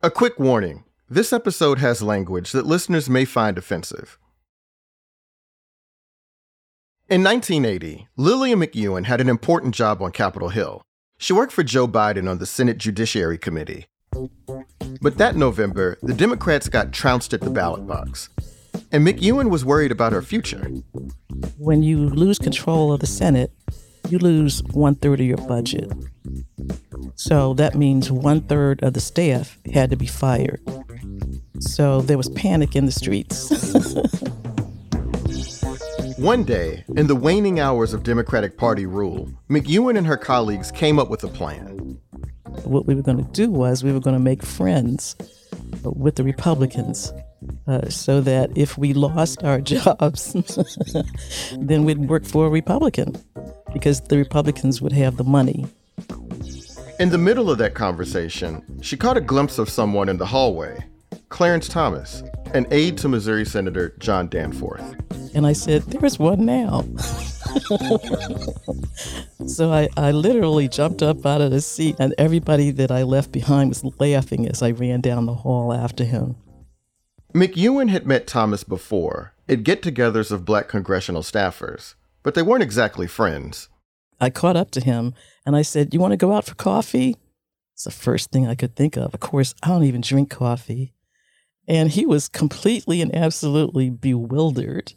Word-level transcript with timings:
A 0.00 0.12
quick 0.12 0.38
warning 0.38 0.84
this 1.10 1.32
episode 1.32 1.80
has 1.80 2.02
language 2.02 2.52
that 2.52 2.64
listeners 2.64 3.10
may 3.10 3.24
find 3.24 3.58
offensive. 3.58 4.16
In 7.08 7.24
1980, 7.24 8.06
Lillian 8.16 8.60
McEwen 8.60 9.06
had 9.06 9.20
an 9.20 9.28
important 9.28 9.74
job 9.74 10.00
on 10.00 10.12
Capitol 10.12 10.50
Hill. 10.50 10.82
She 11.18 11.32
worked 11.32 11.50
for 11.50 11.64
Joe 11.64 11.88
Biden 11.88 12.30
on 12.30 12.38
the 12.38 12.46
Senate 12.46 12.78
Judiciary 12.78 13.38
Committee. 13.38 13.86
But 15.00 15.18
that 15.18 15.34
November, 15.34 15.98
the 16.00 16.14
Democrats 16.14 16.68
got 16.68 16.92
trounced 16.92 17.34
at 17.34 17.40
the 17.40 17.50
ballot 17.50 17.84
box. 17.84 18.28
And 18.92 19.04
McEwen 19.04 19.50
was 19.50 19.64
worried 19.64 19.90
about 19.90 20.12
her 20.12 20.22
future. 20.22 20.70
When 21.56 21.82
you 21.82 22.08
lose 22.08 22.38
control 22.38 22.92
of 22.92 23.00
the 23.00 23.08
Senate, 23.08 23.50
you 24.08 24.18
lose 24.18 24.62
one 24.62 24.94
third 24.94 25.18
of 25.18 25.26
your 25.26 25.38
budget. 25.38 25.90
So 27.14 27.54
that 27.54 27.74
means 27.74 28.10
one 28.10 28.42
third 28.42 28.82
of 28.82 28.94
the 28.94 29.00
staff 29.00 29.58
had 29.72 29.90
to 29.90 29.96
be 29.96 30.06
fired. 30.06 30.60
So 31.60 32.00
there 32.02 32.16
was 32.16 32.28
panic 32.30 32.76
in 32.76 32.86
the 32.86 32.92
streets. 32.92 33.50
One 36.18 36.42
day, 36.42 36.84
in 36.96 37.06
the 37.06 37.14
waning 37.14 37.60
hours 37.60 37.94
of 37.94 38.02
Democratic 38.02 38.56
Party 38.56 38.86
rule, 38.86 39.30
McEwen 39.48 39.96
and 39.96 40.04
her 40.04 40.16
colleagues 40.16 40.72
came 40.72 40.98
up 40.98 41.10
with 41.10 41.22
a 41.22 41.28
plan. 41.28 41.96
What 42.64 42.86
we 42.86 42.96
were 42.96 43.02
going 43.02 43.24
to 43.24 43.30
do 43.30 43.48
was 43.48 43.84
we 43.84 43.92
were 43.92 44.00
going 44.00 44.16
to 44.16 44.20
make 44.20 44.42
friends 44.42 45.14
with 45.84 46.16
the 46.16 46.24
Republicans 46.24 47.12
uh, 47.68 47.88
so 47.88 48.20
that 48.22 48.50
if 48.56 48.76
we 48.76 48.94
lost 48.94 49.44
our 49.44 49.60
jobs, 49.74 50.32
then 51.58 51.84
we'd 51.84 52.08
work 52.08 52.24
for 52.24 52.46
a 52.46 52.50
Republican 52.50 53.14
because 53.72 54.00
the 54.00 54.18
Republicans 54.18 54.82
would 54.82 54.92
have 54.92 55.18
the 55.18 55.24
money. 55.24 55.66
In 56.98 57.10
the 57.10 57.18
middle 57.18 57.48
of 57.48 57.58
that 57.58 57.74
conversation, 57.74 58.80
she 58.82 58.96
caught 58.96 59.16
a 59.16 59.20
glimpse 59.20 59.58
of 59.58 59.70
someone 59.70 60.08
in 60.08 60.18
the 60.18 60.26
hallway 60.26 60.84
Clarence 61.28 61.68
Thomas, 61.68 62.24
an 62.54 62.66
aide 62.72 62.98
to 62.98 63.08
Missouri 63.08 63.44
Senator 63.44 63.94
John 64.00 64.28
Danforth. 64.28 64.96
And 65.32 65.46
I 65.46 65.52
said, 65.52 65.82
There's 65.82 66.18
one 66.18 66.44
now. 66.44 66.80
so 69.46 69.72
I, 69.72 69.88
I 69.96 70.10
literally 70.10 70.66
jumped 70.66 71.02
up 71.02 71.24
out 71.24 71.40
of 71.40 71.52
the 71.52 71.60
seat, 71.60 71.94
and 72.00 72.16
everybody 72.18 72.72
that 72.72 72.90
I 72.90 73.04
left 73.04 73.30
behind 73.30 73.68
was 73.68 73.84
laughing 74.00 74.48
as 74.48 74.60
I 74.60 74.70
ran 74.70 75.00
down 75.00 75.26
the 75.26 75.34
hall 75.34 75.72
after 75.72 76.02
him. 76.02 76.34
McEwen 77.32 77.90
had 77.90 78.08
met 78.08 78.26
Thomas 78.26 78.64
before 78.64 79.34
at 79.48 79.62
get 79.62 79.82
togethers 79.82 80.32
of 80.32 80.44
black 80.44 80.66
congressional 80.66 81.22
staffers, 81.22 81.94
but 82.24 82.34
they 82.34 82.42
weren't 82.42 82.64
exactly 82.64 83.06
friends. 83.06 83.68
I 84.20 84.30
caught 84.30 84.56
up 84.56 84.70
to 84.72 84.80
him 84.80 85.14
and 85.46 85.56
I 85.56 85.62
said, 85.62 85.94
You 85.94 86.00
want 86.00 86.12
to 86.12 86.16
go 86.16 86.32
out 86.32 86.44
for 86.44 86.54
coffee? 86.54 87.16
It's 87.74 87.84
the 87.84 87.90
first 87.90 88.30
thing 88.30 88.46
I 88.46 88.54
could 88.54 88.74
think 88.74 88.96
of. 88.96 89.14
Of 89.14 89.20
course, 89.20 89.54
I 89.62 89.68
don't 89.68 89.84
even 89.84 90.00
drink 90.00 90.30
coffee. 90.30 90.94
And 91.68 91.90
he 91.90 92.06
was 92.06 92.28
completely 92.28 93.00
and 93.00 93.14
absolutely 93.14 93.90
bewildered 93.90 94.94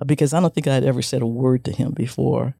uh, 0.00 0.04
because 0.04 0.32
I 0.32 0.40
don't 0.40 0.54
think 0.54 0.66
I'd 0.66 0.84
ever 0.84 1.02
said 1.02 1.22
a 1.22 1.26
word 1.26 1.64
to 1.64 1.72
him 1.72 1.92
before. 1.92 2.54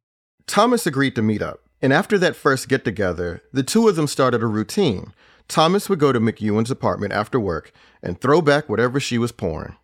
Thomas 0.46 0.86
agreed 0.86 1.14
to 1.14 1.22
meet 1.22 1.42
up. 1.42 1.60
And 1.82 1.92
after 1.92 2.18
that 2.18 2.36
first 2.36 2.68
get 2.68 2.84
together, 2.84 3.42
the 3.52 3.62
two 3.62 3.88
of 3.88 3.96
them 3.96 4.06
started 4.06 4.42
a 4.42 4.46
routine. 4.46 5.14
Thomas 5.48 5.88
would 5.88 5.98
go 5.98 6.12
to 6.12 6.20
McEwen's 6.20 6.70
apartment 6.70 7.12
after 7.12 7.40
work 7.40 7.72
and 8.02 8.20
throw 8.20 8.42
back 8.42 8.68
whatever 8.68 9.00
she 9.00 9.18
was 9.18 9.32
pouring. 9.32 9.76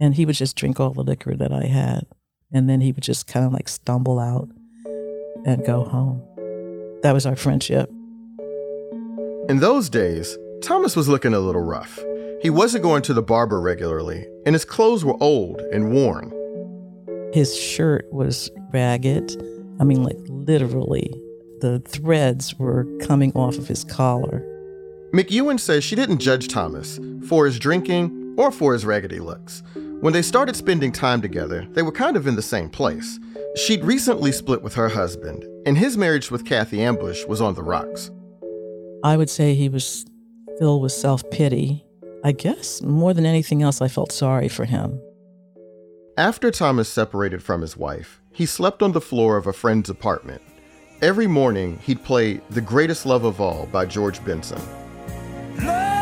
And 0.00 0.14
he 0.14 0.26
would 0.26 0.34
just 0.34 0.56
drink 0.56 0.80
all 0.80 0.90
the 0.90 1.02
liquor 1.02 1.36
that 1.36 1.52
I 1.52 1.66
had. 1.66 2.06
And 2.52 2.68
then 2.68 2.80
he 2.80 2.92
would 2.92 3.04
just 3.04 3.26
kind 3.26 3.46
of 3.46 3.52
like 3.52 3.68
stumble 3.68 4.18
out 4.18 4.48
and 5.44 5.64
go 5.64 5.84
home. 5.84 6.22
That 7.02 7.12
was 7.12 7.26
our 7.26 7.36
friendship. 7.36 7.90
In 9.48 9.60
those 9.60 9.90
days, 9.90 10.38
Thomas 10.62 10.96
was 10.96 11.08
looking 11.08 11.34
a 11.34 11.38
little 11.38 11.60
rough. 11.60 11.98
He 12.40 12.50
wasn't 12.50 12.82
going 12.84 13.02
to 13.02 13.14
the 13.14 13.22
barber 13.22 13.60
regularly, 13.60 14.26
and 14.46 14.54
his 14.54 14.64
clothes 14.64 15.04
were 15.04 15.16
old 15.22 15.60
and 15.72 15.92
worn. 15.92 16.32
His 17.32 17.54
shirt 17.56 18.06
was 18.12 18.50
ragged. 18.72 19.36
I 19.80 19.84
mean, 19.84 20.02
like 20.02 20.18
literally, 20.28 21.10
the 21.60 21.80
threads 21.80 22.54
were 22.58 22.86
coming 23.00 23.32
off 23.32 23.58
of 23.58 23.68
his 23.68 23.84
collar. 23.84 24.42
McEwen 25.12 25.60
says 25.60 25.84
she 25.84 25.96
didn't 25.96 26.18
judge 26.18 26.48
Thomas 26.48 26.98
for 27.28 27.46
his 27.46 27.58
drinking 27.58 28.23
or 28.36 28.50
for 28.50 28.72
his 28.72 28.84
raggedy 28.84 29.20
looks. 29.20 29.62
When 30.00 30.12
they 30.12 30.22
started 30.22 30.56
spending 30.56 30.92
time 30.92 31.22
together, 31.22 31.66
they 31.70 31.82
were 31.82 31.92
kind 31.92 32.16
of 32.16 32.26
in 32.26 32.36
the 32.36 32.42
same 32.42 32.68
place. 32.68 33.18
She'd 33.56 33.84
recently 33.84 34.32
split 34.32 34.62
with 34.62 34.74
her 34.74 34.88
husband, 34.88 35.44
and 35.66 35.78
his 35.78 35.96
marriage 35.96 36.30
with 36.30 36.44
Kathy 36.44 36.82
Ambush 36.82 37.24
was 37.26 37.40
on 37.40 37.54
the 37.54 37.62
rocks. 37.62 38.10
I 39.02 39.16
would 39.16 39.30
say 39.30 39.54
he 39.54 39.68
was 39.68 40.04
filled 40.58 40.82
with 40.82 40.92
self 40.92 41.28
pity. 41.30 41.84
I 42.24 42.32
guess 42.32 42.82
more 42.82 43.12
than 43.14 43.26
anything 43.26 43.62
else, 43.62 43.80
I 43.82 43.88
felt 43.88 44.12
sorry 44.12 44.48
for 44.48 44.64
him. 44.64 45.00
After 46.16 46.50
Thomas 46.50 46.88
separated 46.88 47.42
from 47.42 47.60
his 47.60 47.76
wife, 47.76 48.20
he 48.32 48.46
slept 48.46 48.82
on 48.82 48.92
the 48.92 49.00
floor 49.00 49.36
of 49.36 49.46
a 49.46 49.52
friend's 49.52 49.90
apartment. 49.90 50.42
Every 51.02 51.26
morning, 51.26 51.78
he'd 51.82 52.02
play 52.04 52.40
The 52.50 52.60
Greatest 52.60 53.04
Love 53.04 53.24
of 53.24 53.40
All 53.40 53.66
by 53.66 53.84
George 53.84 54.24
Benson. 54.24 54.60
Learning 55.58 55.93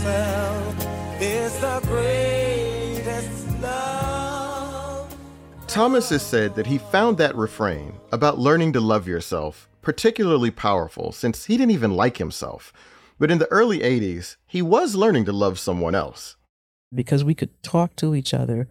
yourself 0.00 1.20
is 1.20 1.60
the 1.60 1.80
greatest 1.84 3.60
love. 3.60 5.14
Thomas 5.66 6.08
has 6.08 6.22
said 6.22 6.54
that 6.54 6.66
he 6.66 6.78
found 6.78 7.18
that 7.18 7.36
refrain 7.36 7.92
about 8.12 8.38
learning 8.38 8.72
to 8.72 8.80
love 8.80 9.06
yourself 9.06 9.68
particularly 9.82 10.50
powerful 10.50 11.12
since 11.12 11.46
he 11.46 11.56
didn't 11.56 11.70
even 11.70 11.92
like 11.92 12.18
himself. 12.18 12.72
But 13.18 13.30
in 13.30 13.38
the 13.38 13.50
early 13.50 13.80
80s, 13.80 14.36
he 14.46 14.62
was 14.62 14.94
learning 14.94 15.24
to 15.26 15.32
love 15.32 15.58
someone 15.58 15.94
else. 15.94 16.36
Because 16.94 17.24
we 17.24 17.34
could 17.34 17.62
talk 17.62 17.96
to 17.96 18.14
each 18.14 18.34
other, 18.34 18.68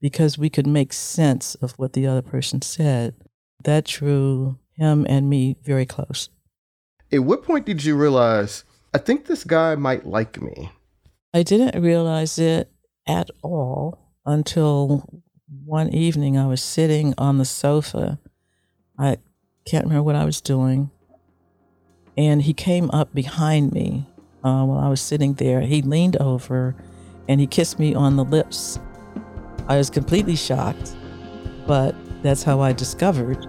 because 0.00 0.38
we 0.38 0.50
could 0.50 0.66
make 0.66 0.92
sense 0.92 1.54
of 1.56 1.72
what 1.72 1.94
the 1.94 2.06
other 2.06 2.22
person 2.22 2.62
said. 2.62 3.14
That 3.64 3.86
drew 3.86 4.58
him 4.74 5.06
and 5.08 5.30
me 5.30 5.56
very 5.64 5.86
close. 5.86 6.28
At 7.12 7.24
what 7.24 7.42
point 7.42 7.66
did 7.66 7.84
you 7.84 7.96
realize, 7.96 8.64
I 8.94 8.98
think 8.98 9.26
this 9.26 9.44
guy 9.44 9.74
might 9.74 10.06
like 10.06 10.40
me? 10.40 10.70
I 11.34 11.42
didn't 11.42 11.82
realize 11.82 12.38
it 12.38 12.70
at 13.06 13.30
all 13.42 14.12
until 14.24 15.22
one 15.64 15.90
evening 15.90 16.38
I 16.38 16.46
was 16.46 16.62
sitting 16.62 17.14
on 17.18 17.38
the 17.38 17.44
sofa. 17.44 18.18
I 18.98 19.18
can't 19.66 19.84
remember 19.84 20.02
what 20.02 20.14
I 20.14 20.24
was 20.24 20.40
doing. 20.40 20.90
And 22.16 22.42
he 22.42 22.54
came 22.54 22.90
up 22.90 23.12
behind 23.14 23.72
me 23.72 24.06
uh, 24.42 24.64
while 24.64 24.78
I 24.78 24.88
was 24.88 25.00
sitting 25.00 25.34
there. 25.34 25.60
He 25.60 25.82
leaned 25.82 26.16
over 26.16 26.74
and 27.28 27.40
he 27.40 27.46
kissed 27.46 27.78
me 27.78 27.94
on 27.94 28.16
the 28.16 28.24
lips. 28.24 28.78
I 29.68 29.76
was 29.76 29.90
completely 29.90 30.36
shocked, 30.36 30.96
but 31.66 31.94
that's 32.22 32.42
how 32.42 32.60
I 32.60 32.72
discovered 32.72 33.46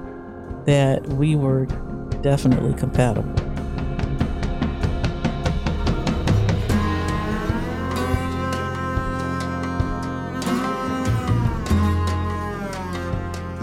that 0.66 1.08
we 1.10 1.36
were 1.36 1.66
definitely 2.22 2.74
compatible. 2.74 3.47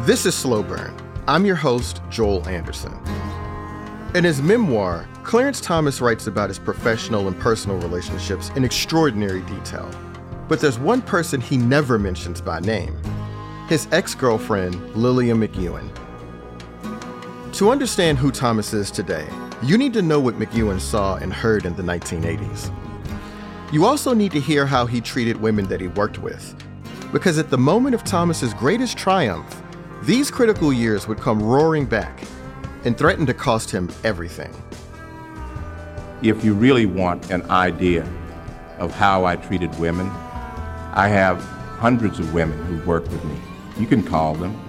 This 0.04 0.26
is 0.26 0.34
Slow 0.34 0.62
Burn. 0.62 0.94
I'm 1.26 1.47
your 1.47 1.56
host, 1.56 2.03
Joel 2.10 2.47
Anderson. 2.47 2.92
In 4.15 4.22
his 4.22 4.42
memoir, 4.42 5.09
Clarence 5.22 5.62
Thomas 5.62 6.03
writes 6.03 6.26
about 6.26 6.50
his 6.50 6.59
professional 6.59 7.26
and 7.26 7.41
personal 7.41 7.78
relationships 7.78 8.50
in 8.54 8.65
extraordinary 8.65 9.41
detail. 9.41 9.91
But 10.47 10.60
there's 10.60 10.78
one 10.78 11.00
person 11.00 11.41
he 11.41 11.56
never 11.56 11.98
mentions 11.98 12.42
by 12.42 12.60
name 12.60 12.98
his 13.66 13.88
ex 13.92 14.15
girlfriend, 14.15 14.75
Lillian 14.94 15.41
McEwen. 15.41 15.88
To 17.54 17.71
understand 17.71 18.19
who 18.19 18.31
Thomas 18.31 18.75
is 18.75 18.91
today, 18.91 19.26
you 19.62 19.78
need 19.78 19.94
to 19.94 20.03
know 20.03 20.21
what 20.21 20.38
McEwen 20.38 20.80
saw 20.80 21.16
and 21.16 21.33
heard 21.33 21.65
in 21.65 21.77
the 21.77 21.83
1980s. 21.83 22.71
You 23.72 23.86
also 23.86 24.12
need 24.12 24.33
to 24.33 24.41
hear 24.41 24.66
how 24.66 24.84
he 24.84 25.01
treated 25.01 25.39
women 25.39 25.66
that 25.68 25.80
he 25.80 25.89
worked 25.89 26.18
with. 26.18 26.54
Because 27.10 27.39
at 27.39 27.48
the 27.48 27.56
moment 27.56 27.95
of 27.95 28.04
Thomas's 28.04 28.53
greatest 28.53 28.98
triumph, 28.98 29.62
these 30.04 30.30
critical 30.30 30.71
years 30.71 31.09
would 31.09 31.18
come 31.18 31.42
roaring 31.42 31.86
back 31.86 32.24
and 32.84 32.97
threaten 32.97 33.24
to 33.24 33.33
cost 33.33 33.71
him 33.71 33.91
everything. 34.04 34.53
If 36.22 36.45
you 36.45 36.53
really 36.53 36.84
want 36.84 37.30
an 37.30 37.42
idea 37.51 38.06
of 38.78 38.92
how 38.92 39.24
I 39.24 39.36
treated 39.36 39.77
women, 39.78 40.09
I 40.92 41.09
have 41.09 41.42
hundreds 41.78 42.18
of 42.18 42.34
women 42.34 42.62
who 42.66 42.86
worked 42.86 43.09
with 43.09 43.24
me. 43.24 43.36
You 43.78 43.86
can 43.86 44.03
call 44.03 44.34
them. 44.34 44.60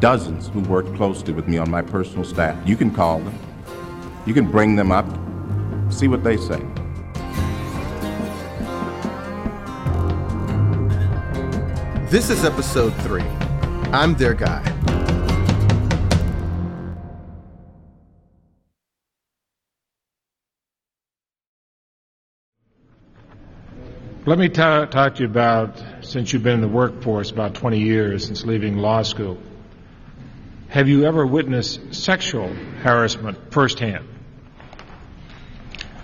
Dozens 0.00 0.48
who 0.48 0.60
worked 0.62 0.92
closely 0.96 1.32
with 1.32 1.46
me 1.46 1.56
on 1.58 1.70
my 1.70 1.82
personal 1.82 2.24
staff. 2.24 2.56
You 2.66 2.76
can 2.76 2.92
call 2.92 3.20
them. 3.20 3.38
You 4.26 4.34
can 4.34 4.50
bring 4.50 4.74
them 4.74 4.90
up, 4.90 5.06
see 5.92 6.08
what 6.08 6.24
they 6.24 6.36
say. 6.36 6.60
This 12.10 12.30
is 12.30 12.44
episode 12.44 12.94
three. 13.02 13.24
I'm 13.94 14.14
their 14.14 14.34
guy. 14.34 14.60
Let 24.26 24.38
me 24.38 24.48
talk 24.48 24.90
to 24.90 25.12
you 25.20 25.26
about, 25.26 25.80
since 26.00 26.32
you've 26.32 26.42
been 26.42 26.54
in 26.54 26.60
the 26.60 26.66
workforce 26.66 27.30
about 27.30 27.54
20 27.54 27.78
years, 27.78 28.26
since 28.26 28.44
leaving 28.44 28.78
law 28.78 29.02
school, 29.02 29.38
have 30.70 30.88
you 30.88 31.04
ever 31.04 31.24
witnessed 31.24 31.94
sexual 31.94 32.48
harassment 32.48 33.52
firsthand? 33.52 34.08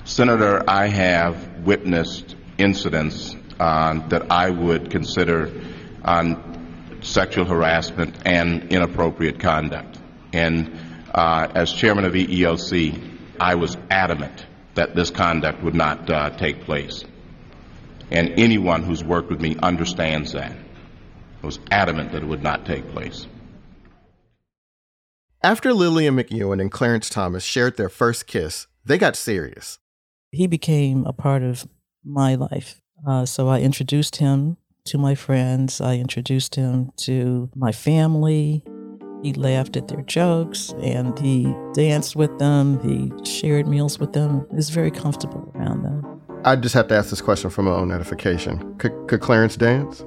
Senator, 0.04 0.62
I 0.68 0.86
have 0.86 1.64
witnessed 1.64 2.36
incidents 2.56 3.34
uh, 3.58 4.06
that 4.10 4.30
I 4.30 4.50
would 4.50 4.92
consider 4.92 5.50
on 6.04 6.49
sexual 7.04 7.44
harassment 7.44 8.14
and 8.24 8.72
inappropriate 8.72 9.40
conduct. 9.40 9.98
And 10.32 10.76
uh, 11.14 11.48
as 11.54 11.72
chairman 11.72 12.04
of 12.04 12.12
EEOC, 12.12 13.18
I 13.40 13.54
was 13.54 13.76
adamant 13.90 14.46
that 14.74 14.94
this 14.94 15.10
conduct 15.10 15.62
would 15.62 15.74
not 15.74 16.08
uh, 16.08 16.30
take 16.30 16.62
place. 16.62 17.04
And 18.10 18.30
anyone 18.38 18.82
who's 18.82 19.04
worked 19.04 19.30
with 19.30 19.40
me 19.40 19.56
understands 19.62 20.32
that. 20.32 20.52
I 21.42 21.46
was 21.46 21.58
adamant 21.70 22.12
that 22.12 22.22
it 22.22 22.26
would 22.26 22.42
not 22.42 22.66
take 22.66 22.90
place. 22.92 23.26
After 25.42 25.72
Lillian 25.72 26.16
McEwen 26.16 26.60
and 26.60 26.70
Clarence 26.70 27.08
Thomas 27.08 27.42
shared 27.42 27.76
their 27.76 27.88
first 27.88 28.26
kiss, 28.26 28.66
they 28.84 28.98
got 28.98 29.16
serious. 29.16 29.78
He 30.30 30.46
became 30.46 31.06
a 31.06 31.12
part 31.12 31.42
of 31.42 31.66
my 32.04 32.34
life. 32.34 32.80
Uh, 33.06 33.24
so 33.24 33.48
I 33.48 33.60
introduced 33.60 34.16
him 34.16 34.58
to 34.84 34.98
my 34.98 35.14
friends. 35.14 35.80
I 35.80 35.96
introduced 35.96 36.54
him 36.54 36.92
to 36.98 37.50
my 37.54 37.72
family. 37.72 38.62
He 39.22 39.32
laughed 39.34 39.76
at 39.76 39.88
their 39.88 40.02
jokes 40.02 40.74
and 40.80 41.18
he 41.18 41.54
danced 41.74 42.16
with 42.16 42.38
them. 42.38 42.80
He 42.80 43.12
shared 43.24 43.66
meals 43.66 43.98
with 43.98 44.12
them. 44.12 44.46
He 44.50 44.56
was 44.56 44.70
very 44.70 44.90
comfortable 44.90 45.52
around 45.54 45.82
them. 45.82 46.20
I 46.44 46.56
just 46.56 46.74
have 46.74 46.88
to 46.88 46.96
ask 46.96 47.10
this 47.10 47.20
question 47.20 47.50
for 47.50 47.62
my 47.62 47.72
own 47.72 47.92
edification. 47.92 48.76
Could, 48.78 48.92
could 49.08 49.20
Clarence 49.20 49.56
dance? 49.56 50.04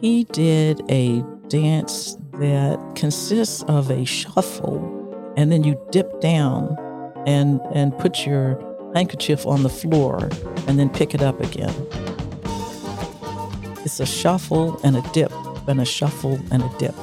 He 0.00 0.24
did 0.24 0.82
a 0.90 1.22
dance 1.48 2.16
that 2.34 2.78
consists 2.96 3.62
of 3.64 3.90
a 3.90 4.04
shuffle 4.04 5.00
and 5.36 5.50
then 5.50 5.64
you 5.64 5.80
dip 5.90 6.20
down 6.20 6.76
and 7.26 7.60
and 7.74 7.96
put 7.98 8.26
your 8.26 8.58
handkerchief 8.94 9.46
on 9.46 9.62
the 9.62 9.68
floor 9.68 10.28
and 10.66 10.78
then 10.78 10.90
pick 10.90 11.14
it 11.14 11.22
up 11.22 11.40
again. 11.40 11.74
It's 13.84 13.98
a 13.98 14.06
shuffle 14.06 14.78
and 14.84 14.96
a 14.96 15.02
dip 15.12 15.32
and 15.66 15.80
a 15.80 15.84
shuffle 15.84 16.38
and 16.50 16.62
a 16.62 16.70
dip. 16.78 16.94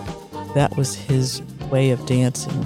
That 0.54 0.76
was 0.78 0.96
his 0.96 1.42
way 1.72 1.90
of 1.90 2.06
dancing. 2.06 2.64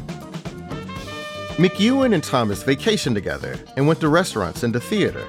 McEwen 1.58 2.14
and 2.14 2.24
Thomas 2.24 2.64
vacationed 2.64 3.14
together 3.14 3.58
and 3.78 3.88
went 3.88 4.02
to 4.02 4.10
restaurants 4.10 4.64
and 4.64 4.74
to 4.74 4.80
theater. 4.80 5.26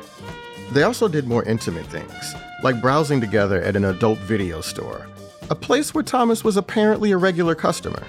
They 0.73 0.83
also 0.83 1.07
did 1.07 1.29
more 1.29 1.45
intimate 1.45 1.87
things, 1.87 2.35
like 2.63 2.81
browsing 2.81 3.21
together 3.21 3.63
at 3.63 3.77
an 3.77 3.85
adult 3.85 4.19
video 4.21 4.61
store, 4.61 5.07
a 5.51 5.55
place 5.55 5.95
where 5.95 6.05
Thomas 6.05 6.43
was 6.43 6.57
apparently 6.57 7.13
a 7.13 7.17
regular 7.17 7.55
customer. 7.55 8.03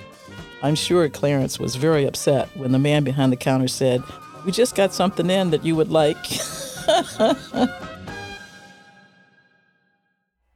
I'm 0.64 0.75
sure 0.75 1.08
Clarence 1.10 1.60
was 1.60 1.75
very 1.75 2.06
upset 2.06 2.50
when 2.56 2.72
the 2.72 2.80
man 2.80 3.04
behind 3.04 3.31
the 3.31 3.38
counter 3.38 3.68
said, 3.68 4.02
We 4.46 4.52
just 4.52 4.75
got 4.75 4.94
something 4.94 5.30
in 5.30 5.52
that 5.52 5.66
you 5.66 5.75
would 5.75 5.92
like. 5.92 6.18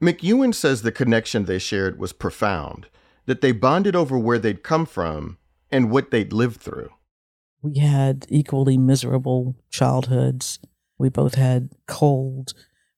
McEwen 0.02 0.54
says 0.54 0.82
the 0.82 0.92
connection 0.92 1.46
they 1.46 1.60
shared 1.60 2.00
was 2.00 2.14
profound, 2.14 2.88
that 3.26 3.42
they 3.42 3.52
bonded 3.52 3.96
over 3.96 4.18
where 4.18 4.38
they'd 4.38 4.64
come 4.64 4.86
from 4.86 5.38
and 5.72 5.90
what 5.90 6.12
they'd 6.12 6.34
lived 6.34 6.62
through. 6.62 6.90
We 7.62 7.80
had 7.80 8.26
equally 8.30 8.78
miserable 8.78 9.56
childhoods. 9.70 10.60
We 10.98 11.10
both 11.10 11.36
had 11.36 11.72
cold 11.88 12.54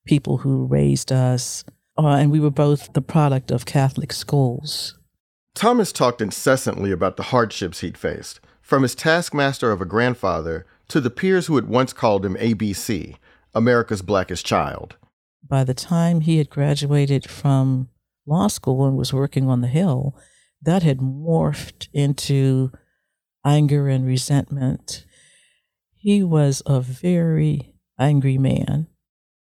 people 0.05 0.39
who 0.39 0.65
raised 0.65 1.11
us, 1.11 1.63
uh, 1.97 2.07
and 2.07 2.31
we 2.31 2.39
were 2.39 2.51
both 2.51 2.93
the 2.93 3.01
product 3.01 3.51
of 3.51 3.65
Catholic 3.65 4.11
schools. 4.11 4.97
Thomas 5.55 5.91
talked 5.91 6.21
incessantly 6.21 6.91
about 6.91 7.17
the 7.17 7.23
hardships 7.23 7.79
he'd 7.79 7.97
faced, 7.97 8.39
from 8.61 8.83
his 8.83 8.95
taskmaster 8.95 9.71
of 9.71 9.81
a 9.81 9.85
grandfather 9.85 10.65
to 10.89 10.99
the 10.99 11.09
peers 11.09 11.47
who 11.47 11.55
had 11.55 11.67
once 11.67 11.93
called 11.93 12.25
him 12.25 12.35
ABC, 12.35 13.15
America's 13.53 14.01
blackest 14.01 14.45
child. 14.45 14.95
By 15.47 15.63
the 15.63 15.73
time 15.73 16.21
he 16.21 16.37
had 16.37 16.49
graduated 16.49 17.29
from 17.29 17.89
law 18.25 18.47
school 18.47 18.85
and 18.85 18.97
was 18.97 19.13
working 19.13 19.47
on 19.47 19.61
the 19.61 19.67
Hill, 19.67 20.15
that 20.61 20.83
had 20.83 20.99
morphed 20.99 21.87
into 21.93 22.71
anger 23.45 23.87
and 23.87 24.05
resentment. 24.05 25.05
He 25.95 26.23
was 26.23 26.61
a 26.65 26.81
very 26.81 27.75
angry 27.97 28.37
man. 28.37 28.87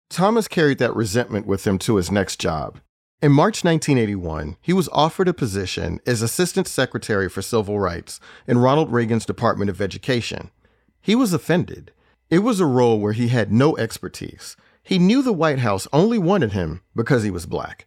Thomas 0.09 0.49
carried 0.49 0.79
that 0.79 0.95
resentment 0.95 1.47
with 1.47 1.67
him 1.67 1.79
to 1.79 1.97
his 1.97 2.11
next 2.11 2.39
job. 2.39 2.81
In 3.23 3.33
March 3.33 3.65
1981, 3.65 4.57
he 4.61 4.73
was 4.73 4.89
offered 4.93 5.29
a 5.29 5.35
position 5.35 6.01
as 6.07 6.23
Assistant 6.23 6.67
Secretary 6.67 7.29
for 7.29 7.41
Civil 7.41 7.79
Rights 7.79 8.19
in 8.47 8.59
Ronald 8.59 8.93
Reagan's 8.93 9.25
Department 9.25 9.71
of 9.71 9.81
Education. 9.81 10.51
He 11.01 11.15
was 11.15 11.33
offended. 11.33 11.93
It 12.31 12.41
was 12.41 12.59
a 12.59 12.67
role 12.67 12.99
where 12.99 13.13
he 13.13 13.29
had 13.29 13.53
no 13.53 13.77
expertise. 13.77 14.57
He 14.83 14.99
knew 14.99 15.23
the 15.23 15.33
White 15.33 15.61
House 15.61 15.87
only 15.93 16.19
wanted 16.19 16.53
him 16.53 16.83
because 16.95 17.23
he 17.23 17.31
was 17.31 17.47
black. 17.47 17.87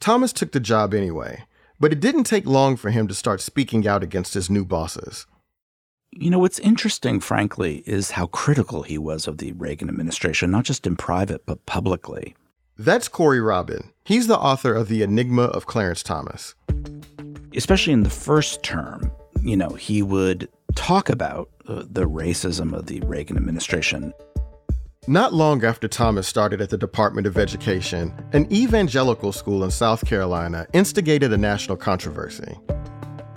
Thomas 0.00 0.32
took 0.32 0.52
the 0.52 0.60
job 0.60 0.92
anyway, 0.92 1.44
but 1.78 1.92
it 1.92 2.00
didn't 2.00 2.24
take 2.24 2.46
long 2.46 2.76
for 2.76 2.90
him 2.90 3.06
to 3.08 3.14
start 3.14 3.40
speaking 3.40 3.86
out 3.86 4.02
against 4.02 4.34
his 4.34 4.50
new 4.50 4.64
bosses. 4.64 5.26
You 6.12 6.30
know, 6.30 6.38
what's 6.38 6.58
interesting, 6.58 7.20
frankly, 7.20 7.82
is 7.86 8.12
how 8.12 8.26
critical 8.26 8.82
he 8.82 8.98
was 8.98 9.28
of 9.28 9.38
the 9.38 9.52
Reagan 9.52 9.88
administration, 9.88 10.50
not 10.50 10.64
just 10.64 10.86
in 10.86 10.96
private, 10.96 11.46
but 11.46 11.64
publicly. 11.66 12.34
That's 12.78 13.08
Corey 13.08 13.40
Robin. 13.40 13.92
He's 14.04 14.26
the 14.26 14.38
author 14.38 14.74
of 14.74 14.88
The 14.88 15.02
Enigma 15.02 15.44
of 15.44 15.66
Clarence 15.66 16.02
Thomas. 16.02 16.54
Especially 17.54 17.92
in 17.92 18.02
the 18.02 18.10
first 18.10 18.62
term, 18.62 19.10
you 19.42 19.56
know, 19.56 19.70
he 19.70 20.02
would 20.02 20.48
talk 20.74 21.08
about 21.08 21.50
uh, 21.68 21.84
the 21.88 22.08
racism 22.08 22.72
of 22.72 22.86
the 22.86 23.00
Reagan 23.00 23.36
administration. 23.36 24.12
Not 25.08 25.32
long 25.32 25.64
after 25.64 25.86
Thomas 25.86 26.26
started 26.26 26.60
at 26.60 26.68
the 26.68 26.76
Department 26.76 27.28
of 27.28 27.38
Education, 27.38 28.12
an 28.32 28.52
evangelical 28.52 29.30
school 29.30 29.62
in 29.62 29.70
South 29.70 30.04
Carolina 30.04 30.66
instigated 30.72 31.32
a 31.32 31.36
national 31.36 31.76
controversy. 31.76 32.58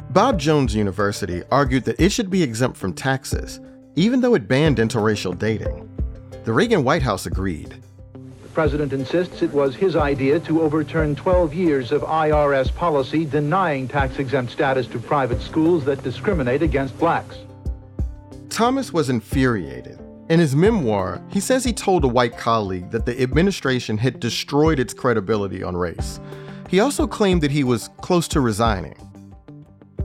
Bob 0.09 0.39
Jones 0.39 0.73
University 0.73 1.43
argued 1.51 1.85
that 1.85 1.99
it 1.99 2.11
should 2.11 2.31
be 2.31 2.41
exempt 2.41 2.75
from 2.75 2.91
taxes, 2.91 3.59
even 3.95 4.19
though 4.19 4.33
it 4.33 4.47
banned 4.47 4.77
interracial 4.77 5.37
dating. 5.37 5.87
The 6.43 6.51
Reagan 6.51 6.83
White 6.83 7.03
House 7.03 7.27
agreed. 7.27 7.75
The 8.13 8.49
president 8.51 8.91
insists 8.91 9.43
it 9.43 9.53
was 9.53 9.75
his 9.75 9.95
idea 9.95 10.39
to 10.39 10.63
overturn 10.63 11.15
12 11.15 11.53
years 11.53 11.91
of 11.91 12.01
IRS 12.01 12.73
policy 12.73 13.25
denying 13.25 13.87
tax 13.87 14.17
exempt 14.17 14.51
status 14.51 14.87
to 14.87 14.97
private 14.97 15.39
schools 15.39 15.85
that 15.85 16.01
discriminate 16.01 16.63
against 16.63 16.97
blacks. 16.97 17.37
Thomas 18.49 18.91
was 18.91 19.11
infuriated. 19.11 19.99
In 20.29 20.39
his 20.39 20.55
memoir, 20.55 21.19
he 21.29 21.39
says 21.39 21.63
he 21.63 21.73
told 21.73 22.03
a 22.03 22.07
white 22.07 22.37
colleague 22.37 22.91
that 22.91 23.07
the 23.07 23.19
administration 23.19 23.97
had 23.97 24.19
destroyed 24.19 24.79
its 24.79 24.93
credibility 24.93 25.63
on 25.63 25.75
race. 25.75 26.19
He 26.69 26.79
also 26.79 27.07
claimed 27.07 27.41
that 27.41 27.49
he 27.49 27.63
was 27.63 27.89
close 28.01 28.27
to 28.29 28.39
resigning. 28.39 28.95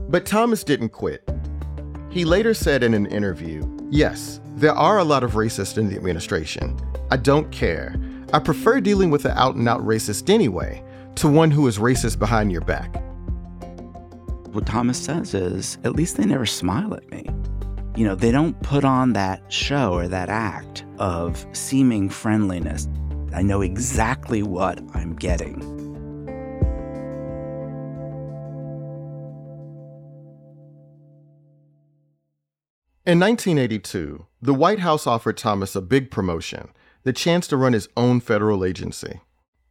But 0.09 0.25
Thomas 0.25 0.63
didn't 0.63 0.89
quit. 0.89 1.29
He 2.09 2.25
later 2.25 2.55
said 2.55 2.81
in 2.81 2.95
an 2.95 3.05
interview 3.05 3.71
Yes, 3.91 4.39
there 4.55 4.73
are 4.73 4.97
a 4.97 5.03
lot 5.03 5.23
of 5.23 5.33
racists 5.33 5.77
in 5.77 5.89
the 5.89 5.95
administration. 5.95 6.75
I 7.11 7.17
don't 7.17 7.51
care. 7.51 7.95
I 8.33 8.39
prefer 8.39 8.81
dealing 8.81 9.11
with 9.11 9.25
an 9.25 9.37
out 9.37 9.55
and 9.55 9.69
out 9.69 9.81
racist 9.81 10.33
anyway 10.33 10.83
to 11.15 11.27
one 11.27 11.51
who 11.51 11.67
is 11.67 11.77
racist 11.77 12.17
behind 12.17 12.51
your 12.51 12.61
back. 12.61 12.95
What 14.53 14.65
Thomas 14.65 14.97
says 14.97 15.35
is 15.35 15.77
at 15.83 15.95
least 15.95 16.17
they 16.17 16.25
never 16.25 16.47
smile 16.47 16.95
at 16.95 17.07
me. 17.11 17.29
You 17.95 18.03
know, 18.03 18.15
they 18.15 18.31
don't 18.31 18.61
put 18.61 18.83
on 18.83 19.13
that 19.13 19.41
show 19.51 19.93
or 19.93 20.09
that 20.09 20.27
act 20.27 20.85
of 20.99 21.45
seeming 21.53 22.09
friendliness. 22.09 22.89
I 23.33 23.41
know 23.41 23.61
exactly 23.61 24.43
what 24.43 24.81
I'm 24.93 25.15
getting. 25.15 25.61
In 33.05 33.19
1982, 33.19 34.25
the 34.41 34.53
White 34.53 34.79
House 34.79 35.07
offered 35.07 35.37
Thomas 35.37 35.73
a 35.73 35.81
big 35.81 36.11
promotion, 36.11 36.69
the 37.03 37.13
chance 37.13 37.47
to 37.47 37.55
run 37.55 37.71
his 37.71 37.87
own 37.95 38.19
federal 38.19 38.65
agency. 38.65 39.21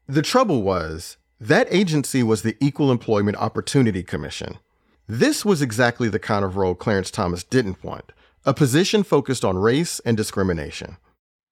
The 0.07 0.23
trouble 0.23 0.63
was, 0.63 1.19
that 1.39 1.67
agency 1.71 2.23
was 2.23 2.41
the 2.41 2.57
Equal 2.59 2.91
Employment 2.91 3.37
Opportunity 3.37 4.03
Commission. 4.03 4.59
This 5.07 5.45
was 5.45 5.61
exactly 5.61 6.09
the 6.09 6.19
kind 6.19 6.45
of 6.45 6.57
role 6.57 6.75
Clarence 6.75 7.11
Thomas 7.11 7.45
didn't 7.45 7.85
want 7.85 8.13
a 8.45 8.55
position 8.55 9.03
focused 9.03 9.45
on 9.45 9.57
race 9.57 10.01
and 10.01 10.17
discrimination. 10.17 10.97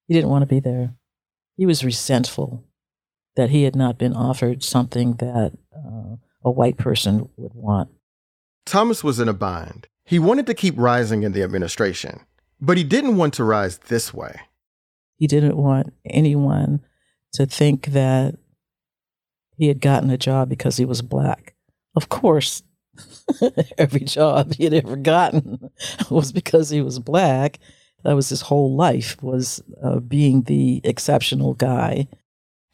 He 0.08 0.14
didn't 0.14 0.30
want 0.30 0.42
to 0.42 0.46
be 0.46 0.60
there. 0.60 0.94
He 1.56 1.66
was 1.66 1.84
resentful 1.84 2.64
that 3.36 3.50
he 3.50 3.62
had 3.62 3.74
not 3.74 3.98
been 3.98 4.12
offered 4.12 4.62
something 4.62 5.14
that 5.14 5.52
uh, 5.74 6.16
a 6.44 6.50
white 6.50 6.76
person 6.76 7.28
would 7.36 7.54
want. 7.54 7.90
Thomas 8.66 9.02
was 9.02 9.18
in 9.18 9.28
a 9.28 9.32
bind. 9.32 9.86
He 10.04 10.18
wanted 10.18 10.46
to 10.46 10.54
keep 10.54 10.74
rising 10.76 11.22
in 11.22 11.32
the 11.32 11.42
administration, 11.42 12.20
but 12.60 12.76
he 12.76 12.84
didn't 12.84 13.16
want 13.16 13.34
to 13.34 13.44
rise 13.44 13.78
this 13.78 14.12
way. 14.12 14.40
He 15.16 15.26
didn't 15.26 15.56
want 15.56 15.92
anyone 16.04 16.80
to 17.34 17.46
think 17.46 17.86
that 17.86 18.36
he 19.56 19.68
had 19.68 19.80
gotten 19.80 20.10
a 20.10 20.18
job 20.18 20.48
because 20.48 20.76
he 20.76 20.84
was 20.84 21.00
black. 21.00 21.54
Of 21.94 22.08
course, 22.08 22.62
every 23.78 24.00
job 24.00 24.54
he 24.54 24.64
had 24.64 24.74
ever 24.74 24.96
gotten 24.96 25.70
was 26.10 26.32
because 26.32 26.70
he 26.70 26.80
was 26.80 26.98
black. 26.98 27.58
That 28.04 28.16
was 28.16 28.28
his 28.28 28.42
whole 28.42 28.74
life 28.74 29.22
was 29.22 29.62
uh, 29.82 30.00
being 30.00 30.42
the 30.42 30.80
exceptional 30.84 31.54
guy. 31.54 32.08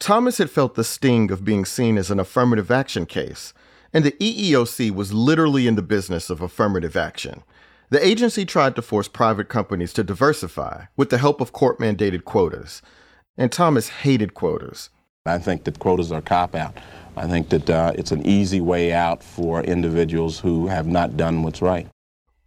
Thomas 0.00 0.38
had 0.38 0.50
felt 0.50 0.74
the 0.74 0.84
sting 0.84 1.30
of 1.30 1.44
being 1.44 1.64
seen 1.64 1.98
as 1.98 2.10
an 2.10 2.20
affirmative 2.20 2.70
action 2.70 3.04
case, 3.04 3.52
and 3.92 4.04
the 4.04 4.12
EEOC 4.12 4.90
was 4.92 5.12
literally 5.12 5.66
in 5.66 5.74
the 5.74 5.82
business 5.82 6.30
of 6.30 6.40
affirmative 6.40 6.96
action. 6.96 7.42
The 7.90 8.04
agency 8.04 8.44
tried 8.44 8.76
to 8.76 8.82
force 8.82 9.08
private 9.08 9.48
companies 9.48 9.92
to 9.94 10.04
diversify 10.04 10.84
with 10.96 11.10
the 11.10 11.18
help 11.18 11.40
of 11.40 11.52
court 11.52 11.78
mandated 11.78 12.24
quotas, 12.24 12.80
and 13.36 13.50
Thomas 13.50 13.88
hated 13.88 14.34
quotas. 14.34 14.90
I 15.28 15.38
think 15.38 15.64
that 15.64 15.78
quotas 15.78 16.10
are 16.12 16.18
a 16.18 16.22
cop 16.22 16.54
out. 16.54 16.76
I 17.16 17.26
think 17.26 17.48
that 17.50 17.68
uh, 17.68 17.92
it's 17.96 18.12
an 18.12 18.26
easy 18.26 18.60
way 18.60 18.92
out 18.92 19.22
for 19.22 19.62
individuals 19.62 20.38
who 20.38 20.68
have 20.68 20.86
not 20.86 21.16
done 21.16 21.42
what's 21.42 21.60
right. 21.60 21.88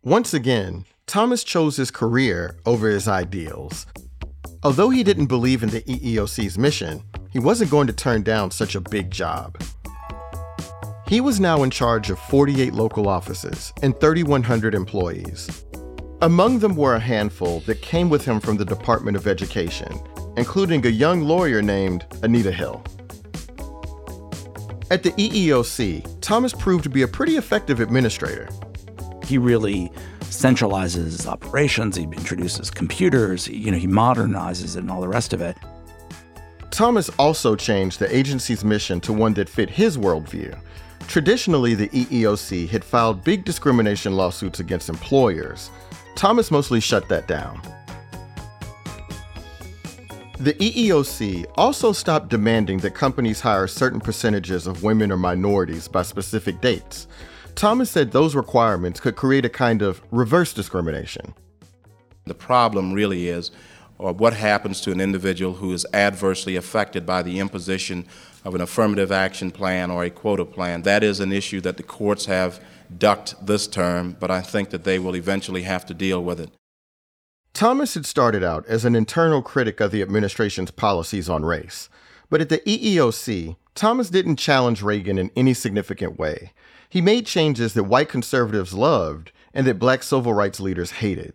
Once 0.03 0.33
again, 0.33 0.85
Thomas 1.07 1.43
chose 1.43 1.77
his 1.77 1.91
career 1.91 2.55
over 2.65 2.89
his 2.89 3.07
ideals. 3.07 3.85
Although 4.63 4.89
he 4.89 5.03
didn't 5.03 5.25
believe 5.25 5.63
in 5.63 5.69
the 5.69 5.81
EEOC's 5.81 6.57
mission, 6.57 7.03
he 7.31 7.39
wasn't 7.39 7.71
going 7.71 7.87
to 7.87 7.93
turn 7.93 8.23
down 8.23 8.51
such 8.51 8.75
a 8.75 8.81
big 8.81 9.11
job. 9.11 9.61
He 11.07 11.19
was 11.19 11.39
now 11.39 11.63
in 11.63 11.69
charge 11.69 12.09
of 12.09 12.19
48 12.19 12.73
local 12.73 13.09
offices 13.09 13.73
and 13.81 13.99
3,100 13.99 14.73
employees. 14.73 15.65
Among 16.21 16.59
them 16.59 16.75
were 16.75 16.95
a 16.95 16.99
handful 16.99 17.59
that 17.61 17.81
came 17.81 18.09
with 18.09 18.23
him 18.23 18.39
from 18.39 18.55
the 18.57 18.63
Department 18.63 19.17
of 19.17 19.27
Education, 19.27 19.99
including 20.37 20.85
a 20.85 20.89
young 20.89 21.21
lawyer 21.21 21.61
named 21.61 22.05
Anita 22.23 22.51
Hill. 22.51 22.83
At 24.89 25.03
the 25.03 25.11
EEOC, 25.11 26.19
Thomas 26.21 26.53
proved 26.53 26.83
to 26.83 26.89
be 26.89 27.03
a 27.03 27.07
pretty 27.07 27.37
effective 27.37 27.79
administrator. 27.79 28.49
He 29.25 29.37
really 29.37 29.89
centralizes 30.21 31.25
operations, 31.27 31.95
he 31.95 32.03
introduces 32.03 32.69
computers, 32.69 33.47
you 33.47 33.71
know, 33.71 33.77
he 33.77 33.87
modernizes 33.87 34.75
it 34.75 34.79
and 34.79 34.91
all 34.91 35.01
the 35.01 35.07
rest 35.07 35.33
of 35.33 35.41
it. 35.41 35.57
Thomas 36.71 37.09
also 37.19 37.55
changed 37.55 37.99
the 37.99 38.13
agency's 38.15 38.63
mission 38.63 38.99
to 39.01 39.13
one 39.13 39.33
that 39.35 39.49
fit 39.49 39.69
his 39.69 39.97
worldview. 39.97 40.57
Traditionally, 41.07 41.75
the 41.75 41.89
EEOC 41.89 42.69
had 42.69 42.83
filed 42.83 43.23
big 43.23 43.43
discrimination 43.43 44.15
lawsuits 44.15 44.61
against 44.61 44.89
employers. 44.89 45.69
Thomas 46.15 46.51
mostly 46.51 46.79
shut 46.79 47.07
that 47.09 47.27
down. 47.27 47.61
The 50.41 50.55
EEOC 50.55 51.45
also 51.53 51.91
stopped 51.91 52.29
demanding 52.29 52.79
that 52.79 52.95
companies 52.95 53.41
hire 53.41 53.67
certain 53.67 53.99
percentages 53.99 54.65
of 54.65 54.81
women 54.81 55.11
or 55.11 55.17
minorities 55.17 55.87
by 55.87 56.01
specific 56.01 56.59
dates. 56.61 57.05
Thomas 57.53 57.91
said 57.91 58.11
those 58.11 58.33
requirements 58.33 58.99
could 58.99 59.15
create 59.15 59.45
a 59.45 59.49
kind 59.49 59.83
of 59.83 60.01
reverse 60.09 60.51
discrimination. 60.51 61.35
The 62.25 62.33
problem 62.33 62.91
really 62.91 63.27
is 63.27 63.51
or 63.99 64.13
what 64.13 64.33
happens 64.33 64.81
to 64.81 64.91
an 64.91 64.99
individual 64.99 65.53
who 65.53 65.73
is 65.73 65.85
adversely 65.93 66.55
affected 66.55 67.05
by 67.05 67.21
the 67.21 67.39
imposition 67.39 68.07
of 68.43 68.55
an 68.55 68.61
affirmative 68.61 69.11
action 69.11 69.51
plan 69.51 69.91
or 69.91 70.03
a 70.03 70.09
quota 70.09 70.43
plan. 70.43 70.81
That 70.81 71.03
is 71.03 71.19
an 71.19 71.31
issue 71.31 71.61
that 71.61 71.77
the 71.77 71.83
courts 71.83 72.25
have 72.25 72.59
ducked 72.97 73.35
this 73.45 73.67
term, 73.67 74.17
but 74.19 74.31
I 74.31 74.41
think 74.41 74.71
that 74.71 74.85
they 74.85 74.97
will 74.97 75.15
eventually 75.15 75.61
have 75.61 75.85
to 75.85 75.93
deal 75.93 76.23
with 76.23 76.39
it. 76.39 76.49
Thomas 77.53 77.93
had 77.93 78.05
started 78.05 78.43
out 78.43 78.65
as 78.67 78.85
an 78.85 78.95
internal 78.95 79.41
critic 79.41 79.79
of 79.79 79.91
the 79.91 80.01
administration's 80.01 80.71
policies 80.71 81.29
on 81.29 81.43
race. 81.45 81.89
But 82.29 82.41
at 82.41 82.49
the 82.49 82.59
EEOC, 82.59 83.57
Thomas 83.75 84.09
didn't 84.09 84.37
challenge 84.37 84.81
Reagan 84.81 85.17
in 85.17 85.31
any 85.35 85.53
significant 85.53 86.17
way. 86.17 86.53
He 86.89 87.01
made 87.01 87.25
changes 87.25 87.73
that 87.73 87.83
white 87.83 88.09
conservatives 88.09 88.73
loved 88.73 89.31
and 89.53 89.67
that 89.67 89.79
black 89.79 90.03
civil 90.03 90.33
rights 90.33 90.59
leaders 90.59 90.91
hated. 90.91 91.33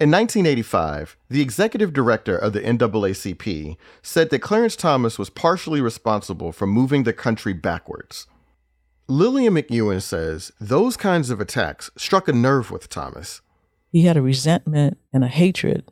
In 0.00 0.10
1985, 0.10 1.18
the 1.28 1.42
executive 1.42 1.92
director 1.92 2.34
of 2.34 2.54
the 2.54 2.60
NAACP 2.62 3.76
said 4.00 4.30
that 4.30 4.38
Clarence 4.38 4.76
Thomas 4.76 5.18
was 5.18 5.28
partially 5.28 5.82
responsible 5.82 6.52
for 6.52 6.66
moving 6.66 7.02
the 7.02 7.12
country 7.12 7.52
backwards. 7.52 8.26
Lillian 9.08 9.54
McEwen 9.54 10.00
says 10.00 10.52
those 10.58 10.96
kinds 10.96 11.28
of 11.28 11.38
attacks 11.38 11.90
struck 11.98 12.28
a 12.28 12.32
nerve 12.32 12.70
with 12.70 12.88
Thomas. 12.88 13.42
He 13.90 14.02
had 14.02 14.16
a 14.16 14.22
resentment 14.22 14.98
and 15.12 15.24
a 15.24 15.28
hatred 15.28 15.90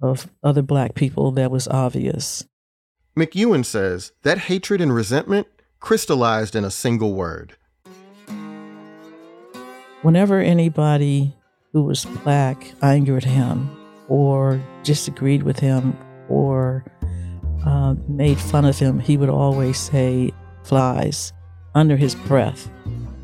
of 0.00 0.30
other 0.42 0.62
black 0.62 0.94
people 0.94 1.32
that 1.32 1.50
was 1.50 1.66
obvious. 1.68 2.46
McEwen 3.16 3.64
says 3.64 4.12
that 4.22 4.38
hatred 4.38 4.80
and 4.80 4.94
resentment 4.94 5.46
crystallized 5.80 6.54
in 6.54 6.64
a 6.64 6.70
single 6.70 7.14
word. 7.14 7.56
Whenever 10.02 10.40
anybody 10.40 11.34
who 11.72 11.82
was 11.82 12.04
black 12.24 12.72
angered 12.82 13.24
him 13.24 13.68
or 14.08 14.60
disagreed 14.82 15.42
with 15.42 15.58
him 15.58 15.96
or 16.28 16.84
uh, 17.66 17.94
made 18.08 18.38
fun 18.38 18.64
of 18.64 18.78
him, 18.78 18.98
he 18.98 19.16
would 19.16 19.28
always 19.28 19.78
say 19.78 20.30
flies 20.62 21.32
under 21.74 21.96
his 21.96 22.14
breath. 22.14 22.70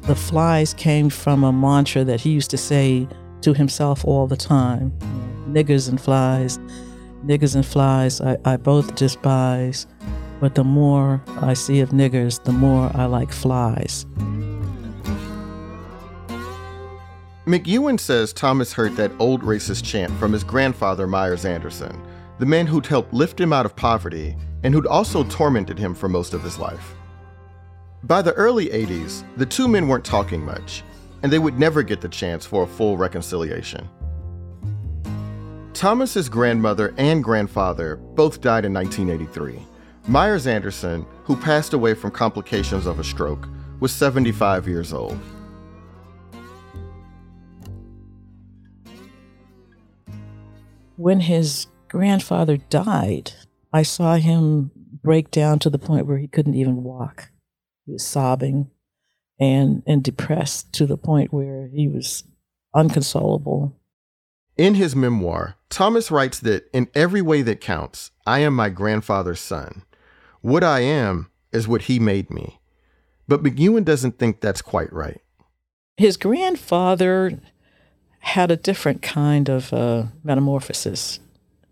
The 0.03 0.15
flies 0.15 0.75
came 0.75 1.11
from 1.11 1.45
a 1.45 1.53
mantra 1.53 2.05
that 2.05 2.21
he 2.21 2.31
used 2.31 2.51
to 2.51 2.59
say 2.59 3.09
to 3.43 3.55
himself 3.55 4.05
all 4.05 4.27
the 4.27 4.37
time 4.37 4.93
niggers 5.49 5.89
and 5.89 6.01
flies, 6.01 6.59
niggers 7.25 7.55
and 7.55 7.65
flies, 7.65 8.21
I, 8.21 8.37
I 8.45 8.57
both 8.57 8.95
despise, 8.95 9.87
but 10.41 10.55
the 10.55 10.65
more 10.65 11.23
I 11.41 11.55
see 11.55 11.81
of 11.81 11.91
niggers, 11.91 12.43
the 12.45 12.53
more 12.53 12.91
I 12.95 13.07
like 13.07 13.33
flies. 13.33 14.05
McEwen 17.47 17.99
says 18.01 18.33
Thomas 18.33 18.73
heard 18.73 18.97
that 18.97 19.13
old 19.21 19.43
racist 19.43 19.85
chant 19.85 20.13
from 20.19 20.33
his 20.33 20.43
grandfather, 20.43 21.07
Myers 21.07 21.45
Anderson, 21.45 22.03
the 22.39 22.47
man 22.47 22.67
who'd 22.67 22.87
helped 22.87 23.15
lift 23.15 23.41
him 23.41 23.53
out 23.53 23.65
of 23.65 23.77
poverty 23.77 24.37
and 24.65 24.75
who'd 24.75 24.87
also 24.87 25.23
tormented 25.25 25.79
him 25.79 25.95
for 25.95 26.09
most 26.09 26.35
of 26.35 26.43
his 26.43 26.59
life. 26.59 26.95
By 28.03 28.21
the 28.21 28.33
early 28.33 28.67
80s, 28.67 29.25
the 29.37 29.47
two 29.47 29.69
men 29.69 29.87
weren't 29.87 30.05
talking 30.05 30.45
much, 30.45 30.83
and 31.27 31.33
they 31.33 31.41
would 31.41 31.59
never 31.59 31.83
get 31.83 32.01
the 32.01 32.09
chance 32.09 32.47
for 32.47 32.63
a 32.63 32.67
full 32.69 32.97
reconciliation. 32.97 33.89
Thomas's 35.73 36.29
grandmother 36.29 36.95
and 36.99 37.25
grandfather 37.25 37.97
both 37.97 38.41
died 38.41 38.65
in 38.65 38.73
1983. 38.73 39.61
Myers 40.07 40.47
Anderson, 40.47 41.05
who 41.25 41.35
passed 41.35 41.73
away 41.73 41.95
from 41.95 42.13
complications 42.13 42.87
of 42.87 43.01
a 43.01 43.03
stroke, 43.03 43.49
was 43.81 43.91
75 43.91 44.69
years 44.69 44.93
old. 44.93 45.19
When 50.95 51.19
his 51.19 51.67
grandfather 51.89 52.57
died, 52.57 53.33
I 53.73 53.83
saw 53.83 54.15
him 54.15 54.71
break 55.03 55.33
down 55.33 55.59
to 55.59 55.71
the 55.71 55.79
point 55.81 56.07
where 56.07 56.19
he 56.19 56.29
couldn't 56.29 56.55
even 56.55 56.85
walk. 56.85 57.33
He 57.85 57.91
was 57.91 58.07
sobbing 58.07 58.71
and, 59.39 59.83
and 59.87 60.03
depressed 60.03 60.73
to 60.75 60.87
the 60.87 60.97
point 60.97 61.33
where 61.33 61.69
he 61.69 61.89
was 61.89 62.25
unconsolable. 62.75 63.77
In 64.57 64.75
his 64.75 64.97
memoir, 64.97 65.57
Thomas 65.69 66.11
writes 66.11 66.39
that 66.41 66.69
in 66.73 66.89
every 66.95 67.21
way 67.21 67.43
that 67.43 67.61
counts, 67.61 68.11
I 68.27 68.41
am 68.41 68.55
my 68.55 68.71
grandfather's 68.71 69.41
son. 69.41 69.83
What 70.41 70.65
I 70.65 70.81
am 70.81 71.31
is 71.53 71.69
what 71.69 71.83
he 71.83 71.99
made 71.99 72.31
me. 72.31 72.61
But 73.29 73.43
McEwen 73.43 73.85
doesn't 73.85 74.19
think 74.19 74.41
that's 74.41 74.63
quite 74.63 74.93
right. 74.93 75.21
His 75.97 76.17
grandfather 76.17 77.41
had 78.21 78.51
a 78.51 78.57
different 78.57 79.03
kind 79.03 79.49
of 79.49 79.73
uh, 79.73 80.05
metamorphosis 80.23 81.21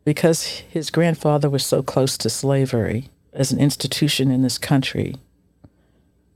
because 0.05 0.45
his 0.45 0.91
grandfather 0.91 1.49
was 1.49 1.65
so 1.65 1.83
close 1.83 2.17
to 2.19 2.31
slavery 2.31 3.09
as 3.33 3.51
an 3.53 3.59
institution 3.59 4.31
in 4.31 4.43
this 4.43 4.59
country. 4.59 5.17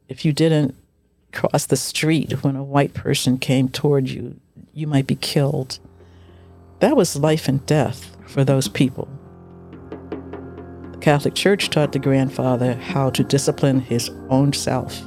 If 0.08 0.24
you 0.24 0.32
didn't 0.32 0.74
cross 1.32 1.66
the 1.66 1.76
street 1.76 2.44
when 2.44 2.56
a 2.56 2.64
white 2.64 2.94
person 2.94 3.38
came 3.38 3.68
toward 3.68 4.08
you, 4.08 4.40
you 4.72 4.86
might 4.86 5.06
be 5.06 5.16
killed. 5.16 5.78
That 6.80 6.96
was 6.96 7.16
life 7.16 7.48
and 7.48 7.64
death 7.66 8.16
for 8.26 8.44
those 8.44 8.68
people. 8.68 9.08
The 10.92 10.98
Catholic 10.98 11.34
Church 11.34 11.70
taught 11.70 11.92
the 11.92 11.98
grandfather 11.98 12.74
how 12.74 13.10
to 13.10 13.24
discipline 13.24 13.80
his 13.80 14.10
own 14.30 14.52
self 14.52 15.00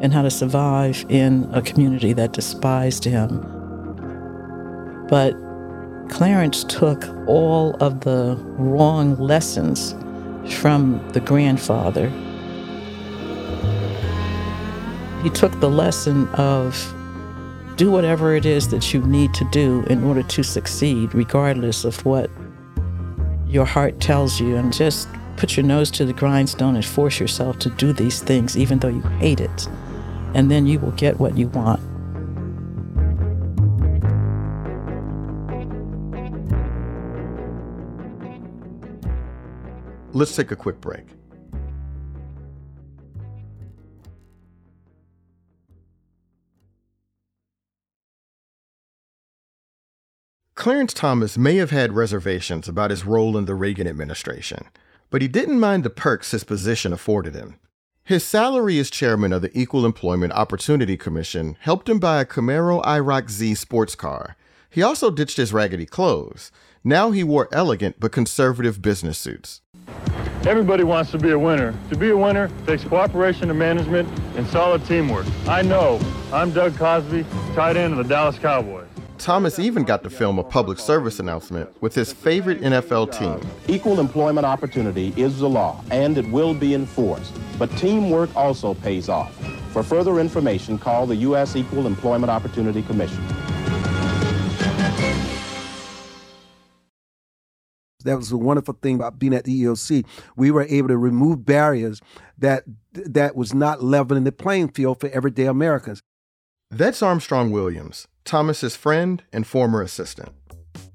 and 0.00 0.12
how 0.12 0.22
to 0.22 0.30
survive 0.30 1.04
in 1.08 1.48
a 1.52 1.62
community 1.62 2.12
that 2.12 2.32
despised 2.32 3.04
him 3.04 3.56
but 5.08 5.34
Clarence 6.08 6.64
took 6.64 7.04
all 7.26 7.76
of 7.76 8.00
the 8.00 8.36
wrong 8.58 9.16
lessons 9.16 9.94
from 10.56 11.06
the 11.12 11.20
grandfather. 11.20 12.10
He 15.26 15.30
took 15.30 15.58
the 15.58 15.68
lesson 15.68 16.28
of 16.34 16.94
do 17.74 17.90
whatever 17.90 18.36
it 18.36 18.46
is 18.46 18.68
that 18.68 18.94
you 18.94 19.00
need 19.00 19.34
to 19.34 19.44
do 19.50 19.84
in 19.90 20.04
order 20.04 20.22
to 20.22 20.44
succeed, 20.44 21.16
regardless 21.16 21.84
of 21.84 22.04
what 22.04 22.30
your 23.48 23.64
heart 23.64 23.98
tells 23.98 24.38
you, 24.38 24.54
and 24.54 24.72
just 24.72 25.08
put 25.36 25.56
your 25.56 25.66
nose 25.66 25.90
to 25.90 26.04
the 26.04 26.12
grindstone 26.12 26.76
and 26.76 26.84
force 26.84 27.18
yourself 27.18 27.58
to 27.58 27.70
do 27.70 27.92
these 27.92 28.22
things, 28.22 28.56
even 28.56 28.78
though 28.78 28.86
you 28.86 29.00
hate 29.18 29.40
it. 29.40 29.68
And 30.34 30.48
then 30.48 30.64
you 30.64 30.78
will 30.78 30.92
get 30.92 31.18
what 31.18 31.36
you 31.36 31.48
want. 31.48 31.80
Let's 40.12 40.36
take 40.36 40.52
a 40.52 40.56
quick 40.56 40.80
break. 40.80 41.06
Clarence 50.66 50.94
Thomas 50.94 51.38
may 51.38 51.58
have 51.58 51.70
had 51.70 51.92
reservations 51.92 52.66
about 52.66 52.90
his 52.90 53.04
role 53.04 53.36
in 53.36 53.44
the 53.44 53.54
Reagan 53.54 53.86
administration, 53.86 54.64
but 55.10 55.22
he 55.22 55.28
didn't 55.28 55.60
mind 55.60 55.84
the 55.84 55.90
perks 55.90 56.32
his 56.32 56.42
position 56.42 56.92
afforded 56.92 57.36
him. 57.36 57.60
His 58.02 58.24
salary 58.24 58.80
as 58.80 58.90
chairman 58.90 59.32
of 59.32 59.42
the 59.42 59.56
Equal 59.56 59.86
Employment 59.86 60.32
Opportunity 60.32 60.96
Commission 60.96 61.56
helped 61.60 61.88
him 61.88 62.00
buy 62.00 62.20
a 62.20 62.24
Camaro 62.24 62.82
IROC 62.82 63.30
Z 63.30 63.54
sports 63.54 63.94
car. 63.94 64.34
He 64.68 64.82
also 64.82 65.12
ditched 65.12 65.36
his 65.36 65.52
raggedy 65.52 65.86
clothes. 65.86 66.50
Now 66.82 67.12
he 67.12 67.22
wore 67.22 67.48
elegant 67.52 68.00
but 68.00 68.10
conservative 68.10 68.82
business 68.82 69.18
suits. 69.18 69.60
Everybody 70.48 70.82
wants 70.82 71.12
to 71.12 71.18
be 71.18 71.30
a 71.30 71.38
winner. 71.38 71.78
To 71.90 71.96
be 71.96 72.10
a 72.10 72.16
winner 72.16 72.50
takes 72.66 72.82
cooperation 72.82 73.50
and 73.50 73.58
management 73.60 74.08
and 74.36 74.44
solid 74.48 74.84
teamwork. 74.84 75.26
I 75.46 75.62
know. 75.62 76.00
I'm 76.32 76.50
Doug 76.50 76.76
Cosbie, 76.76 77.24
tight 77.54 77.76
end 77.76 77.92
of 77.92 77.98
the 77.98 78.12
Dallas 78.12 78.36
Cowboys. 78.36 78.85
Thomas 79.18 79.58
even 79.58 79.84
got 79.84 80.02
to 80.02 80.10
film 80.10 80.38
a 80.38 80.44
public 80.44 80.78
service 80.78 81.18
announcement 81.18 81.70
with 81.82 81.94
his 81.94 82.12
favorite 82.12 82.60
NFL 82.60 83.18
team. 83.18 83.48
Equal 83.68 84.00
employment 84.00 84.46
opportunity 84.46 85.12
is 85.16 85.38
the 85.38 85.48
law, 85.48 85.82
and 85.90 86.18
it 86.18 86.28
will 86.30 86.54
be 86.54 86.74
enforced. 86.74 87.32
But 87.58 87.70
teamwork 87.78 88.34
also 88.36 88.74
pays 88.74 89.08
off. 89.08 89.34
For 89.72 89.82
further 89.82 90.20
information, 90.20 90.78
call 90.78 91.06
the 91.06 91.16
U.S. 91.16 91.56
Equal 91.56 91.86
Employment 91.86 92.30
Opportunity 92.30 92.82
Commission. 92.82 93.24
That 98.04 98.16
was 98.16 98.30
the 98.30 98.38
wonderful 98.38 98.78
thing 98.80 98.94
about 98.94 99.18
being 99.18 99.34
at 99.34 99.44
the 99.44 99.62
EEOC. 99.64 100.06
We 100.36 100.50
were 100.52 100.62
able 100.62 100.88
to 100.88 100.96
remove 100.96 101.44
barriers 101.44 102.00
that 102.38 102.62
that 102.92 103.34
was 103.34 103.52
not 103.52 103.82
leveling 103.82 104.24
the 104.24 104.32
playing 104.32 104.68
field 104.68 105.00
for 105.00 105.08
everyday 105.08 105.46
Americans. 105.46 106.00
That's 106.70 107.02
Armstrong 107.02 107.50
Williams, 107.50 108.06
Thomas's 108.26 108.76
friend 108.76 109.22
and 109.32 109.46
former 109.46 109.80
assistant. 109.80 110.30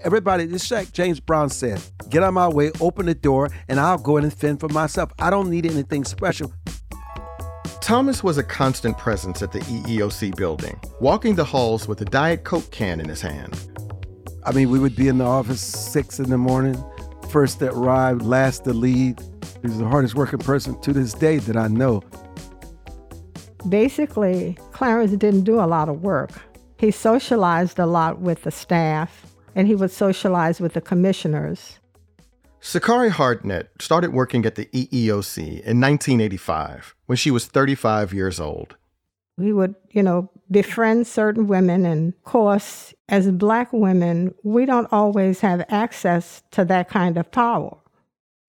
Everybody, 0.01 0.47
just 0.47 0.69
like 0.69 0.91
James 0.91 1.19
Brown 1.19 1.49
said, 1.49 1.81
get 2.09 2.23
out 2.23 2.33
my 2.33 2.47
way, 2.47 2.71
open 2.79 3.05
the 3.05 3.15
door, 3.15 3.49
and 3.67 3.79
I'll 3.79 3.97
go 3.97 4.17
in 4.17 4.23
and 4.23 4.33
fend 4.33 4.59
for 4.59 4.69
myself. 4.69 5.11
I 5.19 5.29
don't 5.29 5.49
need 5.49 5.65
anything 5.65 6.03
special. 6.03 6.53
Thomas 7.79 8.23
was 8.23 8.37
a 8.37 8.43
constant 8.43 8.97
presence 8.97 9.41
at 9.41 9.51
the 9.51 9.59
EEOC 9.59 10.35
building, 10.35 10.79
walking 10.99 11.35
the 11.35 11.43
halls 11.43 11.87
with 11.87 12.01
a 12.01 12.05
Diet 12.05 12.43
Coke 12.43 12.69
can 12.71 12.99
in 12.99 13.09
his 13.09 13.21
hand. 13.21 13.59
I 14.43 14.51
mean, 14.51 14.69
we 14.69 14.79
would 14.79 14.95
be 14.95 15.07
in 15.07 15.17
the 15.17 15.25
office 15.25 15.61
six 15.61 16.19
in 16.19 16.29
the 16.29 16.37
morning, 16.37 16.81
first 17.29 17.59
to 17.59 17.71
arrive, 17.71 18.21
last 18.21 18.63
to 18.65 18.73
leave. 18.73 19.17
He 19.61 19.67
was 19.67 19.77
the 19.77 19.87
hardest 19.87 20.15
working 20.15 20.39
person 20.39 20.79
to 20.81 20.93
this 20.93 21.13
day 21.13 21.37
that 21.37 21.57
I 21.57 21.67
know. 21.67 22.01
Basically, 23.69 24.57
Clarence 24.71 25.11
didn't 25.11 25.43
do 25.43 25.59
a 25.59 25.67
lot 25.67 25.89
of 25.89 26.01
work. 26.01 26.31
He 26.81 26.89
socialized 26.89 27.77
a 27.77 27.85
lot 27.85 28.21
with 28.21 28.41
the 28.41 28.49
staff, 28.49 29.27
and 29.53 29.67
he 29.67 29.75
would 29.75 29.91
socialize 29.91 30.59
with 30.59 30.73
the 30.73 30.81
commissioners. 30.81 31.77
Sukari 32.59 33.11
Hardnett 33.11 33.67
started 33.79 34.13
working 34.13 34.47
at 34.47 34.55
the 34.55 34.65
EEOC 34.65 35.37
in 35.37 35.79
1985 35.79 36.95
when 37.05 37.17
she 37.17 37.29
was 37.29 37.45
35 37.45 38.15
years 38.15 38.39
old. 38.39 38.77
We 39.37 39.53
would, 39.53 39.75
you 39.91 40.01
know, 40.01 40.31
befriend 40.49 41.05
certain 41.05 41.45
women, 41.45 41.85
and 41.85 42.15
of 42.15 42.23
course, 42.23 42.95
as 43.07 43.29
black 43.29 43.71
women, 43.71 44.33
we 44.41 44.65
don't 44.65 44.91
always 44.91 45.41
have 45.41 45.63
access 45.69 46.41
to 46.49 46.65
that 46.65 46.89
kind 46.89 47.15
of 47.15 47.31
power. 47.31 47.77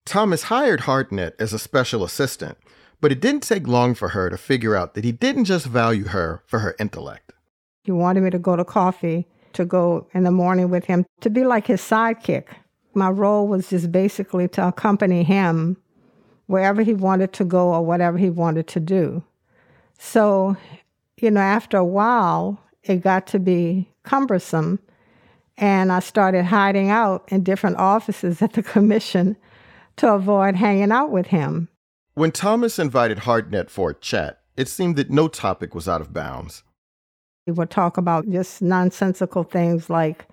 Thomas 0.07 0.43
hired 0.43 0.81
Hardnett 0.81 1.33
as 1.37 1.53
a 1.53 1.59
special 1.59 2.03
assistant, 2.03 2.57
but 2.99 3.11
it 3.11 3.21
didn't 3.21 3.43
take 3.43 3.67
long 3.67 3.93
for 3.93 4.09
her 4.09 4.31
to 4.31 4.37
figure 4.39 4.75
out 4.75 4.95
that 4.95 5.03
he 5.03 5.11
didn't 5.11 5.45
just 5.45 5.67
value 5.67 6.05
her 6.05 6.41
for 6.47 6.59
her 6.59 6.75
intellect. 6.79 7.32
He 7.83 7.91
wanted 7.91 8.21
me 8.21 8.29
to 8.29 8.39
go 8.39 8.55
to 8.55 8.63
coffee, 8.63 9.27
to 9.53 9.65
go 9.65 10.07
in 10.13 10.23
the 10.23 10.31
morning 10.31 10.69
with 10.69 10.85
him, 10.85 11.05
to 11.21 11.29
be 11.29 11.43
like 11.43 11.67
his 11.67 11.81
sidekick. 11.81 12.45
My 12.93 13.09
role 13.09 13.47
was 13.47 13.69
just 13.69 13.91
basically 13.91 14.47
to 14.49 14.67
accompany 14.67 15.23
him 15.23 15.77
wherever 16.47 16.81
he 16.81 16.93
wanted 16.93 17.33
to 17.33 17.45
go 17.45 17.73
or 17.73 17.85
whatever 17.85 18.17
he 18.17 18.29
wanted 18.29 18.67
to 18.67 18.79
do. 18.79 19.23
So, 19.97 20.55
you 21.17 21.31
know, 21.31 21.41
after 21.41 21.77
a 21.77 21.85
while, 21.85 22.59
it 22.83 22.97
got 23.01 23.27
to 23.27 23.39
be 23.39 23.89
cumbersome. 24.03 24.79
And 25.57 25.91
I 25.91 25.99
started 25.99 26.45
hiding 26.45 26.89
out 26.89 27.25
in 27.27 27.43
different 27.43 27.77
offices 27.77 28.41
at 28.41 28.53
the 28.53 28.63
commission 28.73 29.35
to 29.97 30.13
avoid 30.13 30.55
hanging 30.55 30.91
out 30.91 31.11
with 31.11 31.27
him. 31.27 31.69
When 32.15 32.31
Thomas 32.31 32.79
invited 32.79 33.19
Hardnett 33.19 33.69
for 33.69 33.91
a 33.91 33.95
chat, 33.95 34.41
it 34.55 34.67
seemed 34.67 34.95
that 34.95 35.09
no 35.09 35.27
topic 35.27 35.73
was 35.73 35.89
out 35.89 36.01
of 36.01 36.13
bounds. 36.13 36.63
He 37.45 37.51
would 37.51 37.69
talk 37.69 37.97
about 37.97 38.29
just 38.29 38.61
nonsensical 38.61 39.43
things 39.43 39.89
like 39.89 40.25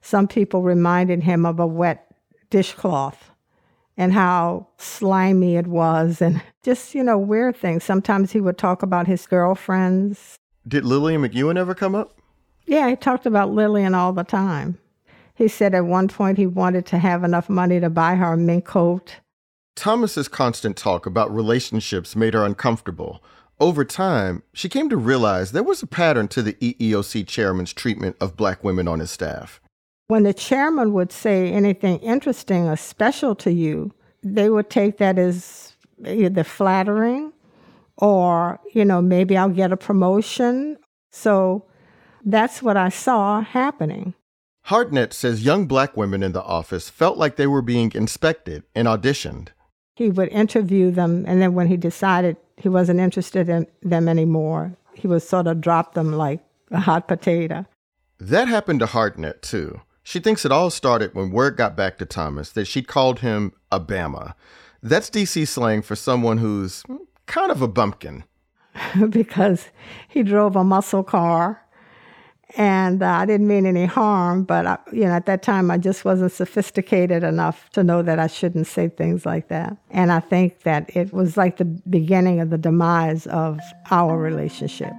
some 0.00 0.28
people 0.28 0.62
reminded 0.62 1.22
him 1.24 1.44
of 1.44 1.58
a 1.58 1.66
wet 1.66 2.06
dishcloth 2.50 3.30
and 3.96 4.12
how 4.12 4.68
slimy 4.78 5.56
it 5.56 5.66
was 5.66 6.22
and 6.22 6.40
just, 6.62 6.94
you 6.94 7.02
know, 7.02 7.18
weird 7.18 7.56
things. 7.56 7.82
Sometimes 7.82 8.32
he 8.32 8.40
would 8.40 8.58
talk 8.58 8.82
about 8.82 9.06
his 9.06 9.26
girlfriends. 9.26 10.36
Did 10.68 10.84
Lillian 10.84 11.22
McEwen 11.22 11.58
ever 11.58 11.74
come 11.74 11.94
up? 11.94 12.18
Yeah, 12.66 12.88
he 12.88 12.96
talked 12.96 13.26
about 13.26 13.52
Lillian 13.52 13.94
all 13.94 14.12
the 14.12 14.24
time. 14.24 14.78
He 15.34 15.48
said 15.48 15.74
at 15.74 15.84
one 15.84 16.08
point 16.08 16.38
he 16.38 16.46
wanted 16.46 16.86
to 16.86 16.98
have 16.98 17.22
enough 17.22 17.48
money 17.48 17.78
to 17.80 17.90
buy 17.90 18.14
her 18.14 18.32
a 18.32 18.36
mink 18.36 18.64
coat. 18.64 19.16
Thomas's 19.76 20.28
constant 20.28 20.76
talk 20.76 21.06
about 21.06 21.34
relationships 21.34 22.16
made 22.16 22.34
her 22.34 22.44
uncomfortable. 22.44 23.22
Over 23.58 23.84
time, 23.84 24.42
she 24.52 24.68
came 24.68 24.90
to 24.90 24.96
realize 24.96 25.52
there 25.52 25.62
was 25.62 25.82
a 25.82 25.86
pattern 25.86 26.28
to 26.28 26.42
the 26.42 26.52
EEOC 26.54 27.26
chairman's 27.26 27.72
treatment 27.72 28.16
of 28.20 28.36
black 28.36 28.62
women 28.62 28.86
on 28.86 29.00
his 29.00 29.10
staff. 29.10 29.60
When 30.08 30.24
the 30.24 30.34
chairman 30.34 30.92
would 30.92 31.10
say 31.10 31.50
anything 31.50 31.98
interesting 32.00 32.68
or 32.68 32.76
special 32.76 33.34
to 33.36 33.50
you, 33.50 33.92
they 34.22 34.50
would 34.50 34.68
take 34.68 34.98
that 34.98 35.18
as 35.18 35.74
either 36.06 36.44
flattering 36.44 37.32
or, 37.96 38.60
you 38.74 38.84
know, 38.84 39.00
maybe 39.00 39.36
I'll 39.36 39.48
get 39.48 39.72
a 39.72 39.76
promotion. 39.76 40.76
So 41.10 41.64
that's 42.24 42.62
what 42.62 42.76
I 42.76 42.90
saw 42.90 43.40
happening. 43.40 44.14
Hardnett 44.66 45.12
says 45.12 45.44
young 45.44 45.66
black 45.66 45.96
women 45.96 46.22
in 46.22 46.32
the 46.32 46.42
office 46.42 46.90
felt 46.90 47.16
like 47.16 47.36
they 47.36 47.46
were 47.46 47.62
being 47.62 47.92
inspected 47.94 48.64
and 48.74 48.86
auditioned. 48.86 49.48
He 49.94 50.10
would 50.10 50.28
interview 50.28 50.90
them, 50.90 51.24
and 51.26 51.40
then 51.40 51.54
when 51.54 51.68
he 51.68 51.76
decided 51.76 52.36
he 52.56 52.68
wasn't 52.68 53.00
interested 53.00 53.48
in 53.48 53.66
them 53.82 54.08
anymore, 54.08 54.76
he 54.94 55.06
would 55.06 55.22
sort 55.22 55.46
of 55.46 55.60
drop 55.60 55.94
them 55.94 56.12
like 56.12 56.40
a 56.70 56.80
hot 56.80 57.08
potato. 57.08 57.66
That 58.18 58.48
happened 58.48 58.80
to 58.80 58.86
Hardnett, 58.86 59.42
too. 59.42 59.80
She 60.02 60.20
thinks 60.20 60.44
it 60.44 60.52
all 60.52 60.70
started 60.70 61.14
when 61.14 61.30
word 61.30 61.56
got 61.56 61.76
back 61.76 61.98
to 61.98 62.06
Thomas 62.06 62.50
that 62.52 62.66
she 62.66 62.82
called 62.82 63.20
him 63.20 63.52
a 63.70 63.80
Bama. 63.80 64.34
That's 64.82 65.10
DC 65.10 65.46
slang 65.48 65.82
for 65.82 65.96
someone 65.96 66.38
who's 66.38 66.84
kind 67.26 67.50
of 67.50 67.60
a 67.60 67.68
bumpkin. 67.68 68.24
because 69.10 69.66
he 70.08 70.22
drove 70.22 70.54
a 70.56 70.64
muscle 70.64 71.02
car 71.02 71.65
and 72.56 73.02
uh, 73.02 73.06
I 73.06 73.26
didn't 73.26 73.46
mean 73.46 73.66
any 73.66 73.84
harm, 73.84 74.44
but 74.44 74.66
I, 74.66 74.78
you 74.90 75.04
know, 75.04 75.12
at 75.12 75.26
that 75.26 75.42
time 75.42 75.70
I 75.70 75.76
just 75.76 76.06
wasn't 76.06 76.32
sophisticated 76.32 77.22
enough 77.22 77.68
to 77.70 77.84
know 77.84 78.02
that 78.02 78.18
I 78.18 78.28
shouldn't 78.28 78.66
say 78.66 78.88
things 78.88 79.26
like 79.26 79.48
that. 79.48 79.76
And 79.90 80.10
I 80.10 80.20
think 80.20 80.62
that 80.62 80.94
it 80.96 81.12
was 81.12 81.36
like 81.36 81.58
the 81.58 81.66
beginning 81.66 82.40
of 82.40 82.48
the 82.48 82.56
demise 82.56 83.26
of 83.26 83.60
our 83.90 84.16
relationship. 84.16 84.92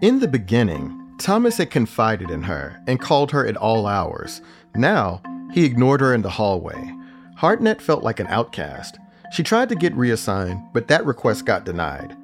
In 0.00 0.20
the 0.20 0.28
beginning, 0.28 0.98
Thomas 1.18 1.58
had 1.58 1.70
confided 1.70 2.30
in 2.30 2.42
her 2.42 2.82
and 2.86 2.98
called 2.98 3.30
her 3.30 3.46
at 3.46 3.58
all 3.58 3.86
hours. 3.86 4.40
Now, 4.74 5.22
he 5.52 5.66
ignored 5.66 6.00
her 6.00 6.14
in 6.14 6.22
the 6.22 6.30
hallway. 6.30 6.92
Hardnett 7.38 7.82
felt 7.82 8.02
like 8.02 8.20
an 8.20 8.26
outcast. 8.28 8.98
She 9.32 9.42
tried 9.42 9.68
to 9.68 9.74
get 9.74 9.94
reassigned, 9.94 10.62
but 10.72 10.88
that 10.88 11.04
request 11.04 11.44
got 11.44 11.64
denied. 11.64 12.16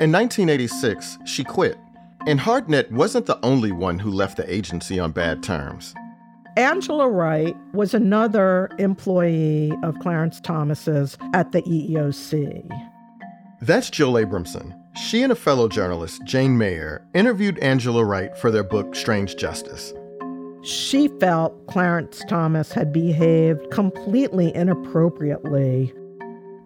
In 0.00 0.12
1986, 0.12 1.18
she 1.24 1.42
quit, 1.42 1.76
and 2.28 2.38
Hardnett 2.38 2.88
wasn't 2.92 3.26
the 3.26 3.44
only 3.44 3.72
one 3.72 3.98
who 3.98 4.12
left 4.12 4.36
the 4.36 4.48
agency 4.52 5.00
on 5.00 5.10
bad 5.10 5.42
terms. 5.42 5.92
Angela 6.56 7.08
Wright 7.08 7.56
was 7.72 7.94
another 7.94 8.68
employee 8.78 9.72
of 9.82 9.98
Clarence 9.98 10.40
Thomas's 10.40 11.18
at 11.34 11.50
the 11.50 11.62
EEOC. 11.62 12.68
That's 13.60 13.90
Jill 13.90 14.12
Abramson. 14.12 14.72
She 14.96 15.24
and 15.24 15.32
a 15.32 15.36
fellow 15.36 15.66
journalist, 15.66 16.22
Jane 16.24 16.56
Mayer, 16.56 17.04
interviewed 17.12 17.58
Angela 17.58 18.04
Wright 18.04 18.38
for 18.38 18.52
their 18.52 18.62
book 18.62 18.94
Strange 18.94 19.34
Justice. 19.34 19.92
She 20.62 21.08
felt 21.18 21.66
Clarence 21.66 22.22
Thomas 22.28 22.70
had 22.70 22.92
behaved 22.92 23.68
completely 23.72 24.54
inappropriately. 24.54 25.92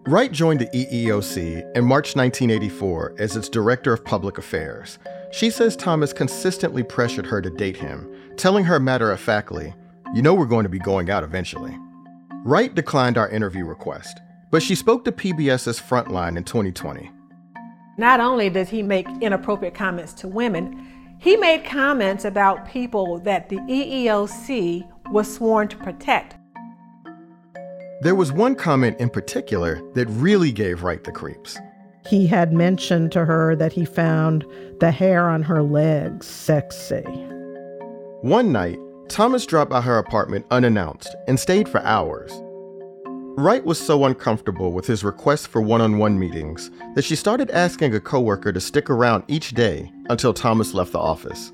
Wright 0.05 0.33
joined 0.33 0.59
the 0.59 0.67
EEOC 0.67 1.77
in 1.77 1.85
March 1.85 2.13
1984 2.13 3.15
as 3.19 3.37
its 3.37 3.47
Director 3.47 3.93
of 3.93 4.03
Public 4.03 4.37
Affairs. 4.37 4.99
She 5.31 5.49
says 5.49 5.77
Thomas 5.77 6.11
consistently 6.11 6.83
pressured 6.83 7.25
her 7.25 7.41
to 7.41 7.49
date 7.49 7.77
him, 7.77 8.13
telling 8.35 8.65
her 8.65 8.81
matter 8.81 9.11
of 9.11 9.21
factly, 9.21 9.73
You 10.13 10.21
know 10.21 10.33
we're 10.33 10.45
going 10.45 10.63
to 10.63 10.69
be 10.69 10.77
going 10.77 11.09
out 11.09 11.23
eventually. 11.23 11.77
Wright 12.43 12.75
declined 12.75 13.17
our 13.17 13.29
interview 13.29 13.63
request, 13.63 14.19
but 14.51 14.61
she 14.61 14.75
spoke 14.75 15.05
to 15.05 15.11
PBS's 15.13 15.79
Frontline 15.79 16.35
in 16.35 16.43
2020. 16.43 17.09
Not 17.97 18.19
only 18.19 18.49
does 18.49 18.67
he 18.67 18.83
make 18.83 19.07
inappropriate 19.21 19.73
comments 19.73 20.11
to 20.15 20.27
women, 20.27 21.15
he 21.17 21.37
made 21.37 21.63
comments 21.63 22.25
about 22.25 22.67
people 22.67 23.19
that 23.19 23.47
the 23.47 23.59
EEOC 23.59 24.85
was 25.13 25.33
sworn 25.33 25.69
to 25.69 25.77
protect. 25.77 26.35
There 28.01 28.15
was 28.15 28.33
one 28.33 28.55
comment 28.55 28.99
in 28.99 29.09
particular 29.09 29.81
that 29.93 30.07
really 30.07 30.51
gave 30.51 30.83
Wright 30.83 31.03
the 31.03 31.11
creeps. 31.11 31.57
He 32.05 32.27
had 32.27 32.51
mentioned 32.51 33.11
to 33.13 33.23
her 33.23 33.55
that 33.55 33.71
he 33.71 33.85
found 33.85 34.45
the 34.79 34.91
hair 34.91 35.29
on 35.29 35.41
her 35.43 35.63
legs 35.63 36.27
sexy. 36.27 37.03
One 38.21 38.51
night, 38.51 38.79
Thomas 39.07 39.45
dropped 39.45 39.71
by 39.71 39.81
her 39.81 39.97
apartment 39.97 40.45
unannounced 40.51 41.15
and 41.27 41.39
stayed 41.39 41.69
for 41.69 41.81
hours. 41.81 42.31
Wright 43.35 43.63
was 43.65 43.79
so 43.79 44.05
uncomfortable 44.05 44.73
with 44.73 44.85
his 44.85 45.03
requests 45.03 45.47
for 45.47 45.61
one 45.61 45.81
on 45.81 45.97
one 45.97 46.19
meetings 46.19 46.69
that 46.95 47.03
she 47.03 47.15
started 47.15 47.49
asking 47.51 47.95
a 47.95 47.99
coworker 47.99 48.51
to 48.51 48.61
stick 48.61 48.89
around 48.89 49.23
each 49.27 49.51
day 49.51 49.91
until 50.09 50.33
Thomas 50.33 50.73
left 50.73 50.91
the 50.91 50.99
office. 50.99 51.51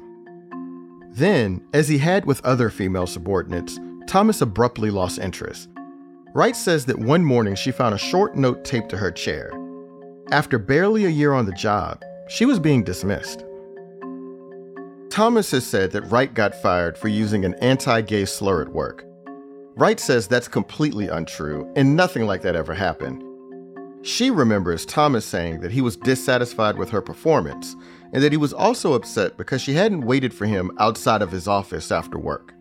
Then, 1.12 1.62
as 1.74 1.88
he 1.88 1.98
had 1.98 2.26
with 2.26 2.44
other 2.46 2.70
female 2.70 3.08
subordinates, 3.08 3.80
Thomas 4.08 4.42
abruptly 4.42 4.90
lost 4.90 5.20
interest. 5.20 5.70
Wright 6.34 6.56
says 6.56 6.86
that 6.86 7.00
one 7.00 7.24
morning 7.24 7.56
she 7.56 7.72
found 7.72 7.96
a 7.96 7.98
short 7.98 8.36
note 8.36 8.64
taped 8.64 8.90
to 8.90 8.98
her 8.98 9.12
chair. 9.12 9.52
After 10.32 10.60
barely 10.60 11.06
a 11.06 11.10
year 11.10 11.34
on 11.34 11.48
the 11.48 11.52
job, 11.54 12.04
she 12.28 12.46
was 12.46 12.60
being 12.60 12.84
dismissed. 12.84 13.44
Thomas 15.10 15.50
has 15.52 15.66
said 15.66 15.92
that 15.92 16.04
Wright 16.04 16.32
got 16.32 16.54
fired 16.62 16.98
for 17.00 17.08
using 17.08 17.46
an 17.46 17.56
anti 17.56 18.02
gay 18.02 18.26
slur 18.26 18.62
at 18.62 18.70
work. 18.70 19.06
Wright 19.76 20.00
says 20.00 20.28
that's 20.28 20.48
completely 20.48 21.08
untrue 21.08 21.72
and 21.76 21.96
nothing 21.96 22.28
like 22.28 22.44
that 22.44 22.56
ever 22.56 22.76
happened. 22.76 23.24
She 24.04 24.30
remembers 24.30 24.86
Thomas 24.86 25.26
saying 25.26 25.62
that 25.62 25.72
he 25.72 25.82
was 25.82 25.98
dissatisfied 25.98 26.78
with 26.78 26.92
her 26.92 27.02
performance 27.02 27.76
and 28.14 28.22
that 28.22 28.32
he 28.32 28.38
was 28.38 28.54
also 28.54 28.94
upset 28.94 29.36
because 29.36 29.62
she 29.62 29.74
hadn't 29.74 30.06
waited 30.06 30.34
for 30.34 30.46
him 30.46 30.72
outside 30.80 31.24
of 31.24 31.32
his 31.32 31.48
office 31.48 31.92
after 31.92 32.20
work. 32.20 32.54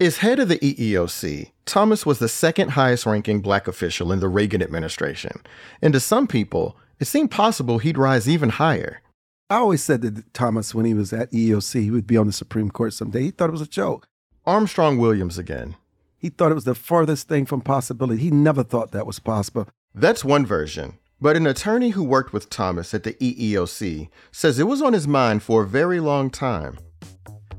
As 0.00 0.16
head 0.16 0.38
of 0.38 0.48
the 0.48 0.58
EEOC, 0.60 1.50
Thomas 1.66 2.06
was 2.06 2.20
the 2.20 2.28
second 2.28 2.70
highest 2.70 3.04
ranking 3.04 3.42
black 3.42 3.68
official 3.68 4.12
in 4.12 4.20
the 4.20 4.30
Reagan 4.30 4.62
administration, 4.62 5.42
and 5.82 5.92
to 5.92 6.00
some 6.00 6.26
people, 6.26 6.74
it 6.98 7.04
seemed 7.04 7.30
possible 7.30 7.76
he'd 7.76 7.98
rise 7.98 8.26
even 8.26 8.48
higher. 8.48 9.02
I 9.50 9.56
always 9.56 9.82
said 9.82 10.00
that 10.00 10.32
Thomas, 10.32 10.74
when 10.74 10.86
he 10.86 10.94
was 10.94 11.12
at 11.12 11.30
EEOC, 11.32 11.82
he 11.82 11.90
would 11.90 12.06
be 12.06 12.16
on 12.16 12.26
the 12.26 12.32
Supreme 12.32 12.70
Court 12.70 12.94
someday. 12.94 13.24
He 13.24 13.30
thought 13.30 13.50
it 13.50 13.52
was 13.52 13.60
a 13.60 13.66
joke. 13.66 14.08
Armstrong 14.46 14.96
Williams 14.96 15.36
again. 15.36 15.76
He 16.16 16.30
thought 16.30 16.50
it 16.50 16.54
was 16.54 16.64
the 16.64 16.74
farthest 16.74 17.28
thing 17.28 17.44
from 17.44 17.60
possibility. 17.60 18.22
He 18.22 18.30
never 18.30 18.64
thought 18.64 18.92
that 18.92 19.06
was 19.06 19.18
possible. 19.18 19.68
That's 19.94 20.24
one 20.24 20.46
version. 20.46 20.98
But 21.20 21.36
an 21.36 21.46
attorney 21.46 21.90
who 21.90 22.04
worked 22.04 22.32
with 22.32 22.48
Thomas 22.48 22.94
at 22.94 23.02
the 23.02 23.12
EEOC 23.12 24.08
says 24.32 24.58
it 24.58 24.66
was 24.66 24.80
on 24.80 24.94
his 24.94 25.06
mind 25.06 25.42
for 25.42 25.64
a 25.64 25.68
very 25.68 26.00
long 26.00 26.30
time. 26.30 26.78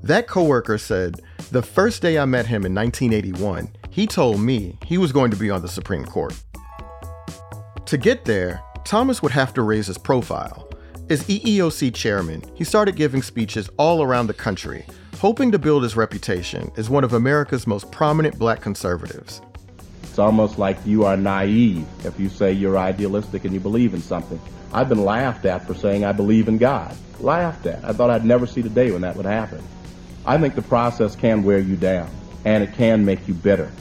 That 0.04 0.28
coworker 0.28 0.78
said, 0.80 1.22
The 1.52 1.62
first 1.62 2.02
day 2.02 2.18
I 2.18 2.26
met 2.26 2.48
him 2.48 2.66
in 2.66 2.74
1981, 2.74 3.70
he 3.92 4.08
told 4.08 4.40
me 4.42 4.78
he 4.86 4.98
was 4.98 5.12
going 5.12 5.30
to 5.32 5.38
be 5.38 5.52
on 5.52 5.62
the 5.62 5.68
Supreme 5.68 6.06
Court. 6.06 6.34
To 7.86 7.98
get 7.98 8.26
there, 8.26 8.62
Thomas 8.84 9.22
would 9.22 9.32
have 9.32 9.54
to 9.54 9.62
raise 9.62 9.88
his 9.88 9.98
profile. 10.00 10.68
As 11.10 11.24
EEOC 11.28 11.94
chairman, 11.94 12.42
he 12.56 12.64
started 12.64 12.96
giving 12.96 13.22
speeches 13.22 13.70
all 13.78 14.02
around 14.02 14.28
the 14.28 14.34
country, 14.34 14.86
hoping 15.18 15.52
to 15.52 15.60
build 15.60 15.84
his 15.84 15.96
reputation 15.96 16.72
as 16.78 16.90
one 16.90 17.04
of 17.04 17.14
America's 17.14 17.68
most 17.68 17.92
prominent 17.92 18.40
black 18.40 18.62
conservatives. 18.62 19.42
It's 20.02 20.18
almost 20.18 20.58
like 20.58 20.78
you 20.84 21.06
are 21.06 21.16
naive 21.16 21.86
if 22.06 22.20
you 22.20 22.28
say 22.28 22.52
you're 22.52 22.78
idealistic 22.78 23.46
and 23.46 23.54
you 23.54 23.60
believe 23.60 23.94
in 23.94 24.02
something. 24.02 24.42
I've 24.74 24.90
been 24.90 25.06
laughed 25.06 25.46
at 25.46 25.68
for 25.68 25.76
saying 25.76 26.06
I 26.06 26.12
believe 26.12 26.48
in 26.48 26.58
God. 26.58 26.96
Laughed 27.20 27.68
at. 27.68 27.84
I 27.84 27.94
thought 27.94 28.10
I'd 28.10 28.26
never 28.26 28.48
see 28.48 28.62
the 28.62 28.70
day 28.70 28.92
when 28.92 29.02
that 29.02 29.16
would 29.16 29.26
happen. 29.26 29.62
I 30.26 30.38
think 30.38 30.56
the 30.56 30.62
process 30.62 31.16
can 31.16 31.44
wear 31.44 31.60
you 31.60 31.76
down 31.76 32.10
and 32.46 32.64
it 32.64 32.74
can 32.74 33.04
make 33.06 33.28
you 33.28 33.34
bitter. 33.34 33.72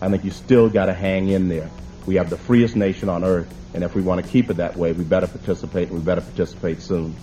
I 0.00 0.08
think 0.08 0.24
you 0.24 0.30
still 0.30 0.68
got 0.68 0.86
to 0.86 0.94
hang 0.94 1.28
in 1.28 1.48
there. 1.48 1.70
We 2.06 2.14
have 2.16 2.30
the 2.30 2.36
freest 2.36 2.76
nation 2.76 3.08
on 3.08 3.24
earth, 3.24 3.52
and 3.74 3.82
if 3.82 3.94
we 3.94 4.02
want 4.02 4.24
to 4.24 4.30
keep 4.30 4.50
it 4.50 4.54
that 4.54 4.76
way, 4.76 4.92
we 4.92 5.04
better 5.04 5.26
participate, 5.26 5.88
and 5.88 5.98
we 5.98 6.04
better 6.04 6.20
participate 6.20 6.80
soon. 6.80 7.14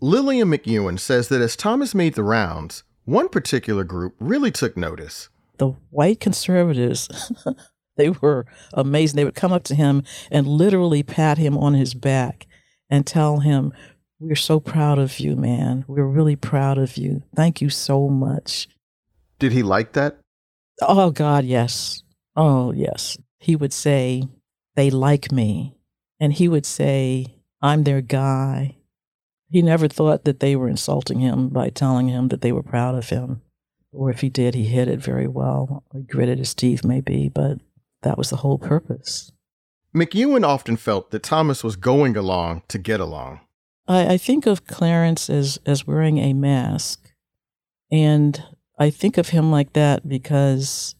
Lillian 0.00 0.48
McEwen 0.48 0.98
says 0.98 1.28
that 1.28 1.40
as 1.40 1.56
Thomas 1.56 1.94
made 1.94 2.14
the 2.14 2.22
rounds, 2.22 2.84
one 3.04 3.28
particular 3.28 3.84
group 3.84 4.14
really 4.20 4.50
took 4.50 4.76
notice. 4.76 5.28
The 5.58 5.68
white 5.90 6.20
conservatives, 6.20 7.32
they 7.96 8.10
were 8.10 8.46
amazing. 8.74 9.16
They 9.16 9.24
would 9.24 9.34
come 9.34 9.52
up 9.52 9.64
to 9.64 9.74
him 9.74 10.02
and 10.30 10.46
literally 10.46 11.02
pat 11.02 11.38
him 11.38 11.56
on 11.56 11.74
his 11.74 11.94
back 11.94 12.46
and 12.90 13.06
tell 13.06 13.40
him, 13.40 13.72
We're 14.20 14.34
so 14.34 14.58
proud 14.58 14.98
of 14.98 15.20
you, 15.20 15.36
man. 15.36 15.84
We're 15.86 16.06
really 16.06 16.36
proud 16.36 16.76
of 16.76 16.96
you. 16.96 17.22
Thank 17.36 17.60
you 17.60 17.70
so 17.70 18.08
much. 18.08 18.68
Did 19.38 19.52
he 19.52 19.62
like 19.62 19.92
that? 19.92 20.18
Oh, 20.82 21.10
God, 21.10 21.44
yes. 21.44 22.02
Oh, 22.34 22.72
yes. 22.72 23.16
He 23.38 23.54
would 23.54 23.72
say, 23.72 24.24
They 24.74 24.90
like 24.90 25.30
me. 25.30 25.76
And 26.18 26.32
he 26.32 26.48
would 26.48 26.66
say, 26.66 27.26
I'm 27.62 27.84
their 27.84 28.00
guy. 28.00 28.76
He 29.50 29.62
never 29.62 29.88
thought 29.88 30.24
that 30.24 30.40
they 30.40 30.56
were 30.56 30.68
insulting 30.68 31.20
him 31.20 31.48
by 31.48 31.70
telling 31.70 32.08
him 32.08 32.28
that 32.28 32.42
they 32.42 32.52
were 32.52 32.62
proud 32.62 32.96
of 32.96 33.08
him. 33.08 33.42
Or 33.92 34.10
if 34.10 34.20
he 34.20 34.28
did, 34.28 34.54
he 34.54 34.64
hid 34.64 34.88
it 34.88 35.00
very 35.00 35.26
well. 35.26 35.84
He 35.92 36.02
gritted 36.02 36.38
his 36.38 36.54
teeth, 36.54 36.84
maybe, 36.84 37.28
but 37.28 37.58
that 38.02 38.18
was 38.18 38.30
the 38.30 38.36
whole 38.36 38.58
purpose. 38.58 39.32
McEwen 39.94 40.44
often 40.44 40.76
felt 40.76 41.10
that 41.12 41.22
Thomas 41.22 41.64
was 41.64 41.76
going 41.76 42.16
along 42.16 42.62
to 42.68 42.78
get 42.78 43.00
along. 43.00 43.40
I, 43.88 44.14
I 44.14 44.16
think 44.18 44.46
of 44.46 44.66
Clarence 44.66 45.28
as, 45.30 45.58
as 45.66 45.86
wearing 45.86 46.18
a 46.18 46.32
mask. 46.32 47.10
And 47.90 48.42
I 48.78 48.90
think 48.90 49.18
of 49.18 49.30
him 49.30 49.50
like 49.50 49.72
that 49.72 50.08
because 50.08 50.94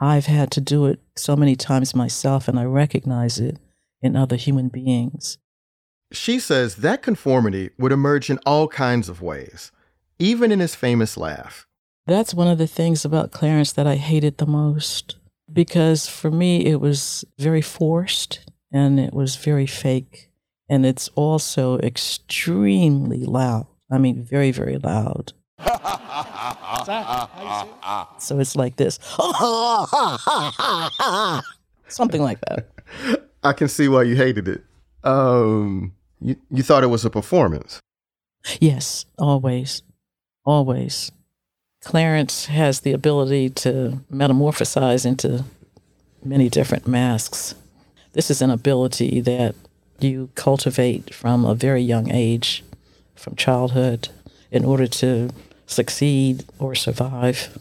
I've 0.00 0.26
had 0.26 0.50
to 0.52 0.60
do 0.60 0.86
it 0.86 1.00
so 1.16 1.34
many 1.36 1.56
times 1.56 1.94
myself, 1.94 2.46
and 2.46 2.58
I 2.58 2.64
recognize 2.64 3.38
it 3.38 3.58
in 4.02 4.16
other 4.16 4.36
human 4.36 4.68
beings. 4.68 5.38
She 6.12 6.38
says 6.38 6.76
that 6.76 7.02
conformity 7.02 7.70
would 7.78 7.92
emerge 7.92 8.30
in 8.30 8.38
all 8.46 8.68
kinds 8.68 9.08
of 9.08 9.22
ways, 9.22 9.72
even 10.18 10.52
in 10.52 10.60
his 10.60 10.74
famous 10.74 11.16
laugh. 11.16 11.66
That's 12.06 12.32
one 12.32 12.48
of 12.48 12.58
the 12.58 12.66
things 12.66 13.04
about 13.04 13.32
Clarence 13.32 13.72
that 13.72 13.86
I 13.86 13.96
hated 13.96 14.38
the 14.38 14.46
most 14.46 15.16
because 15.52 16.08
for 16.08 16.30
me 16.30 16.66
it 16.66 16.80
was 16.80 17.24
very 17.38 17.62
forced 17.62 18.40
and 18.72 18.98
it 18.98 19.12
was 19.12 19.36
very 19.36 19.66
fake. 19.66 20.27
And 20.68 20.84
it's 20.84 21.08
also 21.14 21.78
extremely 21.78 23.24
loud. 23.24 23.66
I 23.90 23.98
mean, 23.98 24.22
very, 24.22 24.50
very 24.50 24.76
loud. 24.76 25.32
so 28.18 28.38
it's 28.38 28.54
like 28.54 28.76
this 28.76 28.98
something 31.88 32.22
like 32.22 32.40
that. 32.42 32.68
I 33.42 33.52
can 33.52 33.66
see 33.68 33.88
why 33.88 34.04
you 34.04 34.14
hated 34.14 34.46
it. 34.46 34.62
Um, 35.04 35.94
you, 36.20 36.36
you 36.50 36.62
thought 36.62 36.84
it 36.84 36.88
was 36.88 37.04
a 37.04 37.10
performance. 37.10 37.80
Yes, 38.60 39.06
always. 39.18 39.82
Always. 40.44 41.10
Clarence 41.82 42.46
has 42.46 42.80
the 42.80 42.92
ability 42.92 43.50
to 43.50 44.00
metamorphosize 44.12 45.06
into 45.06 45.44
many 46.24 46.48
different 46.48 46.86
masks. 46.86 47.54
This 48.12 48.30
is 48.30 48.42
an 48.42 48.50
ability 48.50 49.20
that 49.20 49.54
you 50.00 50.30
cultivate 50.34 51.14
from 51.14 51.44
a 51.44 51.54
very 51.54 51.82
young 51.82 52.10
age, 52.10 52.64
from 53.14 53.34
childhood, 53.36 54.08
in 54.50 54.64
order 54.64 54.86
to 54.86 55.30
succeed 55.66 56.44
or 56.58 56.74
survive. 56.74 57.58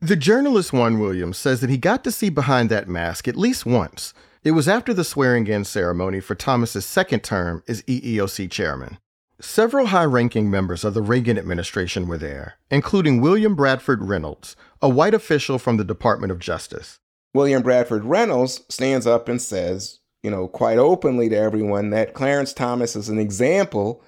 The 0.00 0.16
journalist 0.16 0.72
Juan 0.72 1.00
Williams 1.00 1.38
says 1.38 1.60
that 1.60 1.70
he 1.70 1.76
got 1.76 2.04
to 2.04 2.12
see 2.12 2.30
behind 2.30 2.70
that 2.70 2.88
mask 2.88 3.26
at 3.26 3.36
least 3.36 3.66
once. 3.66 4.14
It 4.44 4.52
was 4.52 4.68
after 4.68 4.94
the 4.94 5.04
swearing 5.04 5.48
in 5.48 5.64
ceremony 5.64 6.20
for 6.20 6.36
Thomas's 6.36 6.86
second 6.86 7.24
term 7.24 7.64
as 7.66 7.82
EEOC 7.82 8.50
chairman. 8.50 8.98
Several 9.40 9.86
high 9.86 10.04
ranking 10.04 10.50
members 10.50 10.84
of 10.84 10.94
the 10.94 11.02
Reagan 11.02 11.38
administration 11.38 12.08
were 12.08 12.18
there, 12.18 12.54
including 12.70 13.20
William 13.20 13.54
Bradford 13.54 14.04
Reynolds, 14.04 14.56
a 14.80 14.88
white 14.88 15.14
official 15.14 15.58
from 15.58 15.76
the 15.76 15.84
Department 15.84 16.30
of 16.30 16.38
Justice. 16.38 16.98
William 17.34 17.62
Bradford 17.62 18.04
Reynolds 18.04 18.62
stands 18.68 19.06
up 19.06 19.28
and 19.28 19.42
says, 19.42 19.97
you 20.22 20.30
know, 20.30 20.48
quite 20.48 20.78
openly 20.78 21.28
to 21.28 21.36
everyone 21.36 21.90
that 21.90 22.14
Clarence 22.14 22.52
Thomas 22.52 22.96
is 22.96 23.08
an 23.08 23.18
example 23.18 24.02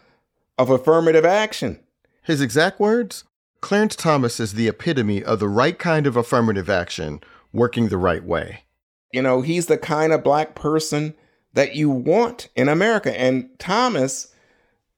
of 0.59 0.71
affirmative 0.71 1.25
action. 1.25 1.79
His 2.23 2.41
exact 2.41 2.81
words 2.81 3.25
Clarence 3.61 3.95
Thomas 3.95 4.41
is 4.41 4.55
the 4.55 4.69
epitome 4.69 5.23
of 5.23 5.39
the 5.39 5.49
right 5.49 5.79
kind 5.79 6.07
of 6.07 6.17
affirmative 6.17 6.71
action 6.71 7.21
working 7.53 7.89
the 7.89 7.99
right 7.99 8.25
way. 8.25 8.65
You 9.13 9.23
know, 9.23 9.43
he's 9.43 9.67
the 9.67 9.79
kind 9.79 10.13
of 10.13 10.25
black 10.25 10.55
person 10.55 11.15
that 11.53 11.75
you 11.75 11.91
want 11.91 12.49
in 12.55 12.69
America. 12.69 13.19
And 13.19 13.51
Thomas 13.59 14.33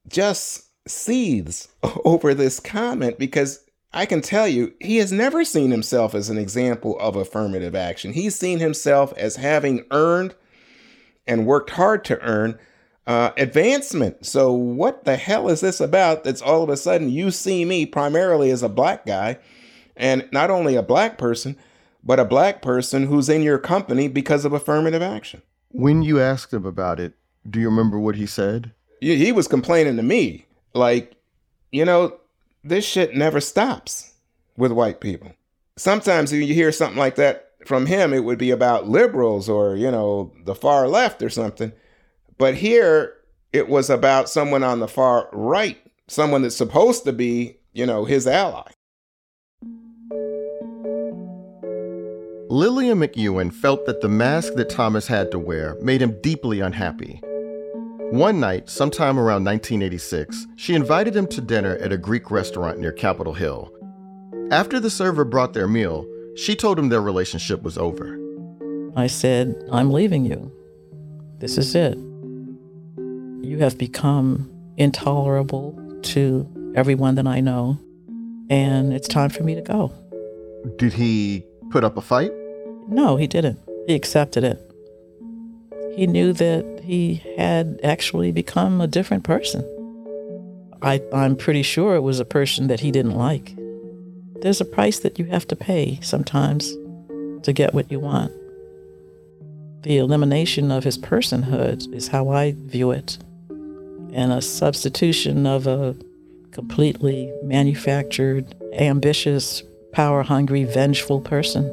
just 0.07 0.67
seethes 0.89 1.69
over 2.05 2.35
this 2.35 2.61
comment 2.61 3.19
because 3.19 3.65
I 3.93 4.07
can 4.07 4.21
tell 4.21 4.49
you, 4.49 4.73
he 4.81 4.99
has 4.99 5.13
never 5.13 5.45
seen 5.45 5.71
himself 5.71 6.15
as 6.15 6.31
an 6.31 6.39
example 6.39 6.99
of 6.99 7.17
affirmative 7.17 7.75
action. 7.75 8.13
He's 8.13 8.37
seen 8.37 8.59
himself 8.59 9.13
as 9.17 9.37
having 9.37 9.85
earned 9.91 10.35
and 11.27 11.47
worked 11.47 11.71
hard 11.71 12.05
to 12.07 12.21
earn 12.21 12.59
uh, 13.07 13.31
advancement. 13.37 14.25
So, 14.27 14.53
what 14.53 15.05
the 15.05 15.17
hell 15.17 15.49
is 15.49 15.61
this 15.61 15.81
about 15.81 16.25
that's 16.25 16.43
all 16.43 16.63
of 16.63 16.69
a 16.69 16.77
sudden 16.77 17.11
you 17.11 17.31
see 17.31 17.65
me 17.65 17.87
primarily 17.87 18.51
as 18.51 18.63
a 18.63 18.69
black 18.69 19.07
guy, 19.07 19.39
and 19.97 20.29
not 20.33 20.51
only 20.51 20.77
a 20.77 20.83
black 20.83 21.19
person, 21.19 21.57
but 22.05 22.21
a 22.21 22.25
black 22.25 22.63
person 22.63 23.07
who's 23.07 23.29
in 23.29 23.43
your 23.43 23.59
company 23.59 24.09
because 24.09 24.45
of 24.45 24.53
affirmative 24.53 25.03
action? 25.03 25.43
When 25.71 26.03
you 26.03 26.21
asked 26.21 26.53
him 26.53 26.67
about 26.67 27.01
it, 27.01 27.15
do 27.49 27.61
you 27.61 27.69
remember 27.69 27.99
what 27.99 28.17
he 28.17 28.27
said? 28.27 28.73
He 29.01 29.33
was 29.33 29.49
complaining 29.49 29.97
to 29.97 30.03
me, 30.03 30.47
like, 30.75 31.17
you 31.73 31.85
know, 31.85 32.19
this 32.63 32.85
shit 32.85 33.17
never 33.17 33.41
stops 33.41 34.13
with 34.57 34.71
white 34.71 35.01
people. 35.01 35.33
Sometimes 35.77 36.31
when 36.31 36.43
you 36.43 36.55
hear 36.55 36.71
something 36.71 36.99
like 36.99 37.17
that 37.17 37.52
from 37.67 37.87
him, 37.87 38.13
it 38.13 38.25
would 38.25 38.39
be 38.39 38.51
about 38.51 38.89
liberals 38.89 39.49
or, 39.49 39.77
you 39.77 39.91
know, 39.91 40.33
the 40.45 40.55
far 40.55 40.89
left 40.89 41.23
or 41.23 41.31
something. 41.31 41.73
But 42.39 42.57
here 42.57 43.15
it 43.53 43.69
was 43.69 43.91
about 43.91 44.29
someone 44.29 44.63
on 44.63 44.81
the 44.81 44.89
far 44.89 45.29
right, 45.33 45.79
someone 46.09 46.43
that's 46.43 46.57
supposed 46.57 47.05
to 47.05 47.13
be, 47.13 47.59
you 47.73 47.87
know, 47.87 48.05
his 48.05 48.27
ally. 48.27 48.71
Lillian 52.49 52.99
McEwen 52.99 53.51
felt 53.53 53.87
that 53.87 54.03
the 54.03 54.09
mask 54.09 54.55
that 54.55 54.69
Thomas 54.69 55.07
had 55.07 55.31
to 55.31 55.39
wear 55.39 55.77
made 55.81 56.03
him 56.03 56.21
deeply 56.21 56.61
unhappy. 56.61 57.21
One 58.11 58.41
night, 58.41 58.69
sometime 58.69 59.19
around 59.19 59.45
1986, 59.45 60.49
she 60.57 60.75
invited 60.75 61.17
him 61.17 61.27
to 61.29 61.41
dinner 61.41 61.77
at 61.77 61.95
a 61.95 61.97
Greek 61.97 62.31
restaurant 62.31 62.79
near 62.79 62.93
Capitol 62.93 63.33
Hill. 63.33 63.73
After 64.51 64.79
the 64.79 64.91
server 64.91 65.25
brought 65.25 65.55
their 65.55 65.67
meal, 65.67 66.07
she 66.37 66.57
told 66.57 66.79
him 66.79 66.89
their 66.89 67.03
relationship 67.03 67.63
was 67.63 67.77
over. 67.77 68.19
I 68.97 69.07
said, 69.07 69.55
I'm 69.71 69.93
leaving 69.93 70.25
you. 70.25 70.53
This 71.39 71.59
is 71.59 71.75
it. 71.75 71.97
You 72.97 73.59
have 73.59 73.77
become 73.77 74.51
intolerable 74.77 75.79
to 76.03 76.73
everyone 76.75 77.17
that 77.17 77.27
I 77.27 77.41
know, 77.41 77.79
and 78.49 78.93
it's 78.93 79.09
time 79.09 79.31
for 79.31 79.43
me 79.43 79.55
to 79.55 79.61
go. 79.61 79.93
Did 80.77 80.93
he 80.93 81.45
put 81.71 81.85
up 81.85 81.97
a 81.97 82.01
fight? 82.01 82.33
No, 82.89 83.17
he 83.17 83.27
didn't. 83.27 83.59
He 83.87 83.95
accepted 83.95 84.45
it. 84.45 84.71
He 85.95 86.07
knew 86.07 86.33
that 86.33 86.81
he 86.83 87.23
had 87.37 87.81
actually 87.83 88.33
become 88.33 88.81
a 88.81 88.87
different 88.87 89.25
person. 89.25 89.65
I, 90.81 91.03
I'm 91.13 91.37
pretty 91.37 91.63
sure 91.63 91.95
it 91.95 92.01
was 92.01 92.21
a 92.21 92.25
person 92.25 92.69
that 92.69 92.81
he 92.81 92.91
didn't 92.91 93.15
like. 93.15 93.55
There's 94.43 94.61
a 94.61 94.65
price 94.65 94.99
that 94.99 95.21
you 95.21 95.27
have 95.27 95.47
to 95.49 95.57
pay 95.57 96.01
sometimes 96.03 96.69
to 97.45 97.53
get 97.53 97.75
what 97.75 97.93
you 97.93 98.01
want. 98.01 98.33
The 99.85 99.99
elimination 99.99 100.73
of 100.73 100.83
his 100.83 100.99
personhood 100.99 101.95
is 101.95 102.09
how 102.09 102.31
I 102.31 102.57
view 102.59 102.91
it, 102.91 103.19
and 103.49 104.33
a 104.33 104.43
substitution 104.43 105.47
of 105.47 105.69
a 105.69 105.95
completely 106.51 107.33
manufactured, 107.45 108.53
ambitious, 108.73 109.63
power 109.93 110.25
hungry, 110.25 110.65
vengeful 110.65 111.21
person. 111.21 111.65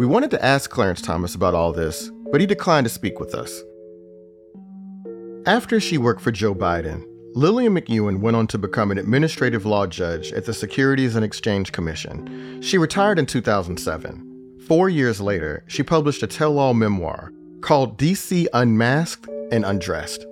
We 0.00 0.06
wanted 0.06 0.32
to 0.32 0.44
ask 0.44 0.70
Clarence 0.70 1.02
Thomas 1.02 1.36
about 1.36 1.54
all 1.54 1.72
this, 1.72 2.10
but 2.32 2.40
he 2.40 2.48
declined 2.48 2.86
to 2.86 2.92
speak 2.92 3.20
with 3.20 3.32
us. 3.32 3.62
After 5.46 5.78
she 5.78 5.98
worked 5.98 6.20
for 6.20 6.32
Joe 6.32 6.54
Biden, 6.54 7.04
Lillian 7.34 7.74
McEwen 7.74 8.20
went 8.20 8.36
on 8.36 8.46
to 8.48 8.58
become 8.58 8.90
an 8.90 8.98
administrative 8.98 9.66
law 9.66 9.86
judge 9.86 10.32
at 10.32 10.44
the 10.44 10.54
Securities 10.54 11.14
and 11.14 11.24
Exchange 11.24 11.72
Commission. 11.72 12.60
She 12.62 12.78
retired 12.78 13.18
in 13.18 13.26
2007. 13.26 14.60
Four 14.66 14.88
years 14.88 15.20
later, 15.20 15.64
she 15.68 15.82
published 15.82 16.22
a 16.22 16.26
tell 16.26 16.58
all 16.58 16.74
memoir 16.74 17.32
called 17.60 17.98
DC 17.98 18.46
Unmasked 18.52 19.28
and 19.52 19.64
Undressed. 19.64 20.24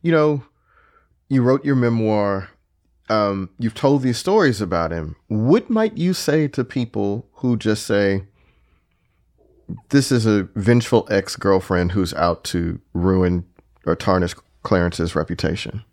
You 0.00 0.12
know, 0.12 0.44
you 1.28 1.42
wrote 1.42 1.64
your 1.64 1.76
memoir 1.76 2.50
um, 3.08 3.50
you've 3.58 3.74
told 3.74 4.02
these 4.02 4.16
stories 4.16 4.60
about 4.60 4.90
him. 4.90 5.16
What 5.28 5.68
might 5.68 5.98
you 5.98 6.14
say 6.14 6.48
to 6.48 6.64
people 6.64 7.28
who 7.34 7.56
just 7.56 7.84
say, 7.86 8.24
this 9.90 10.12
is 10.12 10.26
a 10.26 10.48
vengeful 10.54 11.06
ex 11.10 11.36
girlfriend 11.36 11.92
who's 11.92 12.14
out 12.14 12.44
to 12.44 12.80
ruin 12.94 13.44
or 13.86 13.96
tarnish 13.96 14.34
Clarence's 14.62 15.14
reputation? 15.14 15.84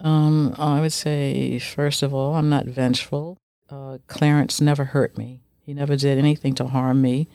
Um, 0.00 0.54
I 0.58 0.80
would 0.80 0.92
say, 0.92 1.58
first 1.58 2.02
of 2.02 2.12
all, 2.12 2.34
I'm 2.34 2.48
not 2.48 2.66
vengeful. 2.66 3.38
Uh, 3.70 3.98
Clarence 4.06 4.60
never 4.60 4.84
hurt 4.84 5.16
me. 5.16 5.40
He 5.62 5.72
never 5.72 5.96
did 5.96 6.18
anything 6.18 6.54
to 6.56 6.66
harm 6.66 7.00
me. 7.00 7.28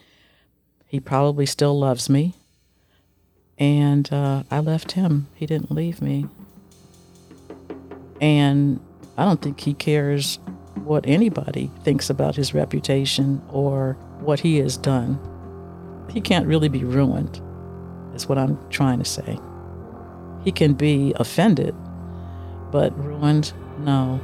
He 0.85 0.99
probably 0.99 1.45
still 1.45 1.77
loves 1.77 2.09
me. 2.09 2.35
And 3.57 4.11
uh, 4.13 4.43
I 4.51 4.59
left 4.59 4.93
him. 4.93 5.27
He 5.35 5.45
didn't 5.45 5.71
leave 5.71 6.01
me. 6.01 6.27
And 8.21 8.79
I 9.17 9.25
don't 9.25 9.41
think 9.41 9.59
he 9.61 9.73
cares 9.73 10.37
what 10.75 11.05
anybody 11.07 11.71
thinks 11.83 12.09
about 12.09 12.35
his 12.35 12.53
reputation 12.53 13.41
or 13.49 13.97
what 14.19 14.39
he 14.39 14.57
has 14.57 14.77
done. 14.77 15.19
He 16.09 16.21
can't 16.21 16.47
really 16.47 16.69
be 16.69 16.83
ruined, 16.83 17.41
is 18.15 18.27
what 18.27 18.37
I'm 18.37 18.57
trying 18.69 18.99
to 18.99 19.05
say. 19.05 19.39
He 20.43 20.51
can 20.51 20.73
be 20.73 21.13
offended, 21.17 21.75
but 22.71 22.97
ruined, 22.97 23.53
no. 23.79 24.19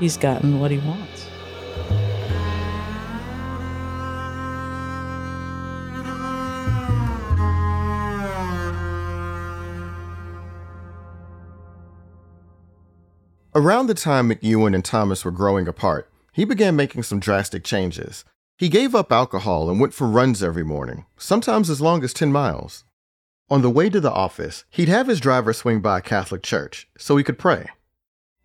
He's 0.00 0.16
gotten 0.16 0.60
what 0.60 0.70
he 0.70 0.78
wants. 0.78 1.26
Around 13.54 13.86
the 13.86 13.94
time 13.94 14.28
McEwen 14.28 14.74
and 14.74 14.84
Thomas 14.84 15.24
were 15.24 15.30
growing 15.30 15.66
apart, 15.66 16.10
he 16.30 16.44
began 16.44 16.76
making 16.76 17.04
some 17.04 17.18
drastic 17.18 17.64
changes. 17.64 18.22
He 18.58 18.70
gave 18.70 18.94
up 18.94 19.12
alcohol 19.12 19.68
and 19.68 19.78
went 19.78 19.92
for 19.92 20.06
runs 20.06 20.42
every 20.42 20.64
morning, 20.64 21.04
sometimes 21.18 21.68
as 21.68 21.82
long 21.82 22.02
as 22.02 22.14
10 22.14 22.32
miles. 22.32 22.84
On 23.50 23.60
the 23.60 23.70
way 23.70 23.90
to 23.90 24.00
the 24.00 24.10
office, 24.10 24.64
he'd 24.70 24.88
have 24.88 25.08
his 25.08 25.20
driver 25.20 25.52
swing 25.52 25.80
by 25.80 25.98
a 25.98 26.02
Catholic 26.02 26.42
church 26.42 26.88
so 26.96 27.16
he 27.16 27.22
could 27.22 27.38
pray. 27.38 27.66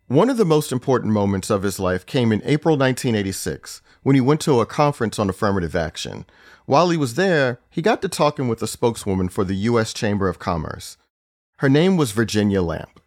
One 0.08 0.28
of 0.28 0.36
the 0.36 0.44
most 0.44 0.70
important 0.70 1.14
moments 1.14 1.48
of 1.48 1.62
his 1.62 1.80
life 1.80 2.04
came 2.04 2.30
in 2.30 2.42
April 2.44 2.76
1986 2.76 3.80
when 4.02 4.14
he 4.14 4.20
went 4.20 4.42
to 4.42 4.60
a 4.60 4.66
conference 4.66 5.18
on 5.18 5.30
affirmative 5.30 5.74
action. 5.74 6.26
While 6.66 6.90
he 6.90 6.98
was 6.98 7.14
there, 7.14 7.60
he 7.70 7.80
got 7.80 8.02
to 8.02 8.08
talking 8.10 8.48
with 8.48 8.60
a 8.62 8.66
spokeswoman 8.66 9.30
for 9.30 9.44
the 9.44 9.54
U.S. 9.54 9.94
Chamber 9.94 10.28
of 10.28 10.38
Commerce. 10.38 10.98
Her 11.58 11.70
name 11.70 11.96
was 11.96 12.12
Virginia 12.12 12.60
Lamp. 12.60 13.00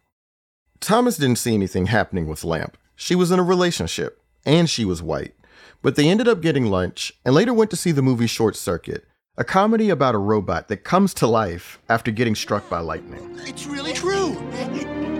Thomas 0.80 1.16
didn't 1.16 1.38
see 1.38 1.54
anything 1.54 1.86
happening 1.86 2.26
with 2.26 2.42
Lamp. 2.42 2.76
She 2.96 3.14
was 3.14 3.30
in 3.30 3.38
a 3.38 3.44
relationship, 3.44 4.20
and 4.44 4.68
she 4.68 4.84
was 4.84 5.02
white. 5.02 5.34
But 5.82 5.96
they 5.96 6.08
ended 6.08 6.28
up 6.28 6.40
getting 6.40 6.66
lunch 6.66 7.12
and 7.24 7.34
later 7.34 7.52
went 7.52 7.70
to 7.70 7.76
see 7.76 7.92
the 7.92 8.02
movie 8.02 8.26
Short 8.26 8.56
Circuit, 8.56 9.04
a 9.36 9.44
comedy 9.44 9.90
about 9.90 10.14
a 10.14 10.18
robot 10.18 10.68
that 10.68 10.84
comes 10.84 11.14
to 11.14 11.26
life 11.26 11.78
after 11.88 12.10
getting 12.10 12.34
struck 12.34 12.68
by 12.68 12.80
lightning. 12.80 13.38
It's 13.44 13.66
really 13.66 13.92
true. 13.92 14.34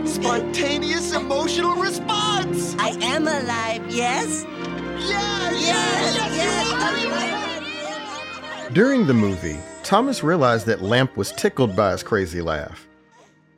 Spontaneous 0.06 1.14
emotional 1.14 1.76
response. 1.76 2.74
I 2.78 2.90
am 3.02 3.28
alive, 3.28 3.84
yes? 3.88 4.44
Yes, 4.98 5.66
yes, 5.66 6.16
yes, 6.16 6.36
yes. 6.36 6.72
During 8.72 9.06
the 9.06 9.14
movie, 9.14 9.58
Thomas 9.82 10.22
realized 10.22 10.66
that 10.66 10.82
Lamp 10.82 11.16
was 11.16 11.32
tickled 11.32 11.74
by 11.76 11.92
his 11.92 12.02
crazy 12.02 12.40
laugh. 12.42 12.86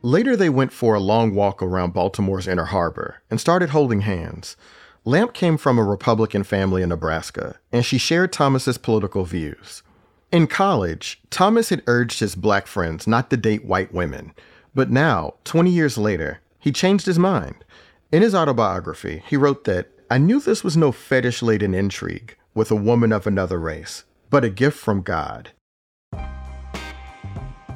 Later, 0.03 0.37
they 0.37 0.51
went 0.51 0.73
for 0.73 0.95
a 0.95 1.01
long 1.01 1.35
walk 1.35 1.61
around 1.63 1.93
Baltimore's 1.93 2.47
Inner 2.47 2.67
Harbor 2.67 3.17
and 3.31 3.41
started 3.41 3.71
holding 3.71 4.03
hands. 4.03 4.57
Lamp 5.05 5.33
came 5.33 5.57
from 5.57 5.79
a 5.79 5.85
Republican 5.85 6.45
family 6.45 6.83
in 6.83 6.89
Nebraska, 6.91 7.59
and 7.73 7.85
she 7.85 7.99
shared 7.99 8.33
Thomas's 8.33 8.79
political 8.79 9.25
views. 9.25 9.83
In 10.31 10.47
college, 10.47 11.23
Thomas 11.31 11.71
had 11.71 11.83
urged 11.87 12.21
his 12.21 12.35
black 12.35 12.67
friends 12.67 13.07
not 13.07 13.31
to 13.31 13.37
date 13.37 13.65
white 13.65 13.95
women, 13.95 14.35
but 14.75 14.91
now, 14.91 15.35
20 15.45 15.71
years 15.71 15.97
later, 15.97 16.41
he 16.59 16.71
changed 16.73 17.07
his 17.07 17.19
mind. 17.19 17.65
In 18.13 18.21
his 18.21 18.35
autobiography, 18.35 19.23
he 19.27 19.37
wrote 19.37 19.65
that 19.65 19.89
I 20.11 20.19
knew 20.19 20.41
this 20.41 20.63
was 20.63 20.77
no 20.77 20.93
fetish 20.93 21.41
laden 21.41 21.75
intrigue 21.75 22.37
with 22.55 22.71
a 22.71 22.77
woman 22.77 23.13
of 23.13 23.27
another 23.27 23.59
race, 23.59 24.05
but 24.29 24.45
a 24.45 24.51
gift 24.51 24.79
from 24.79 25.01
God. 25.01 25.53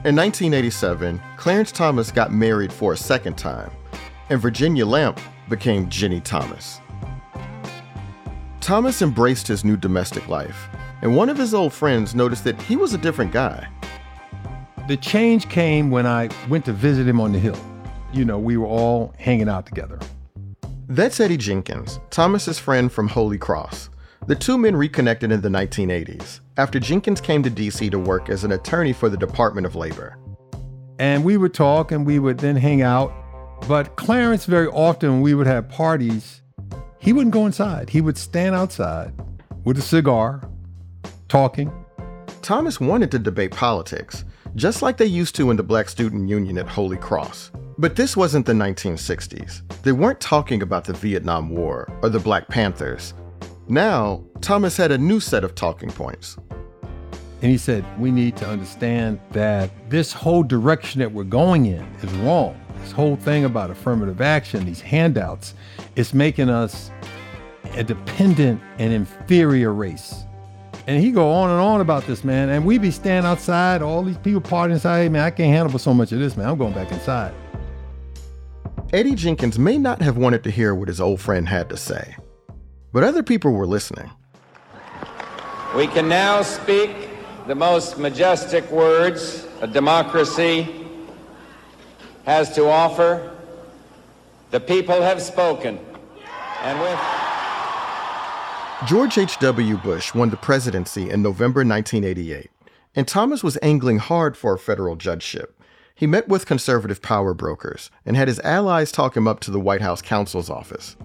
In 0.04 0.16
1987, 0.16 1.22
Clarence 1.38 1.72
Thomas 1.72 2.10
got 2.10 2.32
married 2.32 2.72
for 2.72 2.92
a 2.92 2.96
second 2.96 3.38
time, 3.38 3.70
and 4.28 4.40
Virginia 4.40 4.84
Lamp 4.84 5.18
became 5.48 5.86
Ginni 5.88 6.22
Thomas. 6.22 6.81
Thomas 8.62 9.02
embraced 9.02 9.48
his 9.48 9.64
new 9.64 9.76
domestic 9.76 10.28
life, 10.28 10.68
and 11.02 11.16
one 11.16 11.28
of 11.28 11.36
his 11.36 11.52
old 11.52 11.72
friends 11.72 12.14
noticed 12.14 12.44
that 12.44 12.62
he 12.62 12.76
was 12.76 12.94
a 12.94 12.98
different 12.98 13.32
guy. 13.32 13.66
The 14.86 14.96
change 14.96 15.48
came 15.48 15.90
when 15.90 16.06
I 16.06 16.28
went 16.48 16.64
to 16.66 16.72
visit 16.72 17.08
him 17.08 17.20
on 17.20 17.32
the 17.32 17.40
Hill. 17.40 17.58
You 18.12 18.24
know, 18.24 18.38
we 18.38 18.56
were 18.56 18.66
all 18.66 19.14
hanging 19.18 19.48
out 19.48 19.66
together. 19.66 19.98
That's 20.86 21.18
Eddie 21.18 21.38
Jenkins, 21.38 21.98
Thomas's 22.10 22.60
friend 22.60 22.90
from 22.90 23.08
Holy 23.08 23.36
Cross. 23.36 23.90
The 24.28 24.36
two 24.36 24.56
men 24.56 24.76
reconnected 24.76 25.32
in 25.32 25.40
the 25.40 25.48
1980s 25.48 26.38
after 26.56 26.78
Jenkins 26.78 27.20
came 27.20 27.42
to 27.42 27.50
DC 27.50 27.90
to 27.90 27.98
work 27.98 28.28
as 28.28 28.44
an 28.44 28.52
attorney 28.52 28.92
for 28.92 29.08
the 29.08 29.16
Department 29.16 29.66
of 29.66 29.74
Labor. 29.74 30.16
And 31.00 31.24
we 31.24 31.36
would 31.36 31.52
talk 31.52 31.90
and 31.90 32.06
we 32.06 32.20
would 32.20 32.38
then 32.38 32.54
hang 32.54 32.82
out. 32.82 33.12
But 33.66 33.96
Clarence, 33.96 34.44
very 34.44 34.68
often, 34.68 35.20
we 35.20 35.34
would 35.34 35.48
have 35.48 35.68
parties, 35.68 36.41
he 37.02 37.12
wouldn't 37.12 37.34
go 37.34 37.46
inside. 37.46 37.90
He 37.90 38.00
would 38.00 38.16
stand 38.16 38.54
outside 38.54 39.12
with 39.64 39.76
a 39.76 39.82
cigar, 39.82 40.48
talking. 41.26 41.72
Thomas 42.42 42.80
wanted 42.80 43.10
to 43.10 43.18
debate 43.18 43.50
politics, 43.50 44.24
just 44.54 44.82
like 44.82 44.98
they 44.98 45.06
used 45.06 45.34
to 45.34 45.50
in 45.50 45.56
the 45.56 45.64
Black 45.64 45.88
Student 45.88 46.28
Union 46.28 46.58
at 46.58 46.68
Holy 46.68 46.96
Cross. 46.96 47.50
But 47.76 47.96
this 47.96 48.16
wasn't 48.16 48.46
the 48.46 48.52
1960s. 48.52 49.62
They 49.82 49.90
weren't 49.90 50.20
talking 50.20 50.62
about 50.62 50.84
the 50.84 50.92
Vietnam 50.92 51.50
War 51.50 51.92
or 52.02 52.08
the 52.08 52.20
Black 52.20 52.46
Panthers. 52.46 53.14
Now, 53.66 54.22
Thomas 54.40 54.76
had 54.76 54.92
a 54.92 54.98
new 54.98 55.18
set 55.18 55.42
of 55.42 55.56
talking 55.56 55.90
points. 55.90 56.36
And 57.40 57.50
he 57.50 57.58
said, 57.58 57.84
We 57.98 58.12
need 58.12 58.36
to 58.36 58.46
understand 58.48 59.18
that 59.32 59.70
this 59.90 60.12
whole 60.12 60.44
direction 60.44 61.00
that 61.00 61.10
we're 61.10 61.24
going 61.24 61.66
in 61.66 61.84
is 62.00 62.12
wrong. 62.18 62.61
This 62.82 62.92
whole 62.92 63.16
thing 63.16 63.44
about 63.44 63.70
affirmative 63.70 64.20
action, 64.20 64.64
these 64.64 64.80
handouts, 64.80 65.54
is 65.96 66.12
making 66.12 66.50
us 66.50 66.90
a 67.74 67.84
dependent 67.84 68.60
and 68.78 68.92
inferior 68.92 69.72
race. 69.72 70.24
And 70.86 71.00
he 71.00 71.12
go 71.12 71.30
on 71.30 71.50
and 71.50 71.60
on 71.60 71.80
about 71.80 72.06
this, 72.06 72.24
man. 72.24 72.48
And 72.48 72.66
we 72.66 72.76
be 72.78 72.90
standing 72.90 73.30
outside, 73.30 73.82
all 73.82 74.02
these 74.02 74.18
people 74.18 74.40
partying 74.40 74.72
inside. 74.72 75.02
Hey, 75.02 75.08
man, 75.08 75.22
I 75.22 75.30
can't 75.30 75.54
handle 75.54 75.78
so 75.78 75.94
much 75.94 76.10
of 76.12 76.18
this, 76.18 76.36
man. 76.36 76.48
I'm 76.48 76.58
going 76.58 76.74
back 76.74 76.90
inside. 76.90 77.32
Eddie 78.92 79.14
Jenkins 79.14 79.58
may 79.58 79.78
not 79.78 80.02
have 80.02 80.18
wanted 80.18 80.44
to 80.44 80.50
hear 80.50 80.74
what 80.74 80.88
his 80.88 81.00
old 81.00 81.20
friend 81.20 81.48
had 81.48 81.70
to 81.70 81.76
say, 81.76 82.16
but 82.92 83.04
other 83.04 83.22
people 83.22 83.52
were 83.52 83.66
listening. 83.66 84.10
We 85.74 85.86
can 85.86 86.08
now 86.08 86.42
speak 86.42 86.90
the 87.46 87.54
most 87.54 87.96
majestic 87.96 88.70
words 88.70 89.46
a 89.62 89.66
democracy 89.66 90.81
has 92.24 92.54
to 92.54 92.68
offer. 92.68 93.36
The 94.50 94.60
people 94.60 95.00
have 95.00 95.20
spoken. 95.22 95.78
And 96.62 96.80
with 96.80 96.98
George 98.88 99.16
H.W. 99.16 99.78
Bush 99.78 100.12
won 100.12 100.30
the 100.30 100.36
presidency 100.36 101.08
in 101.08 101.22
November 101.22 101.60
1988, 101.60 102.50
and 102.96 103.06
Thomas 103.06 103.44
was 103.44 103.56
angling 103.62 103.98
hard 103.98 104.36
for 104.36 104.54
a 104.54 104.58
federal 104.58 104.96
judgeship. 104.96 105.56
He 105.94 106.06
met 106.06 106.26
with 106.26 106.46
conservative 106.46 107.00
power 107.00 107.32
brokers 107.32 107.90
and 108.04 108.16
had 108.16 108.26
his 108.26 108.40
allies 108.40 108.90
talk 108.90 109.16
him 109.16 109.28
up 109.28 109.38
to 109.40 109.52
the 109.52 109.60
White 109.60 109.82
House 109.82 110.02
counsel's 110.02 110.50
office. 110.50 110.96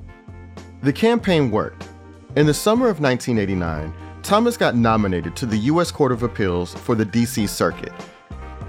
The 0.82 0.93
campaign 0.93 1.51
worked. 1.51 1.88
In 2.36 2.47
the 2.47 2.53
summer 2.53 2.88
of 2.89 2.99
1989, 2.99 3.93
Thomas 4.23 4.58
got 4.58 4.75
nominated 4.75 5.36
to 5.36 5.45
the 5.45 5.58
U.S. 5.58 5.91
Court 5.91 6.12
of 6.12 6.23
Appeals 6.23 6.73
for 6.73 6.95
the 6.95 7.06
D.C. 7.06 7.45
Circuit. 7.47 7.93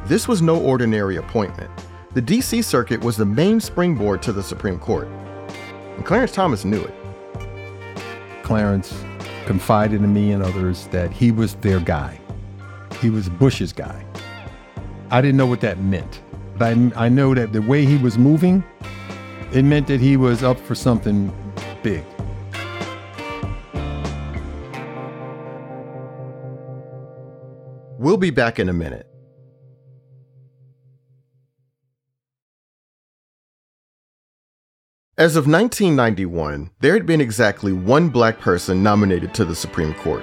This 0.05 0.29
was 0.29 0.43
no 0.43 0.61
ordinary 0.61 1.17
appointment. 1.17 1.71
The 2.19 2.23
D.C. 2.23 2.63
Circuit 2.63 3.01
was 3.01 3.17
the 3.17 3.25
main 3.25 3.61
springboard 3.61 4.23
to 4.23 4.33
the 4.33 4.43
Supreme 4.43 4.81
Court. 4.81 5.07
And 5.95 6.05
Clarence 6.05 6.33
Thomas 6.33 6.65
knew 6.65 6.83
it. 6.83 6.93
Clarence 8.43 8.93
confided 9.47 10.03
in 10.03 10.13
me 10.13 10.33
and 10.33 10.43
others 10.43 10.89
that 10.89 11.13
he 11.13 11.31
was 11.31 11.55
their 11.55 11.79
guy. 11.79 12.21
He 13.01 13.09
was 13.09 13.29
Bush's 13.29 13.73
guy. 13.73 14.05
I 15.13 15.21
didn't 15.21 15.37
know 15.37 15.47
what 15.47 15.61
that 15.61 15.79
meant, 15.79 16.21
but 16.57 16.77
I, 16.77 16.91
I 16.97 17.09
know 17.09 17.37
that 17.37 17.53
the 17.53 17.63
way 17.63 17.85
he 17.85 17.97
was 17.99 18.19
moving, 18.19 18.65
it 19.53 19.63
meant 19.63 19.87
that 19.87 20.01
he 20.01 20.17
was 20.17 20.43
up 20.43 20.59
for 20.59 20.75
something 20.75 21.33
big. 21.85 22.05
We'll 27.97 28.17
be 28.17 28.31
back 28.31 28.59
in 28.59 28.69
a 28.69 28.73
minute. 28.73 29.07
As 35.19 35.35
of 35.35 35.49
1991, 35.49 36.71
there 36.79 36.93
had 36.93 37.05
been 37.05 37.21
exactly 37.21 37.73
one 37.73 38.09
black 38.09 38.39
person 38.39 38.85
nominated 38.85 39.35
to 39.35 39.45
the 39.45 39.57
Supreme 39.57 39.93
Court. 39.95 40.23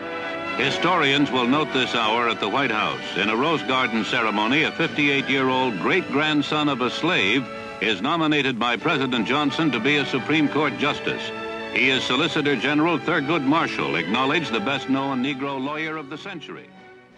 Historians 0.56 1.30
will 1.32 1.46
note 1.46 1.68
this 1.74 1.94
hour 1.94 2.30
at 2.30 2.40
the 2.40 2.48
White 2.48 2.72
House. 2.72 3.04
In 3.18 3.28
a 3.28 3.36
Rose 3.36 3.62
Garden 3.64 4.06
ceremony, 4.06 4.64
a 4.64 4.72
58 4.72 5.28
year 5.28 5.50
old 5.50 5.78
great 5.80 6.10
grandson 6.14 6.70
of 6.70 6.80
a 6.80 6.90
slave 6.90 7.46
is 7.82 8.02
nominated 8.02 8.58
by 8.58 8.78
President 8.78 9.28
Johnson 9.28 9.70
to 9.74 9.82
be 9.82 9.98
a 9.98 10.06
Supreme 10.06 10.48
Court 10.48 10.78
justice. 10.78 11.30
He 11.74 11.90
is 11.90 12.02
Solicitor 12.06 12.56
General 12.56 12.98
Thurgood 12.98 13.44
Marshall, 13.44 13.98
acknowledged 13.98 14.54
the 14.54 14.62
best 14.62 14.88
known 14.88 15.22
Negro 15.22 15.62
lawyer 15.62 15.98
of 15.98 16.10
the 16.10 16.18
century. 16.18 16.70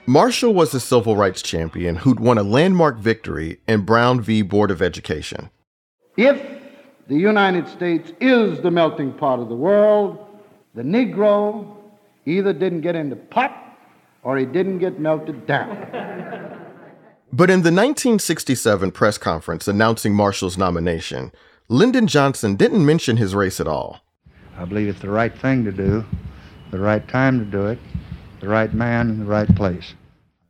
Marshall 0.08 0.56
was 0.56 0.74
a 0.74 0.80
civil 0.80 1.16
rights 1.16 1.44
champion 1.44 1.98
who'd 1.98 2.20
won 2.20 2.40
a 2.40 2.44
landmark 2.44 2.98
victory 2.98 3.60
in 3.68 3.82
Brown 3.82 4.20
v. 4.20 4.42
Board 4.42 4.72
of 4.72 4.82
Education. 4.82 5.52
If 6.16 6.57
the 7.08 7.16
United 7.16 7.68
States 7.70 8.12
is 8.20 8.60
the 8.62 8.72
melting 8.72 9.14
pot 9.14 9.40
of 9.40 9.50
the 9.50 9.56
world, 9.56 10.18
the 10.76 10.82
Negro 10.82 11.76
either 12.26 12.54
didn't 12.54 12.82
get 12.82 12.96
into 12.96 13.16
pot 13.16 13.78
or 14.24 14.38
he 14.38 14.46
didn't 14.46 14.80
get 14.80 15.00
melted 15.00 15.48
down. 15.48 15.78
But 17.32 17.50
in 17.50 17.62
the 17.62 17.72
1967 17.72 18.92
press 18.92 19.18
conference 19.18 19.68
announcing 19.68 20.14
Marshall's 20.14 20.58
nomination, 20.58 21.32
Lyndon 21.70 22.08
Johnson 22.08 22.56
didn't 22.56 22.86
mention 22.86 23.18
his 23.18 23.36
race 23.36 23.60
at 23.60 23.68
all. 23.68 24.02
I 24.58 24.66
believe 24.66 24.88
it's 24.88 25.02
the 25.02 25.10
right 25.10 25.38
thing 25.38 25.64
to 25.66 25.72
do, 25.72 26.06
the 26.72 26.80
right 26.80 27.06
time 27.08 27.40
to 27.40 27.46
do 27.46 27.68
it, 27.68 27.80
the 28.40 28.48
right 28.48 28.74
man 28.74 29.10
in 29.10 29.20
the 29.20 29.26
right 29.26 29.54
place. 29.56 29.94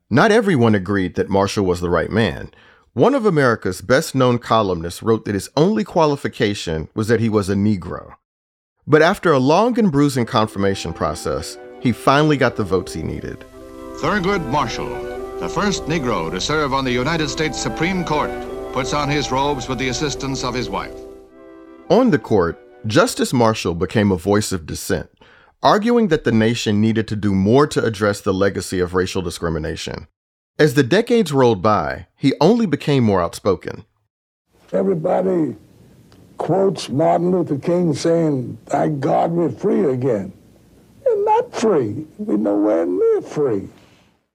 Not 0.10 0.32
everyone 0.32 0.76
agreed 0.76 1.15
that 1.15 1.30
Marshall 1.30 1.65
was 1.65 1.82
the 1.82 1.89
right 1.89 2.10
man. 2.10 2.52
One 2.97 3.13
of 3.13 3.27
America's 3.27 3.81
best 3.81 4.15
known 4.15 4.39
columnists 4.39 5.03
wrote 5.03 5.25
that 5.25 5.36
his 5.36 5.51
only 5.55 5.83
qualification 5.83 6.89
was 6.95 7.10
that 7.10 7.19
he 7.19 7.29
was 7.29 7.47
a 7.47 7.53
Negro. 7.53 8.15
But 8.88 9.03
after 9.03 9.31
a 9.31 9.38
long 9.38 9.77
and 9.77 9.91
bruising 9.91 10.25
confirmation 10.25 10.93
process, 10.93 11.60
he 11.79 11.91
finally 11.91 12.38
got 12.38 12.55
the 12.55 12.63
votes 12.63 12.93
he 12.93 13.03
needed. 13.03 13.45
Thurgood 13.99 14.43
Marshall, 14.47 14.89
the 15.39 15.47
first 15.47 15.83
Negro 15.83 16.31
to 16.31 16.41
serve 16.41 16.73
on 16.73 16.86
the 16.86 16.91
United 16.91 17.29
States 17.29 17.62
Supreme 17.62 18.03
Court, 18.03 18.31
puts 18.73 18.93
on 18.93 19.10
his 19.10 19.31
robes 19.31 19.69
with 19.69 19.77
the 19.77 19.89
assistance 19.89 20.43
of 20.43 20.55
his 20.55 20.67
wife. 20.67 20.99
On 21.89 22.10
the 22.10 22.17
court, 22.17 22.60
Justice 22.88 23.31
Marshall 23.31 23.75
became 23.75 24.12
a 24.12 24.17
voice 24.17 24.51
of 24.51 24.65
dissent, 24.65 25.12
arguing 25.62 26.07
that 26.07 26.23
the 26.23 26.31
nation 26.31 26.81
needed 26.81 27.07
to 27.10 27.15
do 27.15 27.36
more 27.36 27.67
to 27.67 27.86
address 27.86 28.21
the 28.21 28.33
legacy 28.33 28.79
of 28.79 28.95
racial 28.95 29.21
discrimination. 29.21 30.07
As 30.60 30.74
the 30.74 30.84
decades 30.84 31.32
rolled 31.32 31.62
by, 31.62 32.08
he 32.15 32.34
only 32.41 32.65
became 32.65 33.04
more 33.04 33.22
outspoken. 33.22 33.86
Everybody 34.71 35.56
quotes 36.40 36.90
Martin 36.90 37.29
Luther 37.29 37.60
King 37.60 37.94
saying, 37.94 38.58
Thank 38.65 39.00
God 39.00 39.31
we're 39.31 39.52
free 39.52 39.86
again. 39.86 40.34
We're 41.06 41.23
not 41.25 41.54
free. 41.54 42.08
We're 42.17 42.38
nowhere 42.38 42.88
near 42.88 43.21
free. 43.21 43.69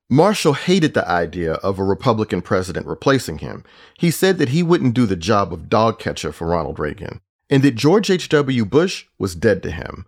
Marshall 0.09 0.53
hated 0.53 0.95
the 0.95 1.09
idea 1.09 1.55
of 1.55 1.79
a 1.79 1.85
Republican 1.85 2.41
president 2.41 2.87
replacing 2.87 3.39
him. 3.39 3.65
He 3.99 4.13
said 4.13 4.39
that 4.39 4.51
he 4.51 4.63
wouldn't 4.63 4.95
do 4.95 5.07
the 5.07 5.17
job 5.17 5.53
of 5.53 5.69
dog 5.69 5.99
catcher 5.99 6.33
for 6.33 6.47
Ronald 6.47 6.79
Reagan, 6.79 7.21
and 7.51 7.65
that 7.65 7.75
George 7.75 8.11
H.W. 8.11 8.65
Bush 8.67 9.07
was 9.19 9.35
dead 9.35 9.61
to 9.65 9.73
him. 9.73 10.07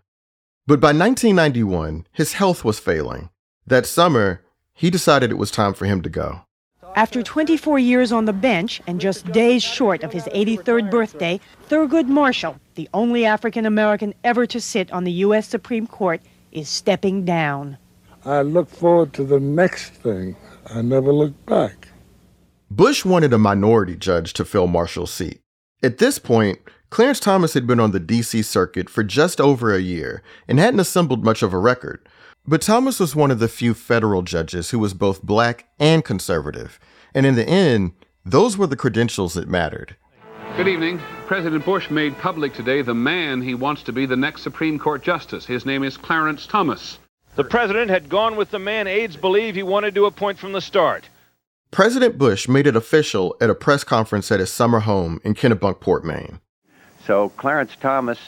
But 0.66 0.78
by 0.78 0.88
1991, 0.88 2.06
his 2.12 2.34
health 2.34 2.64
was 2.64 2.78
failing. 2.78 3.30
That 3.66 3.86
summer, 3.86 4.42
he 4.74 4.90
decided 4.90 5.30
it 5.30 5.38
was 5.38 5.50
time 5.50 5.72
for 5.72 5.86
him 5.86 6.02
to 6.02 6.10
go. 6.10 6.42
After 6.96 7.22
24 7.22 7.78
years 7.78 8.12
on 8.12 8.24
the 8.24 8.32
bench 8.32 8.80
and 8.86 9.00
just 9.00 9.30
days 9.32 9.62
short 9.62 10.04
of 10.04 10.12
his 10.12 10.24
83rd 10.24 10.90
birthday, 10.90 11.40
Thurgood 11.68 12.06
Marshall, 12.06 12.60
the 12.76 12.88
only 12.94 13.24
African 13.24 13.66
American 13.66 14.14
ever 14.22 14.46
to 14.46 14.60
sit 14.60 14.92
on 14.92 15.04
the 15.04 15.12
U.S. 15.12 15.48
Supreme 15.48 15.86
Court, 15.86 16.20
is 16.52 16.68
stepping 16.68 17.24
down. 17.24 17.78
I 18.24 18.42
look 18.42 18.68
forward 18.68 19.12
to 19.14 19.24
the 19.24 19.40
next 19.40 19.90
thing. 19.90 20.36
I 20.72 20.82
never 20.82 21.12
look 21.12 21.44
back. 21.46 21.88
Bush 22.70 23.04
wanted 23.04 23.32
a 23.32 23.38
minority 23.38 23.96
judge 23.96 24.32
to 24.34 24.44
fill 24.44 24.66
Marshall's 24.66 25.12
seat. 25.12 25.40
At 25.82 25.98
this 25.98 26.18
point, 26.18 26.60
Clarence 26.90 27.20
Thomas 27.20 27.54
had 27.54 27.66
been 27.66 27.80
on 27.80 27.90
the 27.90 28.00
DC 28.00 28.44
circuit 28.44 28.88
for 28.88 29.02
just 29.02 29.40
over 29.40 29.74
a 29.74 29.80
year 29.80 30.22
and 30.46 30.58
hadn't 30.58 30.80
assembled 30.80 31.24
much 31.24 31.42
of 31.42 31.52
a 31.52 31.58
record. 31.58 32.08
But 32.46 32.60
Thomas 32.60 33.00
was 33.00 33.16
one 33.16 33.30
of 33.30 33.38
the 33.38 33.48
few 33.48 33.72
federal 33.72 34.20
judges 34.20 34.68
who 34.68 34.78
was 34.78 34.92
both 34.92 35.22
black 35.22 35.66
and 35.78 36.04
conservative. 36.04 36.78
And 37.14 37.24
in 37.24 37.36
the 37.36 37.48
end, 37.48 37.92
those 38.22 38.58
were 38.58 38.66
the 38.66 38.76
credentials 38.76 39.32
that 39.32 39.48
mattered. 39.48 39.96
Good 40.58 40.68
evening. 40.68 41.00
President 41.26 41.64
Bush 41.64 41.88
made 41.88 42.18
public 42.18 42.52
today 42.52 42.82
the 42.82 42.92
man 42.92 43.40
he 43.40 43.54
wants 43.54 43.82
to 43.84 43.92
be 43.92 44.04
the 44.04 44.16
next 44.16 44.42
Supreme 44.42 44.78
Court 44.78 45.02
Justice. 45.02 45.46
His 45.46 45.64
name 45.64 45.82
is 45.82 45.96
Clarence 45.96 46.46
Thomas. 46.46 46.98
The 47.34 47.44
president 47.44 47.90
had 47.90 48.10
gone 48.10 48.36
with 48.36 48.50
the 48.50 48.58
man 48.58 48.86
aides 48.86 49.16
believe 49.16 49.54
he 49.54 49.62
wanted 49.62 49.94
to 49.94 50.04
appoint 50.04 50.38
from 50.38 50.52
the 50.52 50.60
start. 50.60 51.08
President 51.70 52.18
Bush 52.18 52.46
made 52.46 52.66
it 52.66 52.76
official 52.76 53.34
at 53.40 53.48
a 53.48 53.54
press 53.54 53.84
conference 53.84 54.30
at 54.30 54.38
his 54.38 54.52
summer 54.52 54.80
home 54.80 55.18
in 55.24 55.34
Kennebunkport, 55.34 56.04
Maine. 56.04 56.40
So 57.06 57.30
Clarence 57.30 57.74
Thomas, 57.80 58.18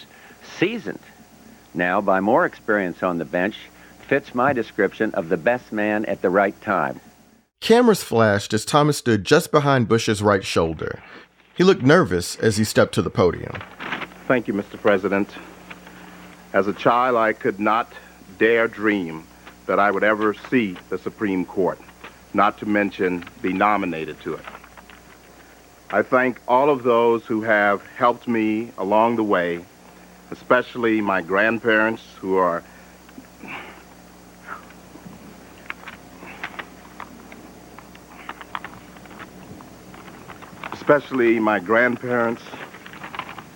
seasoned 0.59 1.01
now 1.75 2.01
by 2.01 2.21
more 2.21 2.47
experience 2.47 3.03
on 3.03 3.19
the 3.19 3.25
bench, 3.27 3.57
fits 4.07 4.35
my 4.35 4.53
description 4.53 5.13
of 5.15 5.29
the 5.29 5.37
best 5.37 5.73
man 5.73 6.05
at 6.07 6.23
the 6.23 6.31
right 6.31 6.59
time. 6.63 7.01
Cameras 7.61 8.03
flashed 8.03 8.53
as 8.53 8.65
Thomas 8.65 8.99
stood 8.99 9.25
just 9.25 9.51
behind 9.51 9.89
Bush's 9.89 10.23
right 10.23 10.45
shoulder. 10.45 11.03
He 11.57 11.65
looked 11.65 11.83
nervous 11.83 12.37
as 12.37 12.57
he 12.57 12.65
stepped 12.65 12.95
to 12.95 13.03
the 13.03 13.11
podium. 13.11 13.61
Thank 14.29 14.47
you, 14.47 14.55
Mr. 14.55 14.81
President. 14.81 15.31
As 16.53 16.69
a 16.69 16.73
child, 16.73 17.17
I 17.17 17.33
could 17.33 17.59
not 17.59 17.93
dare 18.39 18.69
dream 18.69 19.25
that 19.67 19.81
I 19.81 19.91
would 19.91 20.05
ever 20.05 20.35
see 20.35 20.77
the 20.91 20.99
Supreme 20.99 21.45
Court, 21.45 21.81
not 22.35 22.59
to 22.59 22.67
mention 22.67 23.25
be 23.43 23.53
nominated 23.53 24.21
to 24.21 24.35
it. 24.35 24.45
I 25.91 26.03
thank 26.03 26.41
all 26.47 26.71
of 26.71 26.83
those 26.83 27.25
who 27.25 27.43
have 27.43 27.85
helped 27.97 28.29
me 28.29 28.71
along 28.77 29.17
the 29.17 29.25
way, 29.25 29.65
especially 30.31 31.01
my 31.01 31.23
grandparents 31.23 32.03
who 32.21 32.37
are 32.37 32.63
especially 40.87 41.41
my 41.41 41.59
grandparents, 41.59 42.43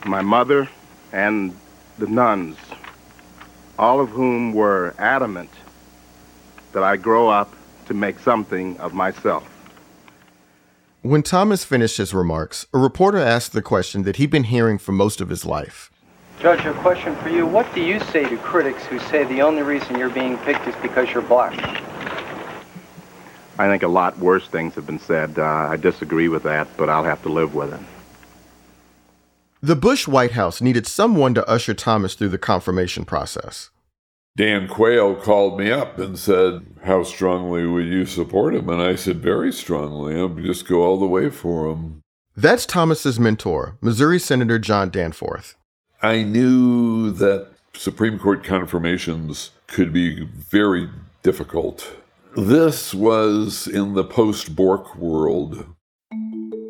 my 0.04 0.20
mother, 0.20 0.68
and 1.12 1.56
the 1.96 2.08
nuns, 2.08 2.56
all 3.78 4.00
of 4.00 4.08
whom 4.08 4.52
were 4.52 4.92
adamant 4.98 5.48
that 6.72 6.82
I 6.82 6.96
grow 6.96 7.28
up 7.28 7.54
to 7.86 7.94
make 7.94 8.18
something 8.18 8.76
of 8.78 8.94
myself. 8.94 9.48
When 11.02 11.22
Thomas 11.22 11.62
finished 11.62 11.98
his 11.98 12.12
remarks, 12.12 12.66
a 12.74 12.78
reporter 12.78 13.18
asked 13.18 13.52
the 13.52 13.62
question 13.62 14.02
that 14.02 14.16
he'd 14.16 14.30
been 14.30 14.44
hearing 14.44 14.76
for 14.76 14.90
most 14.90 15.20
of 15.20 15.28
his 15.28 15.46
life. 15.46 15.92
Judge, 16.40 16.66
a 16.66 16.74
question 16.80 17.14
for 17.14 17.28
you. 17.28 17.46
What 17.46 17.72
do 17.76 17.80
you 17.80 18.00
say 18.00 18.28
to 18.28 18.36
critics 18.38 18.84
who 18.86 18.98
say 18.98 19.22
the 19.22 19.40
only 19.40 19.62
reason 19.62 19.96
you're 19.96 20.10
being 20.10 20.36
picked 20.38 20.66
is 20.66 20.74
because 20.82 21.12
you're 21.12 21.22
black? 21.22 21.80
I 23.60 23.68
think 23.68 23.82
a 23.82 23.88
lot 23.88 24.18
worse 24.18 24.48
things 24.48 24.74
have 24.76 24.86
been 24.86 24.98
said. 24.98 25.38
Uh, 25.38 25.44
I 25.44 25.76
disagree 25.76 26.28
with 26.28 26.44
that, 26.44 26.66
but 26.78 26.88
I'll 26.88 27.04
have 27.04 27.22
to 27.22 27.28
live 27.28 27.54
with 27.54 27.74
it. 27.74 27.80
The 29.62 29.76
Bush 29.76 30.08
White 30.08 30.30
House 30.30 30.62
needed 30.62 30.86
someone 30.86 31.34
to 31.34 31.46
usher 31.46 31.74
Thomas 31.74 32.14
through 32.14 32.30
the 32.30 32.38
confirmation 32.38 33.04
process. 33.04 33.68
Dan 34.34 34.66
Quayle 34.66 35.14
called 35.16 35.58
me 35.58 35.70
up 35.70 35.98
and 35.98 36.18
said, 36.18 36.64
How 36.84 37.02
strongly 37.02 37.66
would 37.66 37.84
you 37.84 38.06
support 38.06 38.54
him? 38.54 38.70
And 38.70 38.80
I 38.80 38.94
said, 38.94 39.18
Very 39.18 39.52
strongly. 39.52 40.18
I'll 40.18 40.30
just 40.30 40.66
go 40.66 40.82
all 40.82 40.98
the 40.98 41.06
way 41.06 41.28
for 41.28 41.70
him. 41.70 42.00
That's 42.34 42.64
Thomas's 42.64 43.20
mentor, 43.20 43.76
Missouri 43.82 44.18
Senator 44.18 44.58
John 44.58 44.88
Danforth. 44.88 45.56
I 46.00 46.22
knew 46.22 47.10
that 47.10 47.48
Supreme 47.74 48.18
Court 48.18 48.42
confirmations 48.42 49.50
could 49.66 49.92
be 49.92 50.24
very 50.24 50.88
difficult. 51.22 51.96
This 52.36 52.94
was 52.94 53.66
in 53.66 53.94
the 53.94 54.04
post 54.04 54.54
Bork 54.54 54.94
world. 54.94 55.66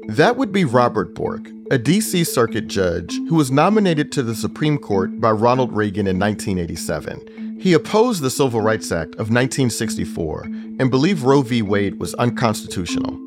That 0.09 0.37
would 0.39 0.53
be 0.53 0.65
Robert 0.65 1.15
Bork, 1.15 1.51
a 1.71 1.77
D.C. 1.77 2.25
Circuit 2.25 2.67
judge 2.67 3.15
who 3.29 3.35
was 3.35 3.51
nominated 3.51 4.11
to 4.13 4.23
the 4.23 4.35
Supreme 4.35 4.79
Court 4.79 5.21
by 5.21 5.31
Ronald 5.31 5.71
Reagan 5.73 6.07
in 6.07 6.19
1987. 6.19 7.59
He 7.61 7.75
opposed 7.75 8.23
the 8.23 8.31
Civil 8.31 8.63
Rights 8.63 8.91
Act 8.91 9.17
of 9.17 9.29
1964 9.29 10.45
and 10.45 10.91
believed 10.91 11.23
Roe 11.23 11.43
v. 11.43 11.61
Wade 11.61 12.01
was 12.01 12.15
unconstitutional. 12.15 13.21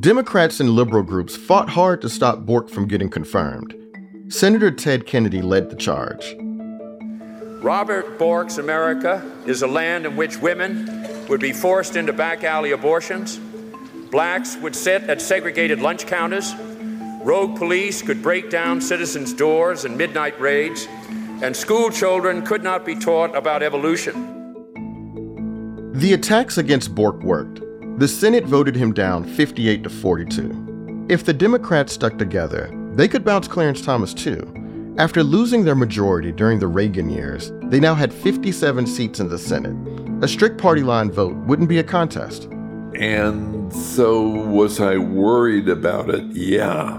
Democrats 0.00 0.60
and 0.60 0.70
liberal 0.70 1.02
groups 1.02 1.36
fought 1.36 1.68
hard 1.68 2.00
to 2.00 2.08
stop 2.08 2.46
Bork 2.46 2.70
from 2.70 2.88
getting 2.88 3.10
confirmed. 3.10 3.74
Senator 4.28 4.70
Ted 4.70 5.06
Kennedy 5.06 5.42
led 5.42 5.68
the 5.68 5.76
charge. 5.76 6.36
Robert 7.62 8.18
Bork's 8.18 8.56
America 8.56 9.30
is 9.44 9.60
a 9.60 9.66
land 9.66 10.06
in 10.06 10.16
which 10.16 10.38
women 10.38 11.15
would 11.28 11.40
be 11.40 11.52
forced 11.52 11.96
into 11.96 12.12
back 12.12 12.44
alley 12.44 12.72
abortions, 12.72 13.38
blacks 14.10 14.56
would 14.56 14.76
sit 14.76 15.02
at 15.04 15.20
segregated 15.20 15.80
lunch 15.80 16.06
counters, 16.06 16.54
rogue 17.22 17.56
police 17.56 18.02
could 18.02 18.22
break 18.22 18.50
down 18.50 18.80
citizens' 18.80 19.32
doors 19.32 19.84
in 19.84 19.96
midnight 19.96 20.38
raids, 20.40 20.86
and 21.42 21.54
school 21.54 21.90
children 21.90 22.44
could 22.44 22.62
not 22.62 22.84
be 22.84 22.94
taught 22.94 23.34
about 23.36 23.62
evolution. 23.62 24.32
The 25.92 26.12
attacks 26.12 26.58
against 26.58 26.94
Bork 26.94 27.22
worked. 27.22 27.60
The 27.98 28.08
Senate 28.08 28.44
voted 28.44 28.76
him 28.76 28.92
down 28.92 29.24
58 29.24 29.82
to 29.82 29.90
42. 29.90 31.06
If 31.08 31.24
the 31.24 31.32
Democrats 31.32 31.92
stuck 31.94 32.18
together, 32.18 32.70
they 32.92 33.08
could 33.08 33.24
bounce 33.24 33.48
Clarence 33.48 33.80
Thomas 33.80 34.12
too. 34.12 34.42
After 34.98 35.22
losing 35.22 35.64
their 35.64 35.74
majority 35.74 36.32
during 36.32 36.58
the 36.58 36.68
Reagan 36.68 37.10
years, 37.10 37.52
they 37.64 37.78
now 37.78 37.94
had 37.94 38.14
57 38.14 38.86
seats 38.86 39.20
in 39.20 39.28
the 39.28 39.38
Senate. 39.38 39.76
A 40.24 40.28
strict 40.28 40.56
party 40.56 40.82
line 40.82 41.10
vote 41.10 41.36
wouldn't 41.46 41.68
be 41.68 41.78
a 41.78 41.84
contest. 41.84 42.44
And 42.98 43.70
so, 43.70 44.22
was 44.22 44.80
I 44.80 44.96
worried 44.96 45.68
about 45.68 46.08
it? 46.08 46.24
Yeah. 46.34 46.98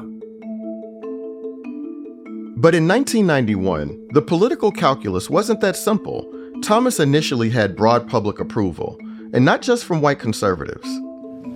But 2.55 2.75
in 2.75 2.87
1991, 2.87 4.09
the 4.11 4.21
political 4.21 4.71
calculus 4.71 5.27
wasn't 5.27 5.61
that 5.61 5.75
simple. 5.75 6.31
Thomas 6.61 6.99
initially 6.99 7.49
had 7.49 7.75
broad 7.75 8.07
public 8.07 8.39
approval, 8.39 8.99
and 9.33 9.43
not 9.43 9.63
just 9.63 9.85
from 9.85 10.01
white 10.01 10.19
conservatives. 10.19 10.87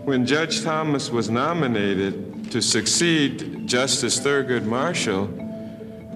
When 0.05 0.25
Judge 0.25 0.63
Thomas 0.63 1.11
was 1.11 1.29
nominated 1.29 2.51
to 2.51 2.63
succeed 2.63 3.67
Justice 3.67 4.19
Thurgood 4.19 4.65
Marshall, 4.65 5.29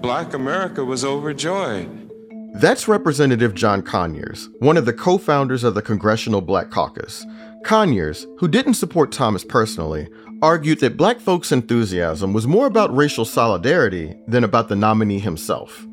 Black 0.00 0.34
America 0.34 0.84
was 0.84 1.04
overjoyed. 1.04 2.10
That's 2.54 2.88
Representative 2.88 3.54
John 3.54 3.82
Conyers, 3.82 4.48
one 4.60 4.76
of 4.76 4.86
the 4.86 4.92
co 4.92 5.18
founders 5.18 5.64
of 5.64 5.74
the 5.74 5.82
Congressional 5.82 6.40
Black 6.40 6.70
Caucus. 6.70 7.26
Conyers, 7.64 8.26
who 8.38 8.48
didn't 8.48 8.74
support 8.74 9.10
Thomas 9.12 9.44
personally, 9.44 10.08
argued 10.42 10.80
that 10.80 10.96
black 10.96 11.18
folks' 11.18 11.50
enthusiasm 11.50 12.32
was 12.32 12.46
more 12.46 12.66
about 12.66 12.94
racial 12.94 13.24
solidarity 13.24 14.14
than 14.28 14.44
about 14.44 14.68
the 14.68 14.76
nominee 14.76 15.18
himself. 15.18 15.86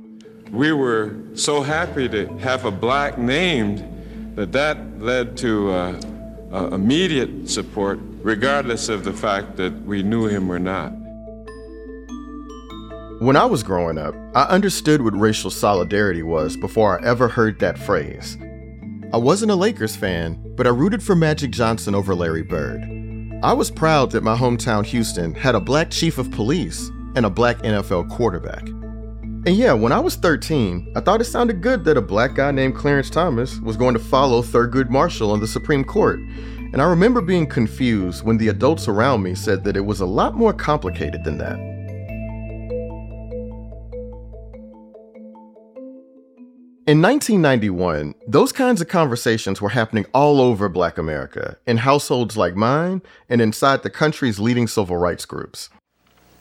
We 0.51 0.71
were 0.71 1.15
so 1.33 1.61
happy 1.61 2.07
to 2.09 2.27
have 2.37 2.65
a 2.65 2.71
black 2.71 3.17
named 3.17 3.83
that 4.35 4.51
that 4.51 4.99
led 4.99 5.35
to 5.37 5.71
uh, 5.71 6.01
uh, 6.51 6.67
immediate 6.67 7.49
support, 7.49 7.99
regardless 8.21 8.89
of 8.89 9.03
the 9.03 9.13
fact 9.13 9.57
that 9.57 9.73
we 9.85 10.03
knew 10.03 10.27
him 10.27 10.51
or 10.51 10.59
not. 10.59 10.93
When 13.23 13.37
I 13.37 13.45
was 13.45 13.63
growing 13.63 13.97
up, 13.97 14.13
I 14.35 14.43
understood 14.47 15.01
what 15.01 15.17
racial 15.17 15.49
solidarity 15.49 16.23
was 16.23 16.57
before 16.57 16.99
I 16.99 17.07
ever 17.07 17.29
heard 17.29 17.57
that 17.59 17.77
phrase. 17.77 18.37
I 19.13 19.17
wasn't 19.17 19.53
a 19.53 19.55
Lakers 19.55 19.95
fan, 19.95 20.37
but 20.57 20.67
I 20.67 20.71
rooted 20.71 21.01
for 21.01 21.15
Magic 21.15 21.51
Johnson 21.51 21.95
over 21.95 22.13
Larry 22.13 22.43
Bird. 22.43 22.83
I 23.41 23.53
was 23.53 23.71
proud 23.71 24.11
that 24.11 24.25
my 24.25 24.35
hometown 24.35 24.85
Houston 24.87 25.33
had 25.35 25.55
a 25.55 25.61
black 25.61 25.89
chief 25.89 26.17
of 26.17 26.31
police 26.31 26.89
and 27.15 27.25
a 27.25 27.29
black 27.29 27.59
NFL 27.59 28.09
quarterback. 28.09 28.67
And 28.67 29.55
yeah, 29.55 29.71
when 29.71 29.93
I 29.93 30.01
was 30.01 30.17
13, 30.17 30.91
I 30.93 30.99
thought 30.99 31.21
it 31.21 31.23
sounded 31.23 31.61
good 31.61 31.85
that 31.85 31.95
a 31.95 32.01
black 32.01 32.33
guy 32.33 32.51
named 32.51 32.75
Clarence 32.75 33.09
Thomas 33.09 33.57
was 33.61 33.77
going 33.77 33.93
to 33.93 34.03
follow 34.03 34.41
Thurgood 34.41 34.89
Marshall 34.89 35.31
on 35.31 35.39
the 35.39 35.47
Supreme 35.47 35.85
Court. 35.85 36.19
And 36.19 36.81
I 36.81 36.85
remember 36.89 37.21
being 37.21 37.47
confused 37.47 38.25
when 38.25 38.37
the 38.37 38.49
adults 38.49 38.89
around 38.89 39.23
me 39.23 39.33
said 39.33 39.63
that 39.63 39.77
it 39.77 39.85
was 39.85 40.01
a 40.01 40.05
lot 40.05 40.35
more 40.35 40.51
complicated 40.51 41.23
than 41.23 41.37
that. 41.37 41.72
In 46.85 47.01
1991, 47.01 48.13
those 48.27 48.51
kinds 48.51 48.81
of 48.81 48.89
conversations 48.89 49.61
were 49.61 49.69
happening 49.69 50.05
all 50.13 50.41
over 50.41 50.67
Black 50.67 50.97
America, 50.97 51.55
in 51.65 51.77
households 51.77 52.35
like 52.35 52.57
mine 52.57 53.01
and 53.29 53.39
inside 53.39 53.83
the 53.83 53.89
country's 53.89 54.37
leading 54.37 54.67
civil 54.67 54.97
rights 54.97 55.23
groups. 55.23 55.69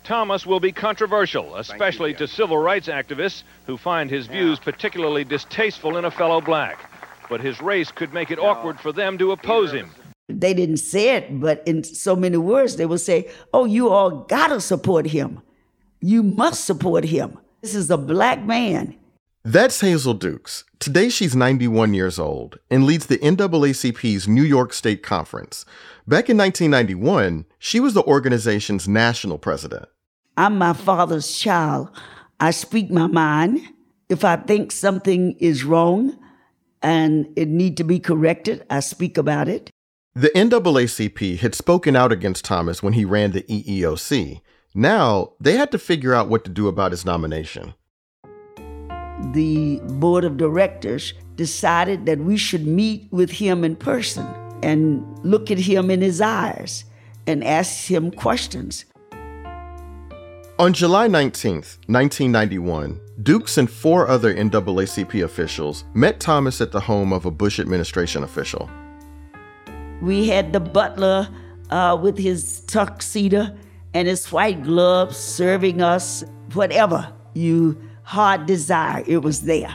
Thomas 0.02 0.44
will 0.44 0.58
be 0.58 0.72
controversial, 0.72 1.54
especially 1.54 2.12
to 2.14 2.26
civil 2.26 2.58
rights 2.58 2.88
activists 2.88 3.44
who 3.66 3.76
find 3.76 4.10
his 4.10 4.26
views 4.26 4.58
particularly 4.58 5.22
distasteful 5.22 5.96
in 5.96 6.06
a 6.06 6.10
fellow 6.10 6.40
black. 6.40 6.90
But 7.30 7.40
his 7.40 7.62
race 7.62 7.92
could 7.92 8.12
make 8.12 8.32
it 8.32 8.40
awkward 8.40 8.80
for 8.80 8.90
them 8.90 9.18
to 9.18 9.30
oppose 9.30 9.70
him. 9.70 9.92
They 10.28 10.54
didn't 10.54 10.78
say 10.78 11.14
it, 11.14 11.38
but 11.38 11.62
in 11.68 11.84
so 11.84 12.16
many 12.16 12.36
words, 12.36 12.74
they 12.74 12.86
will 12.86 12.98
say, 12.98 13.30
Oh, 13.54 13.64
you 13.64 13.90
all 13.90 14.10
gotta 14.24 14.60
support 14.60 15.06
him. 15.06 15.40
You 16.00 16.24
must 16.24 16.64
support 16.64 17.04
him. 17.04 17.38
This 17.60 17.76
is 17.76 17.88
a 17.92 17.96
black 17.96 18.42
man. 18.42 18.96
That's 19.44 19.80
Hazel 19.80 20.14
Dukes. 20.14 20.62
Today 20.78 21.08
she's 21.08 21.34
91 21.34 21.94
years 21.94 22.16
old 22.16 22.60
and 22.70 22.84
leads 22.84 23.06
the 23.06 23.18
NAACP's 23.18 24.28
New 24.28 24.44
York 24.44 24.72
State 24.72 25.02
Conference. 25.02 25.64
Back 26.06 26.30
in 26.30 26.36
1991, 26.36 27.46
she 27.58 27.80
was 27.80 27.94
the 27.94 28.04
organization's 28.04 28.86
national 28.86 29.38
president. 29.38 29.86
I'm 30.36 30.58
my 30.58 30.72
father's 30.72 31.36
child. 31.36 31.90
I 32.38 32.52
speak 32.52 32.92
my 32.92 33.08
mind. 33.08 33.60
If 34.08 34.24
I 34.24 34.36
think 34.36 34.70
something 34.70 35.32
is 35.40 35.64
wrong 35.64 36.16
and 36.80 37.26
it 37.34 37.48
need 37.48 37.76
to 37.78 37.84
be 37.84 37.98
corrected, 37.98 38.64
I 38.70 38.78
speak 38.78 39.18
about 39.18 39.48
it. 39.48 39.70
The 40.14 40.30
NAACP 40.36 41.40
had 41.40 41.56
spoken 41.56 41.96
out 41.96 42.12
against 42.12 42.44
Thomas 42.44 42.80
when 42.80 42.92
he 42.92 43.04
ran 43.04 43.32
the 43.32 43.42
EEOC. 43.42 44.40
Now, 44.72 45.32
they 45.40 45.56
had 45.56 45.72
to 45.72 45.80
figure 45.80 46.14
out 46.14 46.28
what 46.28 46.44
to 46.44 46.50
do 46.50 46.68
about 46.68 46.92
his 46.92 47.04
nomination. 47.04 47.74
The 49.32 49.80
board 50.00 50.24
of 50.24 50.36
directors 50.36 51.14
decided 51.36 52.06
that 52.06 52.18
we 52.18 52.36
should 52.36 52.66
meet 52.66 53.08
with 53.12 53.30
him 53.30 53.64
in 53.64 53.76
person 53.76 54.26
and 54.62 55.04
look 55.24 55.50
at 55.50 55.58
him 55.58 55.90
in 55.90 56.00
his 56.00 56.20
eyes 56.20 56.84
and 57.26 57.44
ask 57.44 57.86
him 57.86 58.10
questions. 58.10 58.84
On 60.58 60.72
July 60.72 61.08
19th, 61.08 61.78
1991, 61.88 63.00
Dukes 63.22 63.58
and 63.58 63.70
four 63.70 64.08
other 64.08 64.34
NAACP 64.34 65.24
officials 65.24 65.84
met 65.94 66.20
Thomas 66.20 66.60
at 66.60 66.72
the 66.72 66.80
home 66.80 67.12
of 67.12 67.24
a 67.24 67.30
Bush 67.30 67.58
administration 67.58 68.22
official. 68.22 68.68
We 70.00 70.28
had 70.28 70.52
the 70.52 70.60
butler 70.60 71.28
uh, 71.70 71.98
with 72.00 72.18
his 72.18 72.60
tuxedo 72.62 73.56
and 73.94 74.08
his 74.08 74.30
white 74.30 74.62
gloves 74.62 75.16
serving 75.16 75.80
us 75.80 76.24
whatever 76.52 77.12
you 77.34 77.80
heart 78.02 78.46
desire, 78.46 79.04
it 79.06 79.18
was 79.18 79.42
there. 79.42 79.74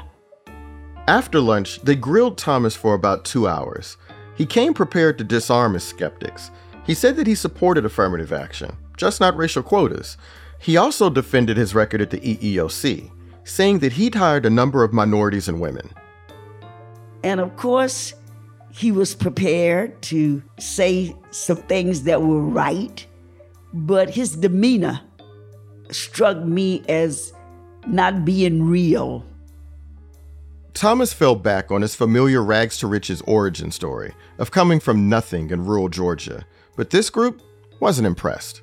After 1.07 1.39
lunch, 1.39 1.79
they 1.81 1.95
grilled 1.95 2.37
Thomas 2.37 2.75
for 2.75 2.93
about 2.93 3.23
two 3.23 3.47
hours. 3.47 3.97
He 4.35 4.45
came 4.45 4.73
prepared 4.73 5.17
to 5.17 5.23
disarm 5.23 5.73
his 5.73 5.83
skeptics. 5.83 6.51
He 6.85 6.93
said 6.93 7.15
that 7.15 7.27
he 7.27 7.35
supported 7.35 7.85
affirmative 7.85 8.33
action, 8.33 8.75
just 8.97 9.19
not 9.19 9.37
racial 9.37 9.63
quotas. 9.63 10.17
He 10.59 10.77
also 10.77 11.09
defended 11.09 11.57
his 11.57 11.73
record 11.73 12.01
at 12.01 12.09
the 12.09 12.19
EEOC, 12.19 13.09
saying 13.43 13.79
that 13.79 13.93
he'd 13.93 14.15
hired 14.15 14.45
a 14.45 14.49
number 14.49 14.83
of 14.83 14.93
minorities 14.93 15.47
and 15.47 15.61
women. 15.61 15.89
And 17.23 17.39
of 17.39 17.55
course, 17.55 18.13
he 18.71 18.91
was 18.91 19.15
prepared 19.15 20.01
to 20.03 20.43
say 20.59 21.15
some 21.31 21.57
things 21.57 22.03
that 22.03 22.21
were 22.21 22.41
right, 22.41 23.05
but 23.73 24.09
his 24.09 24.35
demeanor 24.35 25.01
struck 25.89 26.37
me 26.37 26.83
as 26.87 27.33
not 27.87 28.25
being 28.25 28.63
real. 28.63 29.25
Thomas 30.73 31.11
fell 31.11 31.35
back 31.35 31.71
on 31.71 31.81
his 31.81 31.95
familiar 31.95 32.43
rags 32.43 32.77
to 32.77 32.87
riches 32.87 33.21
origin 33.25 33.71
story 33.71 34.13
of 34.37 34.51
coming 34.51 34.79
from 34.79 35.09
nothing 35.09 35.49
in 35.49 35.65
rural 35.65 35.89
Georgia, 35.89 36.45
but 36.75 36.91
this 36.91 37.09
group 37.09 37.41
wasn't 37.79 38.05
impressed. 38.05 38.61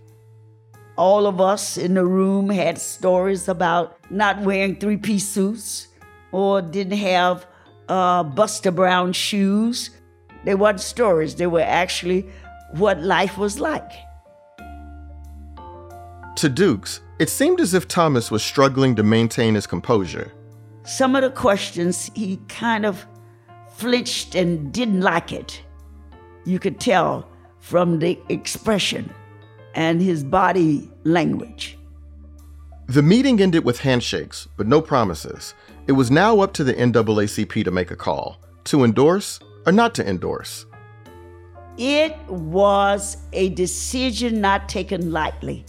All 0.96 1.26
of 1.26 1.40
us 1.40 1.76
in 1.76 1.94
the 1.94 2.06
room 2.06 2.48
had 2.48 2.78
stories 2.78 3.48
about 3.48 3.98
not 4.12 4.40
wearing 4.42 4.76
three 4.76 4.96
piece 4.96 5.28
suits 5.28 5.88
or 6.30 6.62
didn't 6.62 6.98
have 6.98 7.46
uh, 7.88 8.22
Buster 8.22 8.70
Brown 8.70 9.12
shoes. 9.12 9.90
They 10.44 10.54
weren't 10.54 10.80
stories, 10.80 11.34
they 11.34 11.48
were 11.48 11.62
actually 11.62 12.28
what 12.72 13.00
life 13.02 13.36
was 13.38 13.58
like. 13.58 13.90
To 16.36 16.48
Dukes, 16.48 17.00
it 17.20 17.30
seemed 17.30 17.60
as 17.60 17.74
if 17.74 17.86
Thomas 17.86 18.30
was 18.30 18.42
struggling 18.42 18.96
to 18.96 19.02
maintain 19.02 19.54
his 19.54 19.66
composure. 19.66 20.32
Some 20.84 21.14
of 21.14 21.22
the 21.22 21.30
questions 21.30 22.10
he 22.14 22.38
kind 22.48 22.84
of 22.84 23.06
flinched 23.76 24.34
and 24.34 24.72
didn't 24.72 25.00
like 25.00 25.32
it. 25.32 25.62
You 26.44 26.58
could 26.58 26.80
tell 26.80 27.28
from 27.60 28.00
the 28.00 28.18
expression 28.28 29.12
and 29.74 30.02
his 30.02 30.24
body 30.24 30.90
language. 31.04 31.78
The 32.86 33.02
meeting 33.02 33.40
ended 33.40 33.64
with 33.64 33.80
handshakes, 33.80 34.46
but 34.56 34.66
no 34.66 34.82
promises. 34.82 35.54
It 35.86 35.92
was 35.92 36.10
now 36.10 36.40
up 36.40 36.52
to 36.54 36.64
the 36.64 36.74
NAACP 36.74 37.64
to 37.64 37.70
make 37.70 37.90
a 37.90 37.96
call 37.96 38.40
to 38.64 38.84
endorse 38.84 39.38
or 39.66 39.72
not 39.72 39.94
to 39.94 40.06
endorse. 40.06 40.66
It 41.78 42.16
was 42.28 43.16
a 43.32 43.50
decision 43.50 44.40
not 44.40 44.68
taken 44.68 45.12
lightly. 45.12 45.64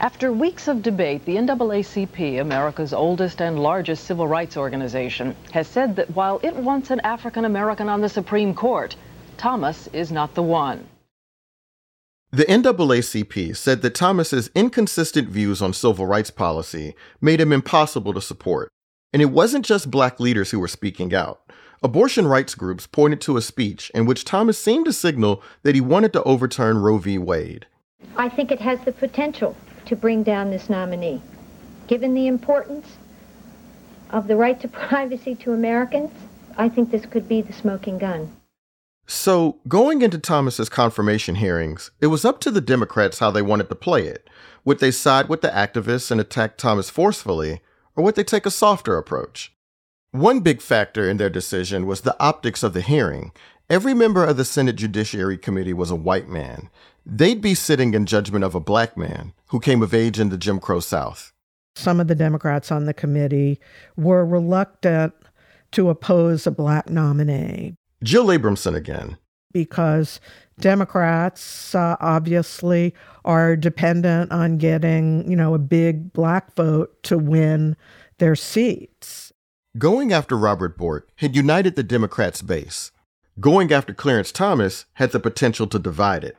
After 0.00 0.32
weeks 0.32 0.66
of 0.66 0.82
debate, 0.82 1.26
the 1.26 1.36
NAACP, 1.36 2.40
America's 2.40 2.94
oldest 2.94 3.42
and 3.42 3.62
largest 3.62 4.04
civil 4.04 4.26
rights 4.26 4.56
organization, 4.56 5.36
has 5.52 5.68
said 5.68 5.94
that 5.96 6.16
while 6.16 6.40
it 6.42 6.56
wants 6.56 6.90
an 6.90 7.00
African 7.00 7.44
American 7.44 7.86
on 7.90 8.00
the 8.00 8.08
Supreme 8.08 8.54
Court, 8.54 8.96
Thomas 9.36 9.90
is 9.92 10.10
not 10.10 10.34
the 10.34 10.42
one. 10.42 10.88
The 12.30 12.46
NAACP 12.46 13.54
said 13.54 13.82
that 13.82 13.94
Thomas's 13.94 14.48
inconsistent 14.54 15.28
views 15.28 15.60
on 15.60 15.74
civil 15.74 16.06
rights 16.06 16.30
policy 16.30 16.94
made 17.20 17.38
him 17.38 17.52
impossible 17.52 18.14
to 18.14 18.22
support. 18.22 18.70
And 19.12 19.20
it 19.20 19.26
wasn't 19.26 19.66
just 19.66 19.90
black 19.90 20.18
leaders 20.18 20.50
who 20.50 20.60
were 20.60 20.68
speaking 20.68 21.12
out. 21.12 21.42
Abortion 21.82 22.26
rights 22.26 22.54
groups 22.54 22.86
pointed 22.86 23.20
to 23.22 23.36
a 23.36 23.42
speech 23.42 23.90
in 23.94 24.06
which 24.06 24.24
Thomas 24.24 24.56
seemed 24.56 24.86
to 24.86 24.94
signal 24.94 25.42
that 25.62 25.74
he 25.74 25.82
wanted 25.82 26.14
to 26.14 26.22
overturn 26.22 26.78
Roe 26.78 26.96
v. 26.96 27.18
Wade. 27.18 27.66
I 28.16 28.30
think 28.30 28.50
it 28.50 28.60
has 28.60 28.80
the 28.80 28.92
potential 28.92 29.54
to 29.90 29.96
bring 29.96 30.22
down 30.22 30.50
this 30.50 30.70
nominee. 30.70 31.20
Given 31.88 32.14
the 32.14 32.28
importance 32.28 32.96
of 34.10 34.28
the 34.28 34.36
right 34.36 34.58
to 34.60 34.68
privacy 34.88 35.34
to 35.34 35.52
Americans, 35.52 36.12
I 36.56 36.68
think 36.68 36.90
this 36.90 37.04
could 37.04 37.28
be 37.28 37.42
the 37.42 37.52
smoking 37.52 37.98
gun. 37.98 38.34
So, 39.06 39.58
going 39.66 40.02
into 40.02 40.18
Thomas's 40.18 40.68
confirmation 40.68 41.34
hearings, 41.34 41.90
it 42.00 42.06
was 42.06 42.24
up 42.24 42.38
to 42.40 42.50
the 42.52 42.60
Democrats 42.60 43.18
how 43.18 43.32
they 43.32 43.42
wanted 43.42 43.68
to 43.68 43.74
play 43.74 44.06
it. 44.06 44.30
Would 44.64 44.78
they 44.78 44.92
side 44.92 45.28
with 45.28 45.40
the 45.40 45.48
activists 45.48 46.12
and 46.12 46.20
attack 46.20 46.56
Thomas 46.56 46.88
forcefully, 46.88 47.60
or 47.96 48.04
would 48.04 48.14
they 48.14 48.22
take 48.22 48.46
a 48.46 48.50
softer 48.52 48.96
approach? 48.96 49.52
One 50.12 50.40
big 50.40 50.60
factor 50.60 51.08
in 51.08 51.16
their 51.16 51.30
decision 51.30 51.86
was 51.86 52.02
the 52.02 52.16
optics 52.22 52.62
of 52.62 52.72
the 52.72 52.82
hearing. 52.82 53.32
Every 53.68 53.94
member 53.94 54.24
of 54.24 54.36
the 54.36 54.44
Senate 54.44 54.76
Judiciary 54.76 55.38
Committee 55.38 55.72
was 55.72 55.90
a 55.90 55.96
white 55.96 56.28
man, 56.28 56.70
they'd 57.04 57.40
be 57.40 57.54
sitting 57.54 57.94
in 57.94 58.06
judgment 58.06 58.44
of 58.44 58.54
a 58.54 58.60
black 58.60 58.96
man 58.96 59.32
who 59.48 59.60
came 59.60 59.82
of 59.82 59.94
age 59.94 60.20
in 60.20 60.28
the 60.28 60.38
Jim 60.38 60.60
Crow 60.60 60.80
South. 60.80 61.32
Some 61.76 62.00
of 62.00 62.08
the 62.08 62.14
Democrats 62.14 62.70
on 62.70 62.86
the 62.86 62.94
committee 62.94 63.60
were 63.96 64.24
reluctant 64.24 65.14
to 65.72 65.88
oppose 65.88 66.46
a 66.46 66.50
black 66.50 66.90
nominee. 66.90 67.74
Jill 68.02 68.26
Abramson 68.26 68.74
again. 68.74 69.18
Because 69.52 70.20
Democrats 70.60 71.74
uh, 71.74 71.96
obviously 72.00 72.94
are 73.24 73.56
dependent 73.56 74.30
on 74.30 74.58
getting, 74.58 75.28
you 75.28 75.36
know, 75.36 75.54
a 75.54 75.58
big 75.58 76.12
black 76.12 76.54
vote 76.54 77.02
to 77.04 77.18
win 77.18 77.76
their 78.18 78.36
seats. 78.36 79.32
Going 79.78 80.12
after 80.12 80.36
Robert 80.36 80.76
Bork 80.76 81.08
had 81.16 81.36
united 81.36 81.76
the 81.76 81.82
Democrats' 81.82 82.42
base. 82.42 82.90
Going 83.38 83.72
after 83.72 83.94
Clarence 83.94 84.32
Thomas 84.32 84.84
had 84.94 85.12
the 85.12 85.20
potential 85.20 85.66
to 85.68 85.78
divide 85.78 86.24
it. 86.24 86.36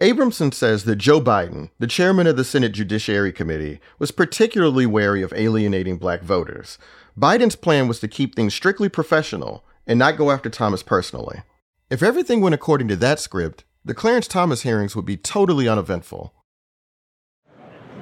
Abramson 0.00 0.54
says 0.54 0.84
that 0.84 0.96
Joe 0.96 1.20
Biden, 1.20 1.68
the 1.78 1.86
chairman 1.86 2.26
of 2.26 2.38
the 2.38 2.44
Senate 2.44 2.72
Judiciary 2.72 3.32
Committee, 3.34 3.80
was 3.98 4.10
particularly 4.10 4.86
wary 4.86 5.20
of 5.20 5.30
alienating 5.34 5.98
black 5.98 6.22
voters. 6.22 6.78
Biden's 7.18 7.54
plan 7.54 7.86
was 7.86 8.00
to 8.00 8.08
keep 8.08 8.34
things 8.34 8.54
strictly 8.54 8.88
professional 8.88 9.62
and 9.86 9.98
not 9.98 10.16
go 10.16 10.30
after 10.30 10.48
Thomas 10.48 10.82
personally. 10.82 11.42
If 11.90 12.02
everything 12.02 12.40
went 12.40 12.54
according 12.54 12.88
to 12.88 12.96
that 12.96 13.20
script, 13.20 13.64
the 13.84 13.92
Clarence 13.92 14.26
Thomas 14.26 14.62
hearings 14.62 14.96
would 14.96 15.04
be 15.04 15.18
totally 15.18 15.68
uneventful. 15.68 16.32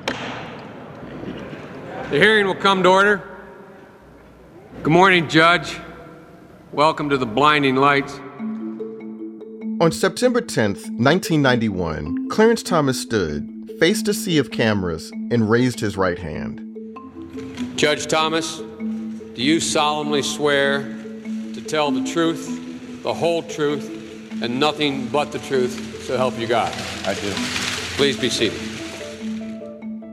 The 0.07 0.15
hearing 2.11 2.47
will 2.47 2.55
come 2.55 2.85
to 2.85 2.89
order. 2.89 3.29
Good 4.85 4.93
morning, 4.93 5.29
Judge. 5.29 5.81
Welcome 6.71 7.11
to 7.11 7.17
the 7.17 7.27
blinding 7.27 7.75
lights. 7.75 8.21
On 9.81 9.93
September 9.93 10.41
10th, 10.41 10.91
1991, 10.99 12.29
Clarence 12.31 12.65
Thomas 12.65 13.01
stood, 13.01 13.71
faced 13.79 14.09
a 14.09 14.15
sea 14.15 14.39
of 14.39 14.51
cameras, 14.51 15.13
and 15.31 15.49
raised 15.49 15.79
his 15.79 15.97
right 15.97 16.19
hand. 16.19 16.61
Judge 17.77 18.09
Thomas, 18.09 18.59
do 18.59 19.37
you 19.37 19.61
solemnly 19.61 20.23
swear 20.23 20.83
to 20.83 21.63
tell 21.65 21.93
the 21.93 22.05
truth, 22.05 23.03
the 23.05 23.15
whole 23.15 23.45
truth, 23.45 24.43
and 24.43 24.59
nothing 24.59 25.07
but 25.07 25.31
the 25.31 25.39
truth, 25.39 26.03
so 26.05 26.17
help 26.17 26.37
you 26.41 26.49
God? 26.49 26.73
I 27.05 27.15
do. 27.15 27.33
Please 27.97 28.19
be 28.19 28.31
seated. 28.31 28.61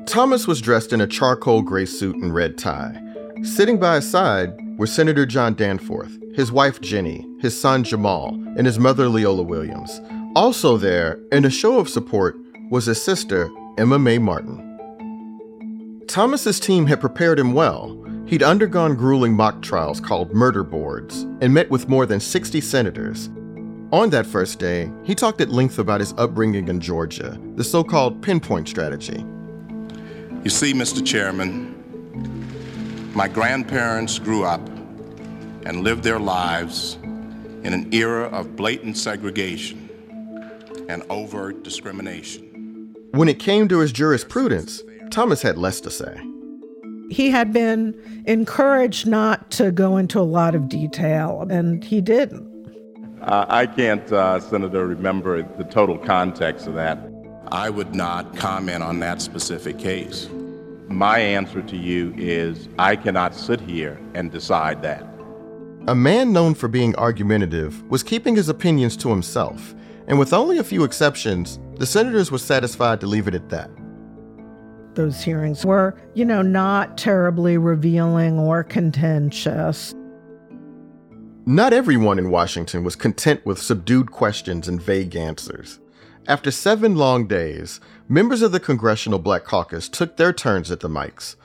Thomas 0.05 0.45
was 0.45 0.61
dressed 0.61 0.93
in 0.93 1.01
a 1.01 1.07
charcoal 1.07 1.63
gray 1.63 1.88
suit 1.88 2.16
and 2.18 2.36
red 2.36 2.59
tie. 2.59 3.01
Sitting 3.41 3.80
by 3.80 3.95
his 3.95 4.07
side 4.07 4.53
were 4.78 4.86
Senator 4.86 5.26
John 5.26 5.55
Danforth, 5.55 6.20
his 6.36 6.51
wife 6.51 6.82
Ginni, 6.82 7.26
his 7.46 7.60
son 7.60 7.84
Jamal, 7.84 8.34
and 8.58 8.66
his 8.66 8.78
mother 8.78 9.08
Leola 9.08 9.43
Williams. 9.43 10.02
Also 10.36 10.78
there, 10.78 11.20
in 11.32 11.46
a 11.46 11.50
show 11.50 11.80
of 11.80 11.88
support, 11.88 12.36
was 12.70 12.88
his 12.88 13.02
sister, 13.02 13.50
Emma 13.78 13.98
Mae 13.98 14.18
Martin. 14.18 14.62
Thomas's 16.08 16.60
team 16.60 16.88
had 16.88 17.00
prepared 17.00 17.39
him 17.39 17.54
well. 17.54 17.98
He'd 18.26 18.43
undergone 18.43 18.96
grueling 18.96 19.34
mock 19.34 19.62
trials 19.62 20.00
called 20.00 20.34
murder 20.34 20.64
boards 20.64 21.22
and 21.39 21.54
met 21.54 21.70
with 21.70 21.88
more 21.88 22.06
than 22.06 22.20
60 22.20 22.60
senators. 22.62 23.30
On 23.91 24.10
that 24.10 24.26
first 24.26 24.58
day, 24.58 24.91
he 25.04 25.14
talked 25.14 25.39
at 25.41 25.50
length 25.50 25.78
about 25.78 26.00
his 26.00 26.14
upbringing 26.18 26.68
in 26.68 26.80
Georgia, 26.80 27.39
the 27.56 27.64
so 27.64 27.84
called 27.84 28.22
pinpoint 28.22 28.68
strategy. 28.68 29.24
You 30.43 30.50
see, 30.50 30.74
Mr. 30.74 31.06
Chairman, 31.06 31.74
my 33.14 33.28
grandparents 33.28 34.18
grew 34.18 34.43
up 34.43 34.62
and 35.66 35.84
lived 35.84 36.04
their 36.04 36.20
lives 36.20 36.98
in 37.66 37.74
an 37.74 37.91
era 37.91 38.26
of 38.26 38.55
blatant 38.55 38.95
segregation 38.95 39.89
and 40.88 41.01
overt 41.09 41.63
discrimination. 41.63 42.95
When 43.11 43.28
it 43.28 43.39
came 43.39 43.68
to 43.70 43.80
his 43.80 43.91
jurisprudence, 43.91 44.84
Thomas 45.09 45.41
had 45.41 45.57
less 45.57 45.82
to 45.82 45.89
say. 45.89 46.16
He 47.09 47.32
had 47.32 47.51
been 47.51 47.99
encouraged 48.28 49.07
not 49.07 49.49
to 49.51 49.72
go 49.72 49.97
into 49.97 50.20
a 50.20 50.22
lot 50.22 50.53
of 50.53 50.70
detail, 50.70 51.47
and 51.49 51.84
he 51.84 52.01
didn't. 52.01 52.45
Uh, 53.24 53.47
I 53.49 53.66
can't, 53.66 54.11
uh, 54.11 54.39
Senator, 54.39 54.86
remember 54.86 55.41
the 55.41 55.63
total 55.63 55.97
context 55.97 56.68
of 56.68 56.76
that. 56.76 56.99
I 57.51 57.72
would 57.72 57.95
not 57.95 58.36
comment 58.36 58.84
on 58.84 58.99
that 58.99 59.24
specific 59.24 59.80
case. 59.80 60.30
My 60.88 61.18
answer 61.18 61.63
to 61.63 61.78
you 61.78 62.13
is 62.16 62.70
I 62.78 62.95
cannot 62.95 63.34
sit 63.34 63.59
here 63.59 63.99
and 64.13 64.32
decide 64.32 64.84
that. 64.84 65.14
A 65.88 65.94
man 65.94 66.34
known 66.34 66.56
for 66.56 66.68
being 66.68 66.96
argumentative 66.96 67.84
was 67.92 68.02
keeping 68.02 68.36
his 68.36 68.50
opinions 68.50 68.98
to 68.98 69.10
himself, 69.10 69.76
and 70.08 70.18
with 70.18 70.34
only 70.34 70.58
a 70.58 70.64
few 70.64 70.84
exceptions, 70.84 71.60
the 71.76 71.86
senators 71.86 72.32
were 72.32 72.40
satisfied 72.40 73.00
to 73.02 73.08
leave 73.08 73.28
it 73.28 73.36
at 73.36 73.50
that. 73.50 73.70
Those 74.96 75.22
hearings 75.22 75.64
were, 75.64 75.96
you 76.16 76.26
know, 76.26 76.42
not 76.42 76.98
terribly 76.98 77.60
revealing 77.60 78.40
or 78.40 78.64
contentious. 78.64 79.94
Not 81.46 81.72
everyone 81.72 82.18
in 82.18 82.32
Washington 82.32 82.84
was 82.84 82.96
content 82.96 83.46
with 83.46 83.62
subdued 83.62 84.12
questions 84.12 84.68
and 84.68 84.82
vague 84.82 85.16
answers. 85.16 85.80
After 86.28 86.50
seven 86.50 86.96
long 86.96 87.28
days, 87.28 87.80
members 88.10 88.42
of 88.42 88.52
the 88.52 88.60
Congressional 88.60 89.20
Black 89.20 89.44
Caucus 89.44 89.88
took 89.88 90.18
their 90.18 90.34
turns 90.34 90.72
at 90.72 90.80
the 90.80 90.90
mics. 90.90 91.36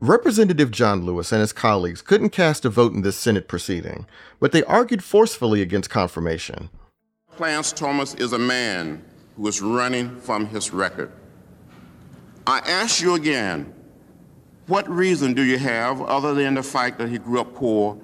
Representative 0.00 0.70
John 0.70 1.06
Lewis 1.06 1.32
and 1.32 1.40
his 1.40 1.54
colleagues 1.54 2.02
couldn't 2.02 2.28
cast 2.28 2.66
a 2.66 2.68
vote 2.68 2.92
in 2.92 3.00
this 3.00 3.16
Senate 3.16 3.48
proceeding, 3.48 4.04
but 4.38 4.52
they 4.52 4.62
argued 4.64 5.02
forcefully 5.02 5.62
against 5.62 5.88
confirmation. 5.88 6.68
Clarence 7.34 7.72
Thomas 7.72 8.14
is 8.14 8.34
a 8.34 8.38
man 8.38 9.02
who 9.36 9.48
is 9.48 9.62
running 9.62 10.20
from 10.20 10.48
his 10.48 10.70
record. 10.70 11.10
I 12.46 12.58
ask 12.58 13.00
you 13.00 13.14
again, 13.14 13.72
what 14.66 14.86
reason 14.86 15.32
do 15.32 15.42
you 15.42 15.56
have 15.56 16.02
other 16.02 16.34
than 16.34 16.54
the 16.54 16.62
fact 16.62 16.98
that 16.98 17.08
he 17.08 17.16
grew 17.16 17.40
up 17.40 17.54
poor 17.54 17.98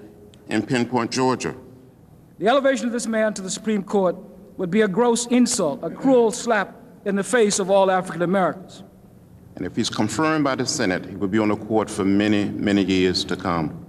in 0.47 0.65
Pinpoint, 0.65 1.11
Georgia? 1.11 1.53
The 2.39 2.47
elevation 2.47 2.87
of 2.87 2.91
this 2.91 3.05
man 3.05 3.35
to 3.35 3.43
the 3.43 3.51
Supreme 3.51 3.83
Court 3.83 4.15
would 4.57 4.71
be 4.71 4.81
a 4.81 4.87
gross 4.87 5.27
insult, 5.27 5.83
a 5.83 5.91
cruel 5.91 6.31
slap 6.31 6.75
in 7.05 7.15
the 7.15 7.23
face 7.23 7.59
of 7.59 7.69
all 7.69 7.91
African 7.91 8.23
Americans. 8.23 8.81
And 9.55 9.65
if 9.65 9.75
he's 9.75 9.89
confirmed 9.89 10.43
by 10.43 10.55
the 10.55 10.65
Senate, 10.65 11.05
he 11.05 11.15
will 11.15 11.27
be 11.27 11.39
on 11.39 11.49
the 11.49 11.55
court 11.55 11.89
for 11.89 12.03
many, 12.03 12.45
many 12.45 12.83
years 12.83 13.23
to 13.25 13.35
come. 13.35 13.85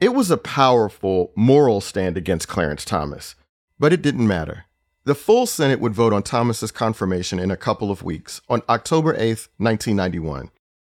It 0.00 0.14
was 0.14 0.30
a 0.30 0.36
powerful 0.36 1.32
moral 1.36 1.80
stand 1.80 2.16
against 2.16 2.48
Clarence 2.48 2.84
Thomas, 2.84 3.34
but 3.78 3.92
it 3.92 4.02
didn't 4.02 4.26
matter. 4.26 4.64
The 5.04 5.14
full 5.14 5.46
Senate 5.46 5.80
would 5.80 5.94
vote 5.94 6.12
on 6.12 6.22
Thomas's 6.22 6.70
confirmation 6.70 7.38
in 7.38 7.50
a 7.50 7.56
couple 7.56 7.90
of 7.90 8.02
weeks, 8.02 8.40
on 8.48 8.62
October 8.68 9.12
8th, 9.12 9.48
1991. 9.58 10.50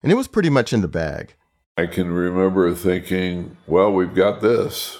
And 0.04 0.12
it 0.12 0.16
was 0.16 0.28
pretty 0.28 0.50
much 0.50 0.72
in 0.74 0.82
the 0.82 0.88
bag. 0.88 1.34
I 1.76 1.88
can 1.88 2.12
remember 2.12 2.74
thinking, 2.76 3.58
well, 3.66 3.92
we've 3.92 4.14
got 4.14 4.42
this. 4.42 5.00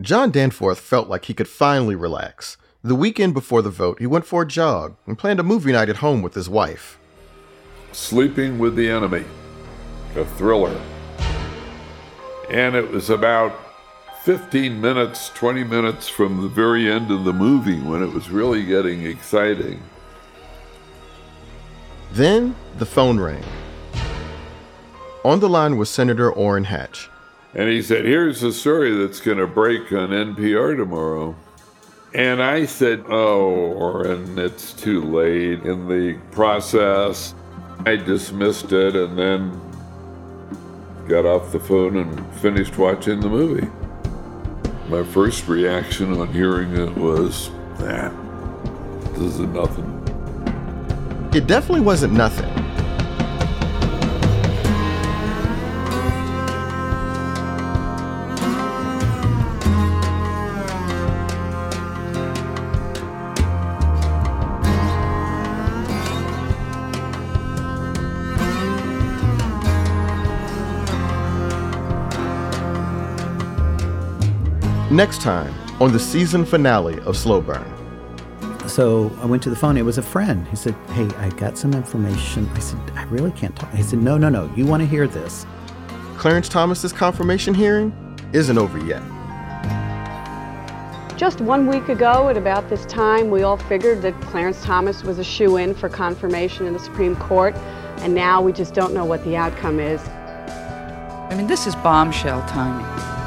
John 0.00 0.30
Danforth 0.30 0.78
felt 0.78 1.08
like 1.08 1.24
he 1.24 1.34
could 1.34 1.48
finally 1.48 1.96
relax. 1.96 2.56
The 2.84 2.94
weekend 2.94 3.34
before 3.34 3.62
the 3.62 3.70
vote, 3.70 3.98
he 3.98 4.06
went 4.06 4.26
for 4.26 4.42
a 4.42 4.46
jog 4.46 4.96
and 5.06 5.18
planned 5.18 5.40
a 5.40 5.42
movie 5.42 5.72
night 5.72 5.88
at 5.88 5.96
home 5.96 6.22
with 6.22 6.34
his 6.34 6.48
wife. 6.48 6.97
Sleeping 7.92 8.58
with 8.58 8.76
the 8.76 8.88
Enemy, 8.88 9.24
a 10.16 10.24
thriller. 10.24 10.80
And 12.50 12.74
it 12.74 12.90
was 12.90 13.10
about 13.10 13.52
15 14.24 14.80
minutes, 14.80 15.30
20 15.30 15.64
minutes 15.64 16.08
from 16.08 16.42
the 16.42 16.48
very 16.48 16.90
end 16.90 17.10
of 17.10 17.24
the 17.24 17.32
movie 17.32 17.80
when 17.80 18.02
it 18.02 18.12
was 18.12 18.30
really 18.30 18.64
getting 18.64 19.06
exciting. 19.06 19.82
Then 22.12 22.54
the 22.78 22.86
phone 22.86 23.20
rang. 23.20 23.44
On 25.24 25.40
the 25.40 25.48
line 25.48 25.76
was 25.76 25.90
Senator 25.90 26.30
Orrin 26.30 26.64
Hatch. 26.64 27.10
And 27.54 27.68
he 27.68 27.82
said, 27.82 28.04
Here's 28.04 28.42
a 28.42 28.52
story 28.52 28.94
that's 28.94 29.20
going 29.20 29.38
to 29.38 29.46
break 29.46 29.92
on 29.92 30.10
NPR 30.10 30.76
tomorrow. 30.76 31.34
And 32.14 32.42
I 32.42 32.66
said, 32.66 33.04
Oh, 33.08 33.72
Orrin, 33.72 34.38
it's 34.38 34.72
too 34.72 35.02
late 35.02 35.62
in 35.62 35.88
the 35.88 36.18
process. 36.30 37.34
I 37.86 37.96
dismissed 37.96 38.72
it 38.72 38.96
and 38.96 39.18
then 39.18 39.60
got 41.08 41.24
off 41.24 41.52
the 41.52 41.60
phone 41.60 41.96
and 41.96 42.34
finished 42.36 42.76
watching 42.76 43.20
the 43.20 43.28
movie. 43.28 43.68
My 44.88 45.02
first 45.02 45.48
reaction 45.48 46.18
on 46.18 46.32
hearing 46.32 46.74
it 46.76 46.94
was, 46.96 47.50
nah, 47.80 48.10
this 49.12 49.34
is 49.34 49.40
nothing. 49.40 49.94
It 51.34 51.46
definitely 51.46 51.80
wasn't 51.80 52.14
nothing. 52.14 52.67
Next 74.90 75.20
time 75.20 75.52
on 75.82 75.92
the 75.92 75.98
season 75.98 76.46
finale 76.46 76.98
of 77.00 77.14
Slow 77.14 77.42
Burn. 77.42 77.62
So 78.66 79.14
I 79.20 79.26
went 79.26 79.42
to 79.42 79.50
the 79.50 79.56
phone. 79.56 79.76
It 79.76 79.82
was 79.82 79.98
a 79.98 80.02
friend. 80.02 80.48
He 80.48 80.56
said, 80.56 80.74
Hey, 80.92 81.06
I 81.18 81.28
got 81.28 81.58
some 81.58 81.74
information. 81.74 82.48
I 82.54 82.58
said, 82.60 82.80
I 82.94 83.04
really 83.04 83.30
can't 83.32 83.54
talk. 83.54 83.70
He 83.74 83.82
said, 83.82 83.98
No, 83.98 84.16
no, 84.16 84.30
no. 84.30 84.50
You 84.56 84.64
want 84.64 84.80
to 84.82 84.86
hear 84.86 85.06
this. 85.06 85.44
Clarence 86.16 86.48
Thomas's 86.48 86.90
confirmation 86.90 87.52
hearing 87.52 87.92
isn't 88.32 88.56
over 88.56 88.78
yet. 88.78 89.02
Just 91.18 91.42
one 91.42 91.66
week 91.66 91.90
ago, 91.90 92.30
at 92.30 92.38
about 92.38 92.70
this 92.70 92.86
time, 92.86 93.28
we 93.28 93.42
all 93.42 93.58
figured 93.58 94.00
that 94.00 94.18
Clarence 94.22 94.62
Thomas 94.64 95.02
was 95.02 95.18
a 95.18 95.24
shoe 95.24 95.58
in 95.58 95.74
for 95.74 95.90
confirmation 95.90 96.64
in 96.64 96.72
the 96.72 96.78
Supreme 96.78 97.14
Court, 97.16 97.54
and 97.98 98.14
now 98.14 98.40
we 98.40 98.54
just 98.54 98.72
don't 98.72 98.94
know 98.94 99.04
what 99.04 99.22
the 99.24 99.36
outcome 99.36 99.80
is. 99.80 100.00
I 100.08 101.34
mean, 101.36 101.46
this 101.46 101.66
is 101.66 101.74
bombshell 101.76 102.40
timing. 102.48 103.17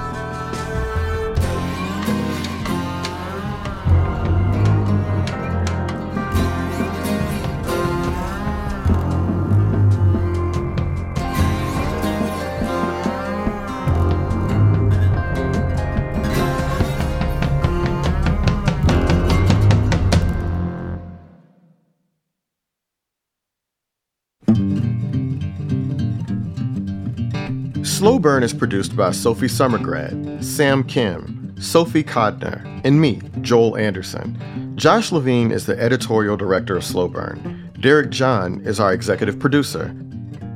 Slow 28.01 28.17
Burn 28.17 28.41
is 28.41 28.51
produced 28.51 28.95
by 28.95 29.11
Sophie 29.11 29.45
Summergrad, 29.45 30.43
Sam 30.43 30.83
Kim, 30.83 31.53
Sofie 31.57 32.03
Kodner, 32.03 32.65
and 32.83 32.99
me, 32.99 33.21
Joel 33.41 33.77
Anderson. 33.77 34.73
Josh 34.75 35.11
Levin 35.11 35.51
is 35.51 35.67
the 35.67 35.79
editorial 35.79 36.35
director 36.35 36.75
of 36.75 36.83
Slow 36.83 37.07
Burn. 37.07 37.71
Derek 37.79 38.09
John 38.09 38.59
is 38.61 38.79
our 38.79 38.91
executive 38.91 39.37
producer. 39.37 39.95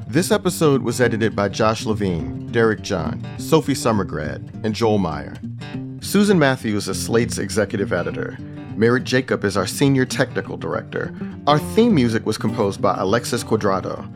This 0.07 0.31
episode 0.31 0.81
was 0.81 0.99
edited 0.99 1.35
by 1.35 1.49
Josh 1.49 1.85
Levin, 1.85 2.51
Derek 2.51 2.81
John, 2.81 3.23
Sophie 3.37 3.75
Summergrad, 3.75 4.65
and 4.65 4.73
Joel 4.73 4.97
Meyer. 4.97 5.35
Susan 6.01 6.39
Matthews 6.39 6.87
is 6.87 6.99
Slate's 6.99 7.37
executive 7.37 7.93
editor. 7.93 8.39
Merritt 8.75 9.03
Jacob 9.03 9.43
is 9.43 9.55
our 9.55 9.67
senior 9.67 10.05
technical 10.05 10.57
director. 10.57 11.15
Our 11.45 11.59
theme 11.59 11.93
music 11.93 12.25
was 12.25 12.39
composed 12.39 12.81
by 12.81 12.95
Alexis 12.97 13.43
Cuadrado. 13.43 14.11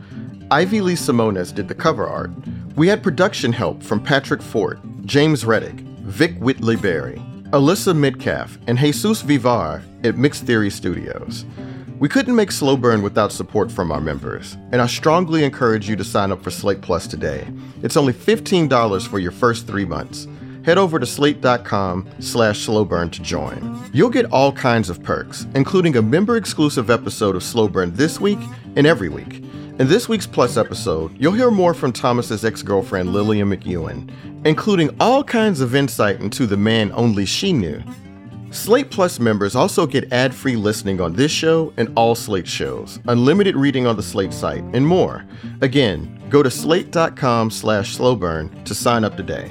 Ivylise 0.50 0.98
Simones 0.98 1.54
did 1.54 1.68
the 1.68 1.76
cover 1.76 2.08
art. 2.08 2.32
We 2.74 2.88
had 2.88 3.04
production 3.04 3.52
help 3.52 3.84
from 3.84 4.02
Patrick 4.02 4.42
Fort, 4.42 4.80
James 5.04 5.44
Reddick, 5.44 5.78
Vic 6.02 6.36
Whitley 6.38 6.74
Berry, 6.74 7.22
Alyssa 7.50 7.94
Midcalf, 7.94 8.58
and 8.66 8.76
Jesus 8.76 9.22
Vivar 9.22 9.80
at 10.02 10.18
Mixed 10.18 10.42
Theory 10.46 10.70
Studios. 10.70 11.44
We 12.00 12.08
couldn't 12.08 12.34
make 12.34 12.50
Slow 12.50 12.76
Burn 12.76 13.00
without 13.00 13.30
support 13.30 13.70
from 13.70 13.92
our 13.92 14.00
members, 14.00 14.56
and 14.72 14.82
I 14.82 14.88
strongly 14.88 15.44
encourage 15.44 15.88
you 15.88 15.94
to 15.94 16.02
sign 16.02 16.32
up 16.32 16.42
for 16.42 16.50
Slate 16.50 16.80
Plus 16.80 17.06
today. 17.06 17.46
It's 17.84 17.96
only 17.96 18.12
$15 18.12 19.06
for 19.06 19.20
your 19.20 19.32
first 19.32 19.68
three 19.68 19.84
months. 19.84 20.26
Head 20.64 20.78
over 20.78 20.98
to 20.98 21.06
slate.com 21.06 22.08
slash 22.18 22.66
slowburn 22.66 23.12
to 23.12 23.22
join. 23.22 23.88
You'll 23.92 24.10
get 24.10 24.26
all 24.32 24.50
kinds 24.50 24.90
of 24.90 25.00
perks, 25.00 25.46
including 25.54 25.96
a 25.96 26.02
member-exclusive 26.02 26.90
episode 26.90 27.36
of 27.36 27.44
Slow 27.44 27.68
Burn 27.68 27.94
this 27.94 28.18
week 28.18 28.40
and 28.74 28.84
every 28.84 29.08
week. 29.08 29.44
In 29.80 29.88
this 29.88 30.10
week's 30.10 30.26
Plus 30.26 30.58
episode, 30.58 31.16
you'll 31.18 31.32
hear 31.32 31.50
more 31.50 31.72
from 31.72 31.90
Thomas's 31.90 32.44
ex-girlfriend 32.44 33.14
Lillian 33.14 33.48
McEwen, 33.48 34.10
including 34.44 34.94
all 35.00 35.24
kinds 35.24 35.62
of 35.62 35.74
insight 35.74 36.20
into 36.20 36.46
the 36.46 36.58
man 36.58 36.92
only 36.92 37.24
she 37.24 37.50
knew. 37.50 37.82
Slate 38.50 38.90
Plus 38.90 39.18
members 39.18 39.56
also 39.56 39.86
get 39.86 40.12
ad-free 40.12 40.56
listening 40.56 41.00
on 41.00 41.14
this 41.14 41.32
show 41.32 41.72
and 41.78 41.90
all 41.96 42.14
Slate 42.14 42.46
shows, 42.46 42.98
unlimited 43.08 43.56
reading 43.56 43.86
on 43.86 43.96
the 43.96 44.02
Slate 44.02 44.34
site, 44.34 44.62
and 44.74 44.86
more. 44.86 45.24
Again, 45.62 46.22
go 46.28 46.42
to 46.42 46.50
slate.com 46.50 47.50
slash 47.50 47.96
slowburn 47.96 48.62
to 48.66 48.74
sign 48.74 49.02
up 49.02 49.16
today. 49.16 49.50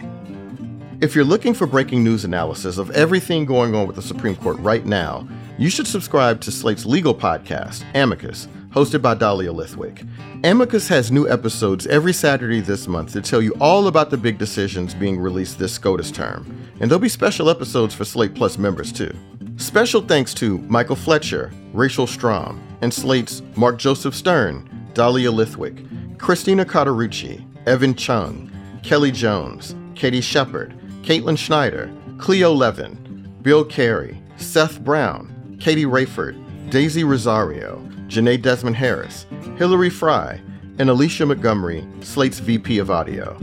If 1.01 1.15
you're 1.15 1.25
looking 1.25 1.55
for 1.55 1.65
breaking 1.65 2.03
news 2.03 2.23
analysis 2.23 2.77
of 2.77 2.91
everything 2.91 3.45
going 3.45 3.73
on 3.73 3.87
with 3.87 3.95
the 3.95 4.03
Supreme 4.03 4.35
Court 4.35 4.59
right 4.59 4.85
now, 4.85 5.27
you 5.57 5.71
should 5.71 5.87
subscribe 5.87 6.39
to 6.41 6.51
Slate's 6.51 6.85
legal 6.85 7.15
podcast, 7.15 7.83
Amicus, 7.95 8.47
hosted 8.71 9.01
by 9.01 9.13
Dahlia 9.13 9.51
Lithwick. 9.51 10.07
Amicus 10.43 10.87
has 10.87 11.11
new 11.11 11.27
episodes 11.29 11.87
every 11.87 12.13
Saturday 12.13 12.61
this 12.61 12.87
month 12.87 13.13
to 13.13 13.21
tell 13.21 13.41
you 13.41 13.53
all 13.59 13.87
about 13.87 14.09
the 14.09 14.17
big 14.17 14.37
decisions 14.37 14.93
being 14.93 15.19
released 15.19 15.59
this 15.59 15.73
SCOTUS 15.73 16.11
term. 16.11 16.45
And 16.79 16.89
there'll 16.89 16.99
be 16.99 17.09
special 17.09 17.49
episodes 17.49 17.93
for 17.93 18.05
Slate 18.05 18.35
Plus 18.35 18.57
members 18.57 18.91
too. 18.91 19.13
Special 19.57 20.01
thanks 20.01 20.33
to 20.35 20.59
Michael 20.59 20.95
Fletcher, 20.95 21.51
Rachel 21.73 22.07
Strom, 22.07 22.61
and 22.81 22.93
Slate's 22.93 23.41
Mark 23.55 23.77
Joseph 23.77 24.15
Stern, 24.15 24.69
Dahlia 24.93 25.31
Lithwick, 25.31 26.17
Christina 26.17 26.63
Cauterucci, 26.63 27.45
Evan 27.67 27.95
Chung, 27.95 28.49
Kelly 28.83 29.11
Jones, 29.11 29.75
Katie 29.95 30.21
Shepard, 30.21 30.73
Caitlin 31.01 31.37
Schneider, 31.37 31.91
Cleo 32.17 32.53
Levin, 32.53 32.95
Bill 33.41 33.65
Carey, 33.65 34.21
Seth 34.37 34.79
Brown, 34.81 35.57
Katie 35.59 35.85
Rayford, 35.85 36.37
Daisy 36.69 37.03
Rosario, 37.03 37.83
Janae 38.09 38.41
Desmond 38.41 38.75
Harris, 38.75 39.27
Hillary 39.57 39.91
Fry, 39.91 40.41
and 40.79 40.89
Alicia 40.89 41.27
Montgomery, 41.27 41.87
Slate's 42.01 42.39
VP 42.39 42.79
of 42.79 42.89
Audio. 42.89 43.37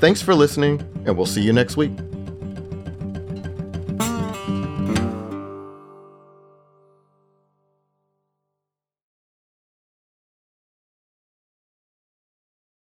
Thanks 0.00 0.22
for 0.22 0.34
listening, 0.34 0.80
and 1.04 1.14
we'll 1.14 1.26
see 1.26 1.42
you 1.42 1.52
next 1.52 1.76
week. 1.76 1.92